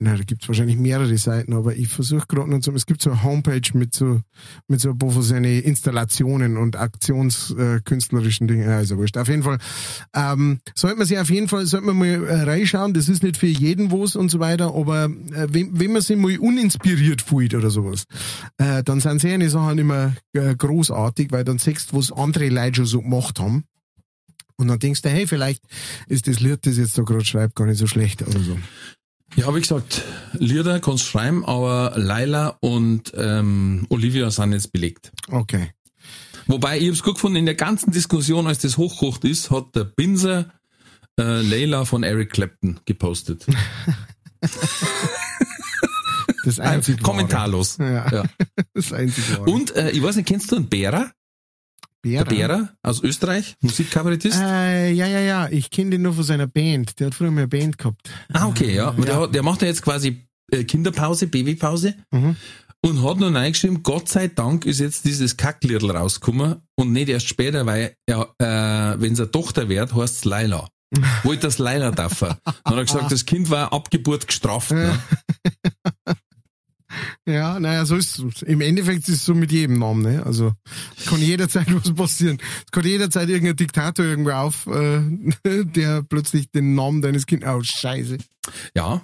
[0.03, 3.11] na, da gibt's wahrscheinlich mehrere Seiten, aber ich versuche gerade noch zu, es gibt so
[3.11, 4.21] eine Homepage mit so,
[4.67, 9.15] mit so ein paar von seinen Installationen und aktionskünstlerischen Dingen, also wurscht.
[9.17, 9.59] Auf jeden Fall,
[10.15, 13.37] ähm, sollte man sich auf jeden Fall, sollte man mal äh, reinschauen, das ist nicht
[13.37, 17.53] für jeden was und so weiter, aber äh, wenn, wenn man sich mal uninspiriert fühlt
[17.53, 18.05] oder sowas,
[18.57, 22.77] äh, dann sind seine Sachen immer äh, großartig, weil dann siehst du, was andere Leute
[22.77, 23.65] schon so gemacht haben.
[24.57, 25.63] Und dann denkst du, hey, vielleicht
[26.07, 28.57] ist das Lied, das jetzt da gerade schreibt, gar nicht so schlecht oder so.
[29.35, 30.03] Ja, habe ich gesagt,
[30.33, 35.11] Lieder kannst schreiben, aber Laila und ähm, Olivia sind jetzt belegt.
[35.29, 35.71] Okay.
[36.47, 39.75] Wobei, ich habe es gut gefunden, in der ganzen Diskussion, als das hochgekocht ist, hat
[39.75, 40.51] der Binser
[41.19, 43.45] äh, Layla von Eric Clapton gepostet.
[46.43, 47.01] Das einzige.
[47.01, 47.77] Kommentarlos.
[47.77, 48.11] Ja.
[48.11, 48.23] Ja.
[48.73, 49.41] Das einzige.
[49.41, 51.11] Und äh, ich weiß nicht, kennst du einen Bärer?
[52.03, 52.69] Der Bärer?
[52.81, 54.39] Aus Österreich, Musikkabarettist?
[54.39, 55.49] Äh, ja, ja, ja.
[55.49, 56.99] Ich kenne den nur von seiner Band.
[56.99, 58.09] Der hat früher mal eine Band gehabt.
[58.33, 58.93] Ah, okay, ja.
[58.97, 59.03] Ja.
[59.05, 62.35] Der, der macht ja jetzt quasi äh, Kinderpause, Babypause Mhm.
[62.83, 67.27] und hat noch reingeschrieben, Gott sei Dank ist jetzt dieses Kackliedl rausgekommen und nicht erst
[67.27, 70.67] später, weil ja, äh, wenn es eine Tochter wird, heißt es Laila.
[71.23, 72.37] Wollte das Laila dafür.
[72.43, 74.71] Dann hat er gesagt, das Kind war ab Geburt gestraft.
[74.71, 74.97] Ne?
[77.25, 78.41] Ja, naja, so ist es.
[78.41, 80.01] Im Endeffekt ist es so mit jedem Namen.
[80.01, 80.25] Ne?
[80.25, 80.53] Also
[80.97, 82.37] es kann jederzeit was passieren.
[82.65, 85.01] Es kann jederzeit irgendein Diktator irgendwo auf, äh,
[85.63, 87.49] der plötzlich den Namen deines Kindes...
[87.49, 88.17] Oh, scheiße.
[88.75, 89.01] Ja.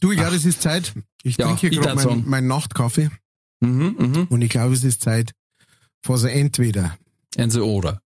[0.00, 0.92] Du, ja, das ist Zeit.
[1.22, 3.10] Ich Ja, trinke hier ich gerade meinen mein Nachtkaffee
[3.60, 4.26] Mhm, mhm.
[4.28, 5.32] und ich glaube, es ist Zeit
[6.04, 6.96] für so entweder
[7.38, 8.00] And the order.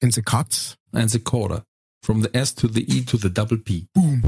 [0.00, 0.76] in the Cuts.
[0.92, 1.64] And the quarter.
[2.04, 3.86] From the S to the E to the double P.
[3.94, 4.22] Boom.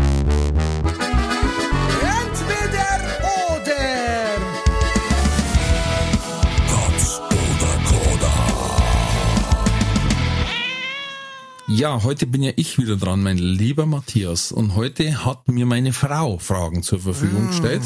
[11.75, 14.53] Ja, heute bin ja ich wieder dran, mein lieber Matthias.
[14.53, 17.81] Und heute hat mir meine Frau Fragen zur Verfügung gestellt.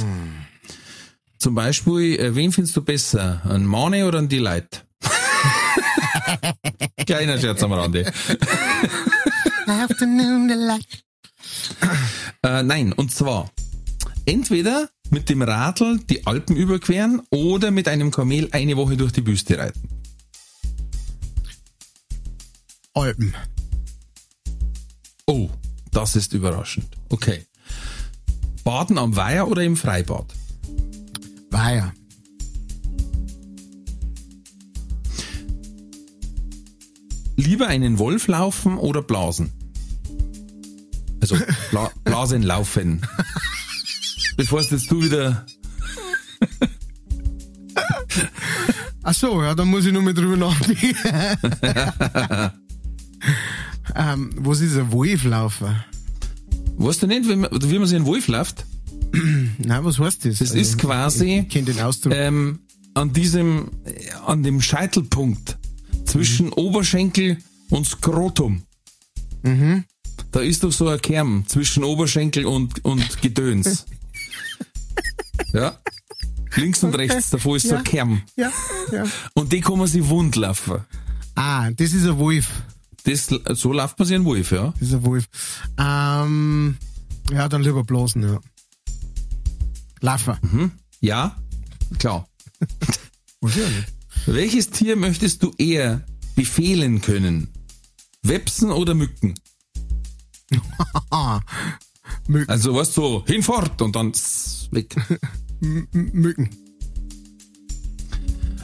[1.39, 3.43] Zum Beispiel, äh, wen findest du besser?
[3.49, 4.84] Ein Mane oder ein Delight?
[7.07, 8.12] Kleiner Scherz am Rande.
[9.68, 11.05] Afternoon delight.
[12.43, 13.53] Äh, nein, und zwar
[14.24, 19.24] entweder mit dem Radl die Alpen überqueren oder mit einem Kamel eine Woche durch die
[19.24, 19.89] Wüste reiten.
[22.95, 23.32] Alpen.
[25.28, 25.50] Oh,
[25.90, 26.86] das ist überraschend.
[27.08, 27.44] Okay.
[28.62, 30.32] Baden am Weiher oder im Freibad?
[31.50, 31.92] Weiher.
[37.34, 39.52] Lieber einen Wolf laufen oder blasen?
[41.20, 41.36] Also
[41.70, 43.02] Bla Blasen laufen.
[44.36, 45.44] Bevor es jetzt du wieder.
[49.02, 50.96] Ach so, ja, dann muss ich nur mal drüber nachdenken.
[53.96, 55.84] ähm, was ist ein Wolflaufer?
[56.78, 58.66] Weißt du nicht, wie man, wie man sich einen Wolf läuft?
[59.12, 60.38] Nein, was heißt das?
[60.38, 62.12] Das ist quasi Ich kenne den Ausdruck.
[62.14, 62.60] ähm,
[62.94, 63.70] an diesem,
[64.26, 65.58] an dem Scheitelpunkt
[66.04, 67.38] zwischen Oberschenkel
[67.70, 68.62] und Skrotum.
[69.42, 69.84] Mhm.
[70.32, 73.86] Da ist doch so ein Kern zwischen Oberschenkel und, und Gedöns.
[75.52, 75.78] ja.
[76.56, 78.22] Links und rechts, davor ist so ein Kern.
[78.36, 78.50] ja,
[78.92, 79.04] ja.
[79.34, 80.80] Und die kann man sich wund laufen.
[81.34, 82.50] Ah, das ist ein Wolf.
[83.07, 83.26] Das,
[83.58, 84.74] so läuft man sich Wolf, ja.
[84.80, 85.26] Das ist ein Wolf.
[85.78, 86.76] Ähm,
[87.30, 88.41] ja, dann lieber blasen, ja.
[90.00, 90.38] Laffer.
[91.00, 91.37] Ja,
[91.99, 92.28] klar.
[93.41, 93.92] Muss ja nicht.
[94.26, 96.04] Welches Tier möchtest du eher
[96.34, 97.53] befehlen können?
[98.22, 99.34] Websen oder Mücken?
[102.26, 102.50] Mücken.
[102.50, 104.12] Also was so hinfort und dann
[104.72, 104.96] weg.
[105.92, 106.50] Mücken.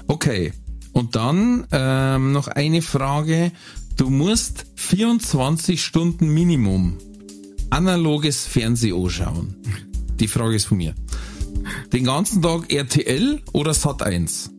[0.09, 0.53] Okay.
[0.93, 3.53] Und dann ähm, noch eine Frage.
[4.03, 6.99] Du musst 24 Stunden Minimum
[7.71, 9.55] analoges Fernsehen anschauen.
[10.19, 10.93] Die Frage ist von mir.
[11.93, 14.51] Den ganzen Tag RTL oder Sat1?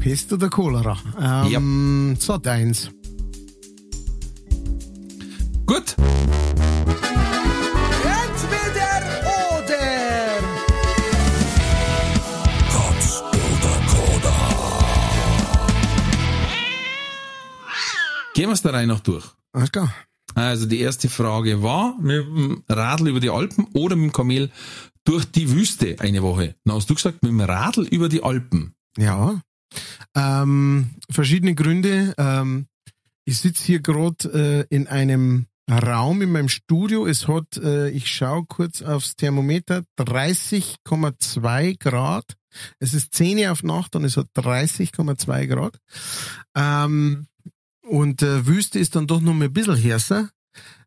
[0.00, 0.96] Pest oder Cholera?
[1.44, 2.88] Ähm, Sat 1.
[5.66, 5.96] Gut.
[18.36, 19.24] Gehen wir es da rein noch durch.
[19.54, 19.94] Alles klar.
[20.34, 24.50] Also die erste Frage war mit dem Radl über die Alpen oder mit dem Kamel
[25.04, 26.54] durch die Wüste eine Woche.
[26.64, 28.74] Na hast du gesagt, mit dem Radl über die Alpen.
[28.98, 29.40] Ja.
[30.14, 32.12] Ähm, verschiedene Gründe.
[32.18, 32.66] Ähm,
[33.24, 37.06] ich sitze hier gerade äh, in einem Raum in meinem Studio.
[37.06, 42.36] Es hat, äh, ich schaue kurz aufs Thermometer, 30,2 Grad.
[42.80, 45.78] Es ist 10 auf Nacht und es hat 30,2 Grad.
[46.54, 47.28] Ähm,
[47.88, 50.30] und äh, Wüste ist dann doch noch mal ein bisschen härter.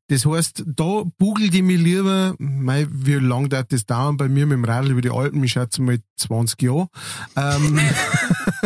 [0.07, 4.47] Das heißt, da bugelt ich mich lieber, mei, wie lang dauert das dauern bei mir
[4.47, 5.43] mit dem Radl über die Alpen?
[5.43, 6.87] Ich schätze mal 20 Jahre.
[7.35, 7.79] Ähm,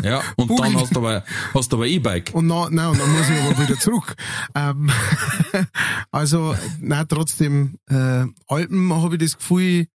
[0.04, 0.72] Ja, und Google.
[0.72, 1.24] dann hast du aber,
[1.54, 2.32] hast du aber E-Bike.
[2.34, 4.16] und na, nein, und dann muss ich aber wieder zurück.
[4.56, 4.90] Ähm,
[6.12, 9.88] also, na trotzdem, äh, Alpen habe ich das Gefühl,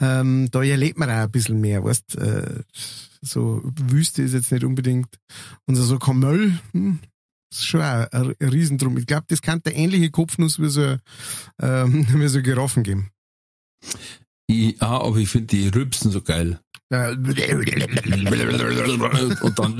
[0.00, 2.62] ähm, da erlebt man auch ein bisschen mehr, weißt, äh,
[3.20, 5.08] so Wüste ist jetzt nicht unbedingt
[5.66, 6.98] unser so Kamöll, hm,
[7.58, 8.96] ist schon ein, ein Riesendrum.
[8.98, 10.96] Ich glaube, das könnte ähnliche Kopfnuss wie so,
[11.60, 13.10] ähm, wie so Giraffen geben.
[14.48, 16.60] Ja, aber ich finde die Rübsen so geil.
[16.90, 17.38] Äh, Und
[19.58, 19.78] dann,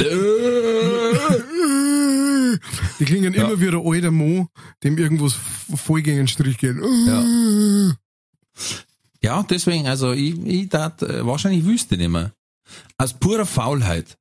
[2.99, 3.47] Die klingen Ja.
[3.49, 4.49] immer wie ein alter Mo,
[4.83, 5.35] dem irgendwas
[5.75, 6.77] voll gegen den Strich geht.
[7.07, 7.97] Ja.
[9.23, 12.33] ja, deswegen, also ich, ich tat äh, wahrscheinlich Wüste nehmen.
[12.97, 14.17] Aus purer Faulheit.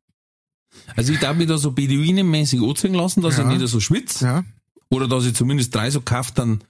[0.96, 3.50] Also ich darf mich da so beduinenmäßig anziehen lassen, dass Ja.
[3.52, 4.26] ich nicht so schwitze.
[4.26, 4.44] Ja,
[4.90, 6.02] Oder dass ich zumindest drei so
[6.36, 6.64] dann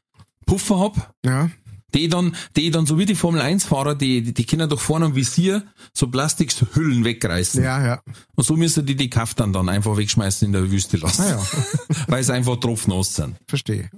[0.46, 1.14] Puffer hab.
[1.26, 1.50] ja.
[1.94, 4.80] Die dann, die dann so wie die Formel 1 Fahrer, die, die, die können doch
[4.80, 5.64] vorne am Visier
[5.94, 7.62] so Plastikhüllen wegreißen.
[7.62, 8.02] Ja, ja.
[8.36, 11.24] Und so müssen die die Kaftan dann einfach wegschmeißen in der Wüste lassen.
[11.24, 11.48] Ah ja,
[12.08, 13.36] Weil sie einfach tropfnass sind.
[13.46, 13.90] verstehe.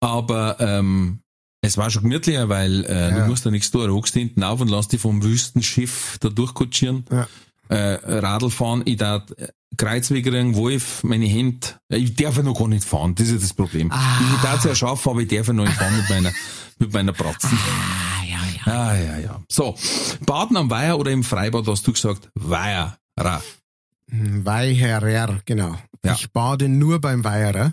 [0.00, 1.20] Aber ähm,
[1.60, 3.20] es war schon gemütlicher, weil äh, Ja.
[3.20, 3.86] du musst da nichts tun.
[3.86, 7.04] Du hinten auf und lass dich vom Wüstenschiff da durchkutschieren.
[7.12, 7.28] Ja.
[7.68, 9.24] Äh, Radl fahren, ich darf
[9.76, 13.54] Kreuzwegerin, Wolf, meine Hände, ich darf ja noch gar nicht fahren, das ist ja das
[13.54, 13.90] Problem.
[13.92, 14.20] Ah.
[14.34, 16.32] Ich darf ja schaffen, aber ich darf ja noch nicht fahren mit meiner,
[16.78, 17.58] mit meiner Pratzen.
[17.58, 18.72] Ah, ja, ja.
[18.72, 19.42] Ah, ja, ja.
[19.50, 19.76] So,
[20.24, 22.96] Baden am Weiher oder im Freibad hast du gesagt, Weiher.
[24.08, 25.76] Weiherer, genau.
[26.04, 26.14] Ja.
[26.14, 27.72] Ich bade nur beim Weiherer.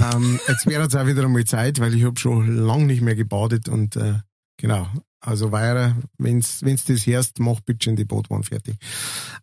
[0.00, 3.14] Ähm, jetzt wäre es auch wieder einmal Zeit, weil ich habe schon lang nicht mehr
[3.14, 4.14] gebadet und äh,
[4.56, 4.88] genau.
[5.24, 8.76] Also Weiherer, wenn's wenn's das hörst, mach bitte schon die Bootbahn fertig.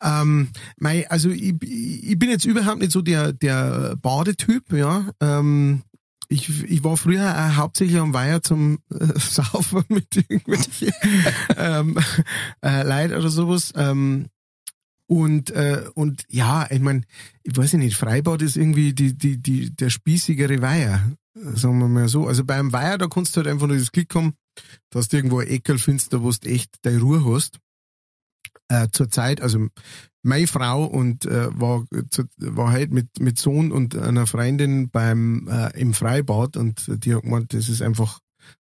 [0.01, 5.09] Ähm, mei, also ich, ich bin jetzt überhaupt nicht so der der Badetyp, ja.
[5.19, 5.81] Ähm,
[6.31, 10.93] ich, ich war früher auch hauptsächlich am Weiher zum äh, Saufen mit irgendwelchen
[11.57, 11.97] ähm,
[12.63, 13.73] äh, Leid oder sowas.
[13.75, 14.27] Ähm,
[15.07, 17.05] und, äh, und ja, ich mein,
[17.43, 21.01] ich weiß nicht, Freibad ist irgendwie die, die, die, der spießigere Weiher,
[21.33, 22.27] sagen wir mal so.
[22.27, 24.35] Also beim Weiher, da kannst du halt einfach nur das Glück haben,
[24.89, 27.59] dass du irgendwo ein Eckel findest, da wo du echt deine Ruhe hast.
[28.67, 29.67] Äh, zur Zeit, also
[30.23, 35.47] meine Frau und äh, war, zu, war halt mit, mit Sohn und einer Freundin beim
[35.49, 38.19] äh, im Freibad und die hat gemeint, das ist einfach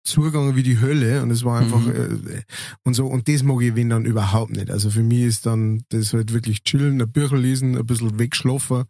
[0.04, 2.28] zugegangen wie die Hölle und es war einfach Mhm.
[2.28, 2.42] äh,
[2.84, 4.70] und so und das mag ich wenn dann überhaupt nicht.
[4.70, 8.84] Also für mich ist dann das halt wirklich chillen, ein Bücher lesen, ein bisschen wegschlafen,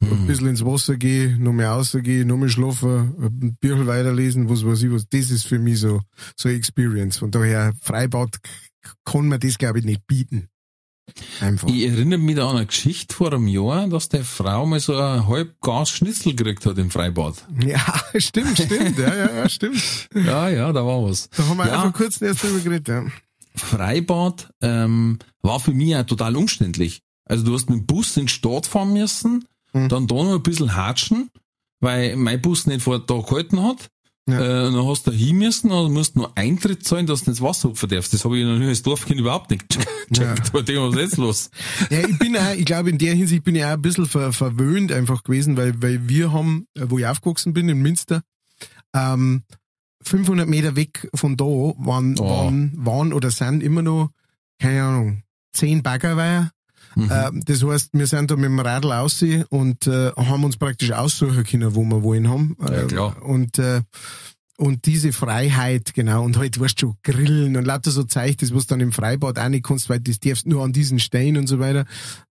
[0.00, 4.64] ein bisschen ins Wasser gehen, noch mehr rausgehen, noch mehr schlafen, ein Bücher weiterlesen, was
[4.64, 5.08] weiß ich was.
[5.08, 6.02] Das ist für mich so
[6.36, 7.18] so eine Experience.
[7.18, 8.38] Von daher Freibad
[9.04, 10.48] kann man das glaube ich nicht bieten.
[11.40, 11.68] Einfach.
[11.68, 14.96] Ich erinnere mich da an eine Geschichte vor einem Jahr, dass der Frau mal so
[14.96, 17.46] ein halb Gas Schnitzel gekriegt hat im Freibad.
[17.62, 17.84] Ja,
[18.16, 20.08] stimmt, stimmt, ja, ja, ja, stimmt.
[20.14, 21.28] Ja, ja, da war was.
[21.30, 23.04] Da haben wir ja, einfach kurz erst drüber geredet, ja.
[23.54, 27.02] Freibad ähm, war für mich auch total umständlich.
[27.26, 29.88] Also du hast mit dem Bus in die Stadt fahren müssen, Mhm.
[29.88, 31.30] dann da noch ein bisschen hatschen,
[31.80, 33.88] weil mein Bus nicht vor da gehalten hat.
[34.26, 34.38] Ja.
[34.40, 37.30] Äh, und dann hast du da hin müssen und musst nur Eintritt zahlen, dass du
[37.30, 38.14] ins Wasser hupfen darfst.
[38.14, 39.90] Das habe ich noch nie als Dorfkind überhaupt nicht gecheckt.
[40.10, 40.34] Ja.
[40.34, 41.50] Denk ich, was jetzt los?
[41.90, 44.32] Ja, ich bin auch, ich glaube, in der Hinsicht bin ich auch ein bisschen ver,
[44.32, 48.22] verwöhnt einfach gewesen, weil, weil wir haben, äh, wo ich aufgewachsen bin, in Münster,
[48.94, 49.42] ähm,
[50.02, 52.28] 500 Meter weg von da waren, Oh.
[52.28, 54.10] waren, waren oder sind immer noch,
[54.60, 55.22] keine Ahnung,
[55.52, 56.50] zehn Baggerweiher.
[56.96, 57.10] Mhm.
[57.10, 60.92] Ähm, das heißt, wir sind da mit dem Radl aussehen und äh, haben uns praktisch
[60.92, 62.56] aussuchen können, wo wir wollen haben.
[62.60, 63.22] Ja, Äh, klar.
[63.22, 63.82] Und, äh,
[64.56, 68.66] und diese Freiheit, genau, und halt, weißt du, grillen und lauter so Zeug, das was
[68.66, 71.58] dann im Freibad auch nicht kannst, weil das darfst nur an diesen Steinen und so
[71.58, 71.86] weiter.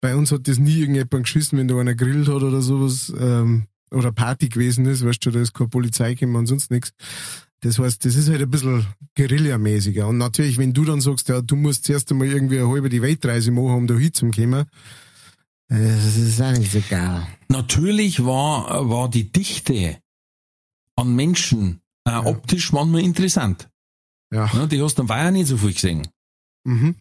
[0.01, 3.67] Bei uns hat das nie irgendjemand geschissen, wenn da einer grillt hat oder sowas, ähm,
[3.91, 6.91] oder Party gewesen ist, weißt du, da ist keine Polizei gekommen und sonst nichts.
[7.61, 8.85] Das heißt, das ist halt ein bisschen
[9.15, 10.07] Guerilla-mäßiger.
[10.07, 13.01] Und natürlich, wenn du dann sagst, ja, du musst zuerst einmal irgendwie eine halbe die
[13.01, 14.65] Weltreise machen, um da hinzukommen,
[15.69, 17.27] das ist auch nicht so geil.
[17.49, 19.97] Natürlich war, war die Dichte
[20.95, 23.67] an Menschen äh, optisch manchmal interessant.
[24.31, 26.07] Ja, Ja, die hast du dann ja nicht so viel gesehen.
[26.63, 26.95] mhm.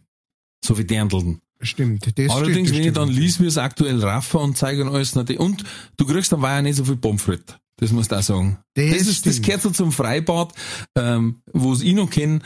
[0.65, 1.41] So wie Dirndln.
[1.61, 2.07] stimmt.
[2.19, 3.20] Das Allerdings, stimmt, das wenn ich dann stimmt.
[3.20, 5.65] lies, wie es aktuell raffen und zeigen alles, und
[5.97, 7.57] du kriegst dann ja nicht so viel Pommes frites.
[7.78, 8.59] Das musst du auch sagen.
[8.74, 10.53] Das Das, ist, das gehört so zum Freibad,
[10.97, 12.40] ähm, wo es ich noch kenne.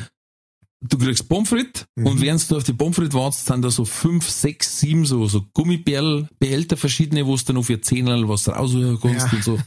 [0.83, 2.07] Du kriegst Pommes frites Mhm.
[2.07, 5.27] und während du auf die Pommes frites wartest, sind da so fünf, sechs, sieben so,
[5.27, 9.33] so Gummibärlbehälter verschiedene, wo du dann noch für Zehnerl was rausholen kannst Ja.
[9.37, 9.59] und so.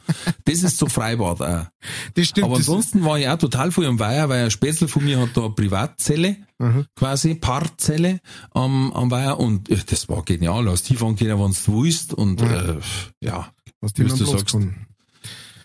[0.45, 1.68] Das ist so Freibad auch.
[2.15, 2.45] Das stimmt.
[2.45, 5.30] Aber ansonsten war ich auch total voll am Weiher, weil ein Spätzle von mir hat
[5.38, 6.85] da eine Privatzelle, Mhm.
[6.95, 8.19] quasi, Paarzelle
[8.52, 10.68] am, am Weiher und äh, das war genial.
[10.69, 12.80] Hast hinfahren können, wenn du willst und äh,
[13.22, 13.52] ja.
[13.81, 14.48] was die du sagst.
[14.52, 14.88] kann.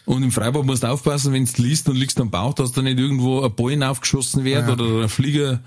[0.09, 2.81] Und im Freibad musst du aufpassen, wenn du liest und liegst am Bauch, dass da
[2.81, 4.73] nicht irgendwo ein Ballen aufgeschossen wird Ja.
[4.73, 5.61] oder ein Flieger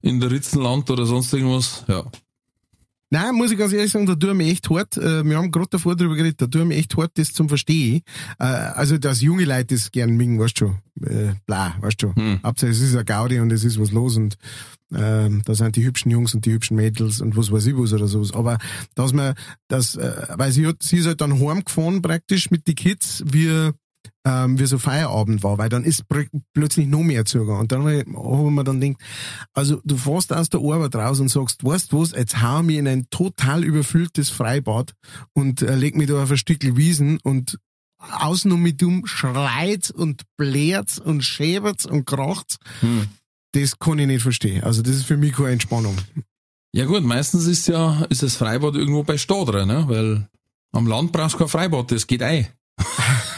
[0.00, 1.84] in der Ritzenland oder sonst irgendwas.
[1.86, 2.04] Ja.
[3.10, 4.96] Nein, muss ich ganz ehrlich sagen, da tue ich mich echt hart.
[4.96, 7.48] Äh, Wir haben gerade davor drüber geredet, da tue ich mich echt hart, das zum
[7.48, 8.02] Verstehen.
[8.38, 11.08] Äh, Also, dass junge Leute das gern mögen, weißt du schon.
[11.08, 12.16] Äh, Bla, weißt du schon.
[12.16, 12.40] Hm.
[12.42, 14.36] Hauptsache, es ist ein Gaudi und es ist was los und
[14.92, 17.92] ähm, da sind die hübschen Jungs und die hübschen Mädels und was weiß ich was
[17.92, 18.32] oder sowas.
[18.32, 18.58] Aber
[18.94, 19.34] dass man
[19.68, 23.70] das, äh, weil sie hat, sie ist halt dann heimgefahren praktisch mit den Kids, wie
[24.24, 26.04] ähm, wie so Feierabend war, weil dann ist
[26.54, 27.60] plötzlich noch mehr zugegangen.
[27.60, 29.00] Und dann habe ich, hab ich mir dann gedacht,
[29.52, 32.78] also du fährst aus der Arbeit raus und sagst, weißt du was, jetzt hau mich
[32.78, 34.94] in ein total überfülltes Freibad
[35.34, 37.58] und äh, leg mich da auf ein Stückchen Wiesen und
[37.98, 42.56] außen um mich dumm schreit und blärt und schäbert und kracht.
[42.80, 43.08] Hm.
[43.52, 44.64] Das kann ich nicht verstehen.
[44.64, 45.96] Also das ist für mich keine Entspannung.
[46.72, 49.84] Ja gut, meistens ist ja, ist das Freibad irgendwo bei Stadre, ne?
[49.86, 50.28] Weil
[50.72, 52.48] am Land brauchst du kein Freibad, das geht ein.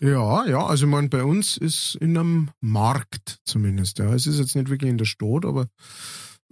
[0.00, 3.98] Ja, ja, also ich meine, bei uns ist in einem Markt zumindest.
[3.98, 4.14] Ja.
[4.14, 5.66] Es ist jetzt nicht wirklich in der Stadt, aber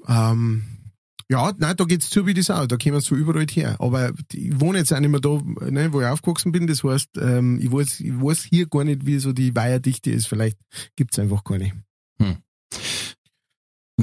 [0.07, 0.65] ähm,
[1.31, 3.77] ja, nein, da geht's zu wie die Sau, da kommen so überall her.
[3.81, 6.67] Aber ich wohne jetzt auch nicht mehr da, ne, wo ich aufgewachsen bin.
[6.67, 10.27] Das heißt, ähm, ich, weiß, ich weiß hier gar nicht, wie so die Weiherdichte ist.
[10.27, 10.59] Vielleicht
[10.97, 11.73] gibt's einfach keine.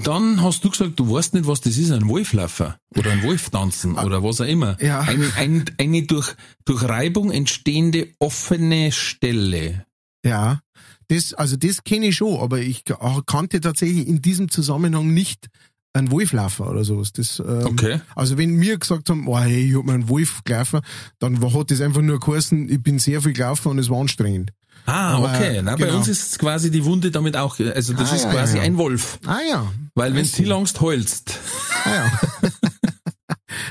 [0.03, 3.93] Dann hast du gesagt, du weißt nicht, was das ist, ein Wolflaufer oder ein Wolftanzen
[3.97, 4.75] oder was auch immer.
[4.81, 4.99] Ja.
[5.01, 6.35] Ein, ein, eine durch,
[6.65, 9.85] durch Reibung entstehende offene Stelle.
[10.25, 10.59] Ja,
[11.07, 15.47] das, also das kenne ich schon, aber ich ka- kannte tatsächlich in diesem Zusammenhang nicht
[15.93, 17.13] einen Wolflaufer oder sowas.
[17.13, 18.01] Das, ähm, Okay.
[18.15, 20.81] Also wenn mir gesagt haben, oh, hey, ich hab mir einen Wolf gelaufen,
[21.19, 24.01] dann war- hat das einfach nur geheißen, ich bin sehr viel gelaufen und es war
[24.01, 24.51] anstrengend.
[24.85, 25.61] Ah, Aber, okay.
[25.63, 25.97] Na, Bei genau.
[25.97, 28.77] uns ist quasi die Wunde damit auch, also das Ah, ist ja, quasi ja, ein
[28.77, 29.19] Wolf.
[29.25, 29.71] Ah ja.
[29.95, 30.43] Weil wenn du see.
[30.43, 31.39] viel Angst heulst,
[31.85, 32.11] Ah ja.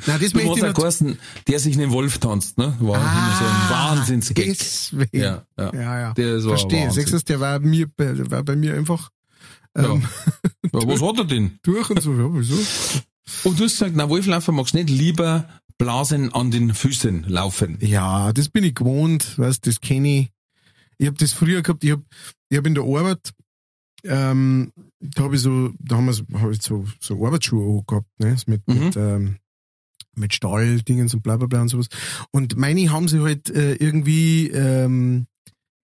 [0.06, 1.18] Nein, das du möchte ich geheißen,
[1.48, 2.74] der sich einen Wolf tanzt, ne?
[2.80, 4.44] War immer so ein Wahnsinnsgag.
[4.46, 5.08] Ah, Deswegen.
[5.12, 5.72] Ja, ja.
[5.74, 6.12] ja, ja.
[6.14, 6.90] Der ist Verstehe.
[6.90, 9.10] Sechstens, der war, mir, bei- war bei mir einfach
[9.76, 10.02] ähm,
[10.72, 11.58] Ja, was hat er denn?
[11.62, 12.12] durch und so.
[12.12, 12.54] Ja, wieso?
[13.44, 17.78] Und du hast gesagt, na, Wolflaufer magst du nicht, lieber Blasen an den Füßen laufen.
[17.80, 20.30] Ja, das bin ich gewohnt, weißt, das kenne ich.
[20.98, 22.04] Ich habe das früher gehabt, ich habe
[22.48, 23.32] ich hab in der Arbeit,
[24.04, 28.08] ähm, da habe ich so, da haben wir so, hab ich so, so Arbeitsschuhe gehabt,
[28.18, 28.84] ne, mit, Mhm.
[28.84, 29.36] mit, ähm,
[30.16, 31.88] mit Stahldingens und bla bla bla und sowas.
[32.30, 35.26] Und meine haben sie halt äh, irgendwie ähm,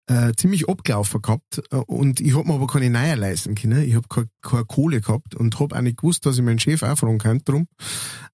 [0.09, 3.83] äh, ziemlich abgelaufen gehabt äh, und ich hab mir aber keine neue leisten können.
[3.83, 6.83] Ich hab keine, keine Kohle gehabt und hab auch nicht gewusst, dass ich meinen Chef
[6.83, 7.67] auch fragen kann drum.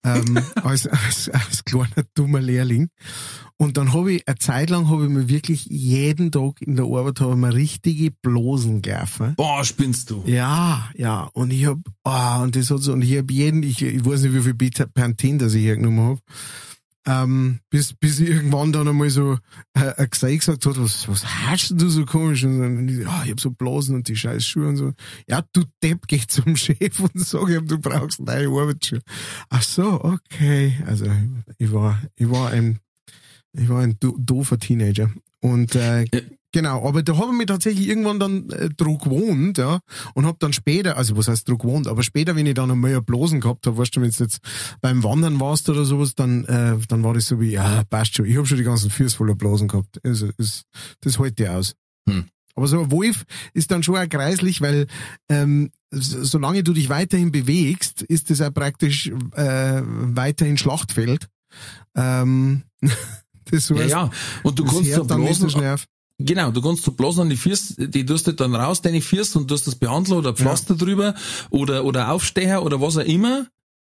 [0.05, 2.89] Ähm, als, als, als kleiner dummer Lehrling.
[3.57, 6.87] Und dann habe ich, eine Zeit lang habe ich mir wirklich jeden Tag in der
[6.87, 9.35] Arbeit habe ich mir richtige Blosen gelaufen.
[9.37, 10.25] Boah, spinnst du.
[10.27, 11.31] Ja, ja.
[11.33, 14.23] Und ich hab, ah, und das hat so, und ich hab jeden, ich, ich weiß
[14.23, 16.19] nicht, wie viel Panthen das ich hergenommen hab.
[17.05, 19.39] Ähm, bis, bis ich irgendwann dann einmal so
[19.75, 22.45] äh, Gesei gesagt hat, was, was hast du so komisch?
[22.45, 24.93] Und dann, ich, ah, ich hab so Blasen und die scheiß Schuhe und so.
[25.29, 29.01] Ja, du Depp, geh zum Chef und sag ihm, du brauchst neue Arbeitsschuhe.
[29.49, 30.79] Ach so, okay.
[30.87, 31.07] Also,
[31.59, 32.79] ich war, ich war ein,
[33.53, 35.11] ich war ein do doofer Teenager.
[35.41, 36.21] Und äh, Ja.
[36.53, 39.81] Genau, aber da habe ich mich tatsächlich irgendwann dann äh, dran gewohnt, ja,
[40.15, 42.95] und habe dann später, also was heißt dran gewohnt, aber später, wenn ich dann einmal
[42.95, 44.39] ein Blosen gehabt habe, weißt du, wenn du jetzt
[44.81, 48.27] beim Wandern warst oder sowas, dann, äh, dann war das so wie, ja, passt schon,
[48.27, 49.99] ich habe schon die ganzen Füße voller Blosen gehabt.
[50.05, 50.65] Also, ist,
[51.01, 51.75] das hält dir aus.
[52.09, 52.27] Hm.
[52.55, 53.25] Aber so ein Wolf
[53.55, 54.87] ist dann schon auch kreislich, weil
[55.31, 61.29] ähm, so- solange du dich weiterhin bewegst, ist es auch praktisch äh, weiterhin Schlachtfeld.
[61.97, 62.63] Ähm,
[63.51, 64.11] das Ja, heißt, ja.
[64.43, 65.11] Und du das kannst so hört
[66.25, 69.39] genau, du kannst so bloß an die Füße, die tust du dann raus, deine Füße
[69.39, 71.15] und tust das behandeln oder Pflaster drüber
[71.51, 73.47] oder, oder Aufsteher oder was auch immer.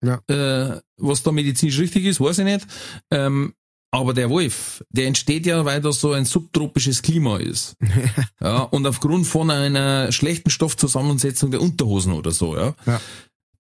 [0.04, 0.22] Ja.
[0.28, 2.68] Äh, was da medizinisch richtig ist, weiß ich nicht.
[3.12, 3.54] Ähm,
[3.92, 7.78] aber der Wolf, der entsteht ja, weil das so ein subtropisches Klima ist.
[8.42, 12.76] ja, und aufgrund von einer schlechten Stoffzusammensetzung der Unterhosen oder so, ja.
[12.86, 13.00] Ja.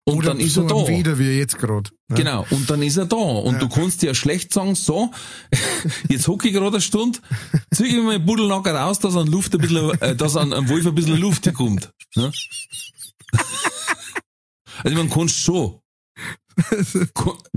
[0.07, 0.75] Und Oder dann ist er da.
[0.75, 1.89] ein Weder wie jetzt gerade.
[2.11, 2.15] Ja.
[2.15, 3.15] Genau, und dann ist er da.
[3.15, 5.09] Und du kannst ja schlecht sagen, so,
[6.09, 7.17] jetzt hocke ich gerade eine Stunde,
[7.73, 10.85] zieh ich mir Buddelnacker raus, dass an Luft ein bisschen, äh, dass an am Wolf
[10.85, 11.89] ein bisschen Luft kommt.
[12.15, 12.31] Ne?
[14.83, 15.79] Also man kannst schon.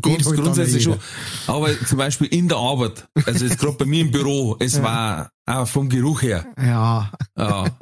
[0.03, 0.97] Kannst halt grundsätzlich jeder.
[0.97, 1.55] schon.
[1.55, 5.31] Aber zum Beispiel in der Arbeit, also jetzt gerade bei mir im Büro, es war
[5.47, 6.47] auch vom Geruch her.
[6.61, 7.65] Ja, Ja.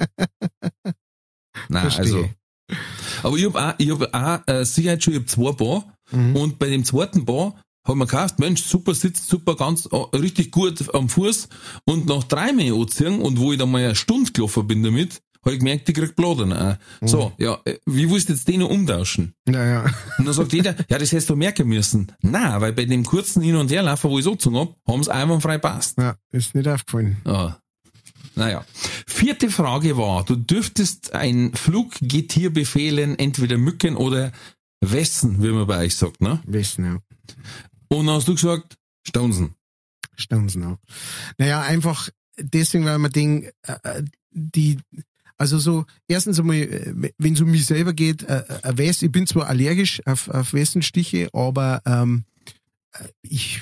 [1.69, 2.03] Nein, Verstehe.
[2.05, 2.29] also.
[3.23, 5.97] Aber ich hab auch, ich hab auch äh, Sicherheitsschuhe, ich hab zwei Paar.
[6.11, 6.37] Mhm.
[6.37, 7.55] Und bei dem zweiten Paar
[7.87, 11.49] haben wir gekauft, Mensch, super sitzt, super ganz, äh, richtig gut am Fuß.
[11.85, 15.21] Und nach drei Mal anziehen und wo ich dann mal eine Stunde gelaufen bin damit,
[15.47, 16.77] habe ich gemerkt, ich krieg Bladen auch.
[17.01, 17.09] Mhm.
[17.09, 19.35] So, ja, äh, wie willst du jetzt den noch umtauschen?
[19.45, 19.85] naja.
[20.19, 22.11] Und dann sagt jeder, ja, das hättest du merken müssen.
[22.21, 25.15] Na, weil bei dem kurzen Hin- und Herlaufen, wo ich so gezogen hab, haben sie
[25.15, 25.99] einwandfrei passt.
[25.99, 27.19] Ja, ist nicht aufgefallen.
[27.25, 27.57] Ah.
[28.37, 28.65] Naja.
[29.07, 34.33] Vierte Frage war, du dürftest ein Fluggetier befehlen, entweder Mücken oder
[34.81, 36.41] Wessen, wie man bei euch sagt, ne?
[36.47, 36.99] Wissen, ja.
[37.89, 38.77] Und dann hast du gesagt,
[39.07, 39.55] Staunsen.
[40.17, 40.79] Stanzen auch.
[41.39, 44.79] Naja, einfach deswegen, weil man denkt, äh, äh, die,
[45.39, 49.13] also so, erstens einmal, äh, wenn es um mich selber geht, äh, äh, West, ich
[49.13, 52.25] bin zwar allergisch auf, auf Wessenstiche, aber ähm,
[52.93, 53.61] äh, ich,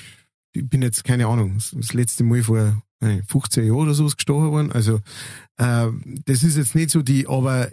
[0.53, 4.05] ich bin jetzt, keine Ahnung, das, das letzte Mal vor äh, 15 Jahren oder so
[4.05, 4.71] gestochen worden.
[4.71, 4.99] Also
[5.57, 5.87] äh,
[6.25, 7.69] das ist jetzt nicht so die, aber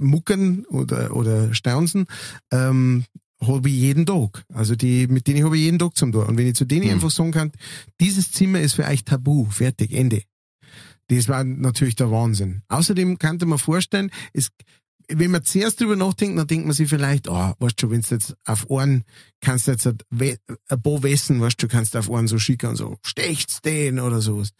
[0.00, 2.06] Muckern oder, oder Staunsen,
[2.50, 3.04] ähm,
[3.40, 4.44] habe ich jeden Tag.
[4.52, 6.24] Also die, mit denen habe ich jeden Tag zum tun.
[6.26, 6.92] Und wenn ich zu denen Hm.
[6.94, 7.52] einfach sagen kann,
[8.00, 10.22] dieses Zimmer ist für euch tabu, fertig, Ende.
[11.08, 12.62] Das war natürlich der Wahnsinn.
[12.68, 14.50] Außerdem könnte man vorstellen, es,
[15.12, 18.14] wenn man zuerst drüber nachdenkt, dann denkt man sich vielleicht, ah, weißt du, wenn du
[18.14, 19.04] jetzt auf einen,
[19.40, 22.70] kannst du jetzt ein, ein paar Wessen, weißt du, kannst du auf einen so schicken
[22.70, 24.50] und so, stecht's den oder sowas.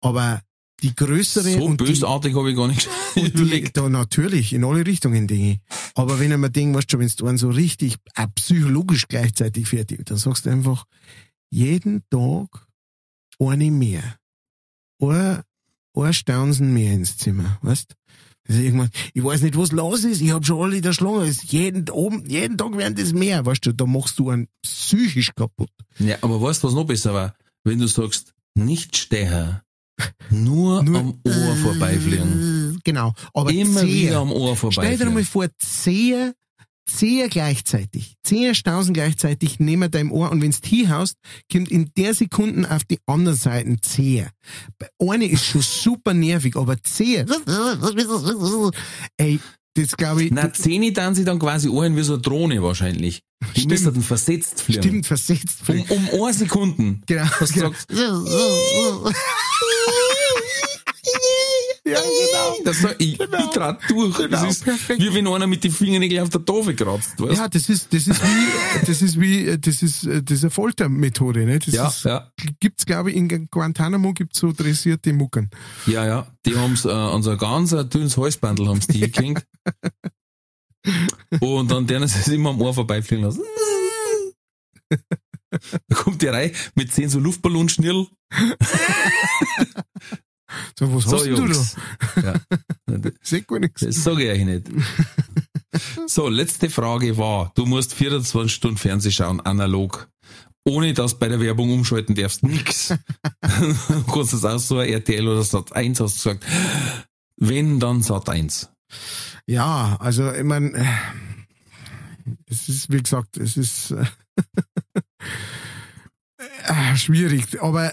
[0.00, 0.42] Aber
[0.82, 4.86] die größere So und bösartig habe ich gar nicht und die, da natürlich, in alle
[4.86, 5.60] Richtungen ich.
[5.94, 9.68] Aber wenn ich mir denke, weißt du, wenn du einen so richtig auch psychologisch gleichzeitig
[9.68, 10.84] fertig, dann sagst du einfach,
[11.50, 12.66] jeden Tag
[13.38, 14.16] eine mehr.
[15.00, 15.42] Ein,
[15.94, 17.96] ein Staunsen mehr ins Zimmer, weißt also
[18.48, 21.88] irgendwann, ich weiß nicht, was los ist, ich hab schon alle der Schlange, ist jeden,
[21.90, 25.70] oben, jeden Tag werden das mehr, weißt du, da machst du einen psychisch kaputt.
[25.98, 27.34] Ja, aber weißt du, was noch besser war?
[27.64, 29.62] Wenn du sagst, nicht Steher,
[30.30, 32.80] nur, Nur- am Ohr vorbeifliegen.
[32.84, 33.88] Genau, aber Immer zäher.
[33.88, 35.24] wieder am Ohr Stell dir mal vorbeifliegen.
[35.26, 36.32] vor, zehn,
[36.86, 41.16] zehn gleichzeitig, zehn Stausen gleichzeitig neben deinem Ohr und wenn's hinhaust,
[41.50, 44.28] kommt in der Sekunden auf die andere Seite zehn.
[44.78, 47.26] Bei Eine ist schon super nervig, aber zehn,
[49.16, 49.40] ey,
[49.74, 53.22] das glaube ich, Na, Zähne dann sie dann quasi ohren wie so eine Drohne wahrscheinlich.
[53.54, 53.70] Die Stimmt.
[53.70, 54.82] müssen dann versetzt fliegen.
[54.82, 55.60] stimmt versetzt.
[55.68, 57.02] Um, um eine Sekunden.
[57.06, 59.10] Genau, Hast du genau.
[61.90, 62.64] Ja, genau.
[62.64, 63.38] das war, ich, Genau.
[63.38, 64.16] ich trat durch.
[64.16, 65.00] Genau, das ist perfekt.
[65.02, 67.20] wie wenn einer mit den Fingernägeln auf der Tafel kratzt.
[67.20, 67.36] Weißt?
[67.36, 71.44] Ja, das ist, das ist wie, das ist wie, das ist, das ist eine Foltermethode,
[71.44, 71.58] ne?
[71.58, 72.30] Das ja, ist, ja,
[72.60, 75.50] gibt's, glaube ich, in Guantanamo gibt's so dressierte Muckern.
[75.86, 76.26] ja, ja.
[76.46, 79.46] Die haben's äh, an so ein ganz ein dünnes Halsbandel haben's die gekriegt.
[81.40, 83.42] Und dann denen sie es immer am Ohr vorbeifliegen lassen.
[85.50, 88.06] Da kommt die Reihe mit zehn so Luftballonschnirl.
[90.78, 91.52] So, was So, hast denn du da?
[91.52, 91.76] Jungs.
[92.22, 92.34] Ja.
[93.22, 93.82] Sag gar nichts.
[93.82, 94.68] Das sage ich euch nicht.
[96.06, 100.08] So, letzte Frage war, du musst 24 Stunden Fernsehen schauen, analog.
[100.64, 102.42] Ohne dass bei der Werbung umschalten darfst.
[102.42, 102.88] Nix.
[103.40, 106.44] du kannst es auch so RTL oder Sat 1 hast du gesagt.
[107.36, 108.68] Wenn, dann Sat 1.
[109.46, 110.84] Ja, also ich mein, äh,
[112.46, 114.04] es ist, wie gesagt, es ist äh,
[116.96, 117.62] schwierig.
[117.62, 117.92] Aber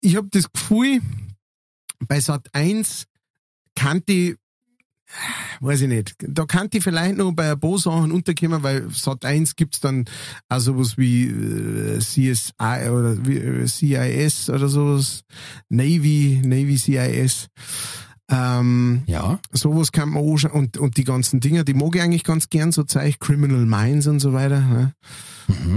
[0.00, 1.00] ich habe das Gefühl,
[2.00, 3.06] bei Sat 1
[3.74, 4.36] kannte ich,
[5.60, 9.24] weiß ich nicht, da kannte ich vielleicht noch bei ein paar Sachen unterkommen, weil Sat
[9.24, 10.04] 1 gibt's dann
[10.48, 15.22] auch sowas wie äh, CSI oder wie, äh, CIS oder sowas,
[15.68, 17.48] Navy, Navy CIS.
[18.28, 19.38] Ähm, Ja.
[19.52, 20.52] sowas kann man anschauen.
[20.52, 24.06] Und, und die ganzen Dinger, die mag ich eigentlich ganz gern, so Zeug, Criminal Minds
[24.08, 24.60] und so weiter.
[24.60, 24.94] Ne?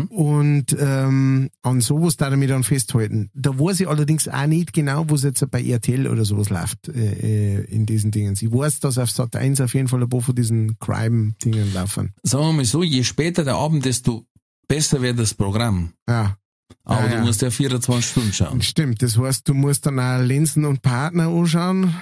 [0.09, 3.30] Und ähm, an sowas darf ich mich dann festhalten.
[3.35, 6.88] Da weiß ich allerdings auch nicht genau, wo es jetzt bei RTL oder sowas läuft
[6.89, 8.34] äh, äh, in diesen Dingen.
[8.39, 12.13] Ich weiß, dass auf Sat 1 auf jeden Fall ein paar von diesen Crime-Dingen laufen.
[12.23, 14.26] Sagen wir mal so, je später der Abend, desto
[14.67, 15.93] besser wird das Programm.
[16.07, 16.35] Ja,
[16.84, 17.21] Aber Ah, du ja.
[17.23, 18.61] musst ja 24 Stunden schauen.
[18.63, 19.03] stimmt.
[19.03, 21.93] Das heißt, du musst dann auch Linsen und Partner anschauen.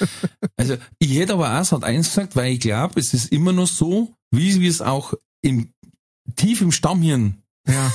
[0.56, 3.66] Also ich hätte aber auch Sat 1 gesagt, weil ich glaube, es ist immer noch
[3.66, 5.72] so, wie wir es auch im,
[6.36, 7.92] tief im Stammhirn Ja,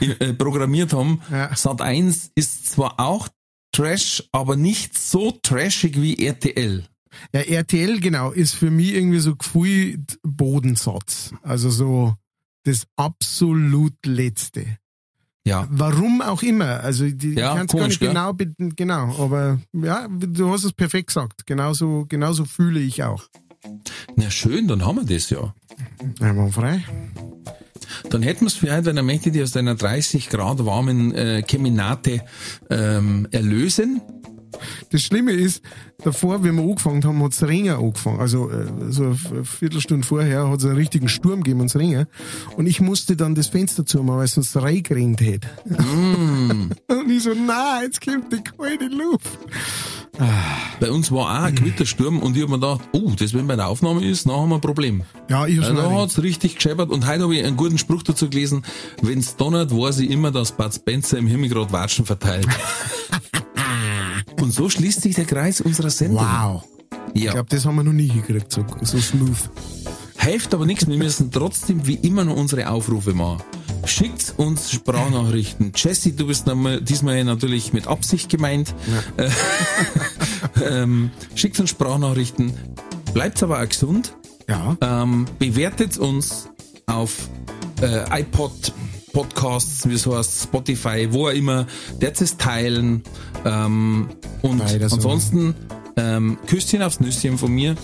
[0.00, 1.22] äh, programmiert haben.
[1.30, 1.54] Ja.
[1.54, 3.28] Sat 1 ist zwar auch
[3.72, 6.84] Trash, aber nicht so trashig wie RTL.
[7.32, 11.32] ja RTL, genau, ist für mich irgendwie so gefühlt Bodensatz.
[11.42, 12.16] Also so
[12.64, 14.78] das absolut Letzte.
[15.44, 15.66] Ja.
[15.70, 16.80] Warum auch immer.
[16.80, 18.10] Also die Ja, ich kann's gar nicht gell?
[18.10, 18.34] genau,
[18.76, 21.46] genau, aber ja, du hast es perfekt gesagt.
[21.46, 23.24] Genauso, genauso fühle ich auch.
[24.16, 25.54] Na schön, dann haben wir das ja.
[26.20, 26.84] Einmal frei.
[28.10, 31.14] Dann hätten wir es für heute, wenn er möchte, die aus deiner 30 Grad warmen
[31.14, 32.22] äh, Keminate
[32.70, 34.00] ähm, erlösen.
[34.90, 35.62] Das Schlimme ist,
[36.04, 38.20] davor, wie wir angefangen haben, hat's Ringer angefangen.
[38.20, 42.06] Also äh, so eine Viertelstunde vorher hat es einen richtigen Sturm gegeben und Ringer.
[42.56, 45.48] Und ich musste dann das Fenster zumachen, weil es sonst reingeregnet hätte.
[45.68, 49.38] und ich so, nein, jetzt kommt die kalte Luft.
[50.78, 53.56] Bei uns war auch ein Gewittersturm und ich hab mir gedacht, oh, das wenn bei
[53.56, 55.04] der Aufnahme ist, dann haben wir ein Problem.
[55.30, 57.78] Ja, ich hab's mir da auch hat's richtig gescheppert und heute habe ich einen guten
[57.78, 58.62] Spruch dazu gelesen,
[59.00, 62.46] wenn's donnert, weiß ich immer, dass Bud Spencer im Himmel grad Watschen verteilt.
[64.42, 66.24] und so schließt sich der Kreis unserer Sendung.
[66.26, 66.64] Wow.
[67.14, 69.36] Ich Ja, glaube, das haben wir noch nie gekriegt, so, so smooth.
[70.18, 73.42] hilft aber nichts, wir müssen trotzdem wie immer noch unsere Aufrufe machen.
[73.84, 75.72] Schickt uns Sprachnachrichten.
[75.74, 76.44] Jesse, du bist
[76.82, 78.74] diesmal natürlich mit Absicht gemeint.
[79.16, 79.28] Äh,
[80.64, 82.52] ähm, schickt uns Sprachnachrichten.
[83.12, 84.14] Bleibt aber auch gesund.
[84.48, 84.76] Ja.
[84.80, 86.48] Ähm, bewertet uns
[86.86, 87.28] auf
[87.80, 88.72] äh, iPod,
[89.12, 91.66] Podcasts, wie es heißt, Spotify, wo auch immer.
[92.00, 93.02] Jetzt es teilen.
[93.44, 94.08] Ähm,
[94.42, 94.96] und Weiter so.
[94.96, 95.54] ansonsten
[95.96, 97.76] ähm, Küsschen aufs Nüsschen von mir.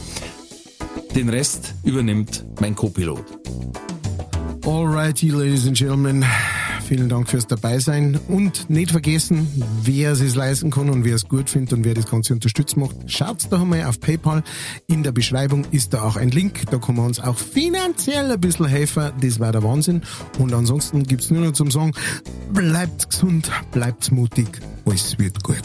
[1.14, 3.24] Den Rest übernimmt mein Co-Pilot.
[4.64, 6.24] Alrighty, ladies and gentlemen.
[6.88, 9.46] Vielen Dank fürs Dabeisein und nicht vergessen,
[9.82, 12.96] wer es leisten kann und wer es gut findet und wer das Ganze unterstützen macht,
[13.04, 14.42] schaut doch einmal auf PayPal.
[14.86, 18.40] In der Beschreibung ist da auch ein Link, da kann man uns auch finanziell ein
[18.40, 19.12] bisschen helfen.
[19.20, 20.00] Das war der Wahnsinn.
[20.38, 21.92] Und ansonsten gibt's nur noch zum Sagen,
[22.54, 24.48] bleibt gesund, bleibt mutig,
[24.86, 25.64] alles wird gut.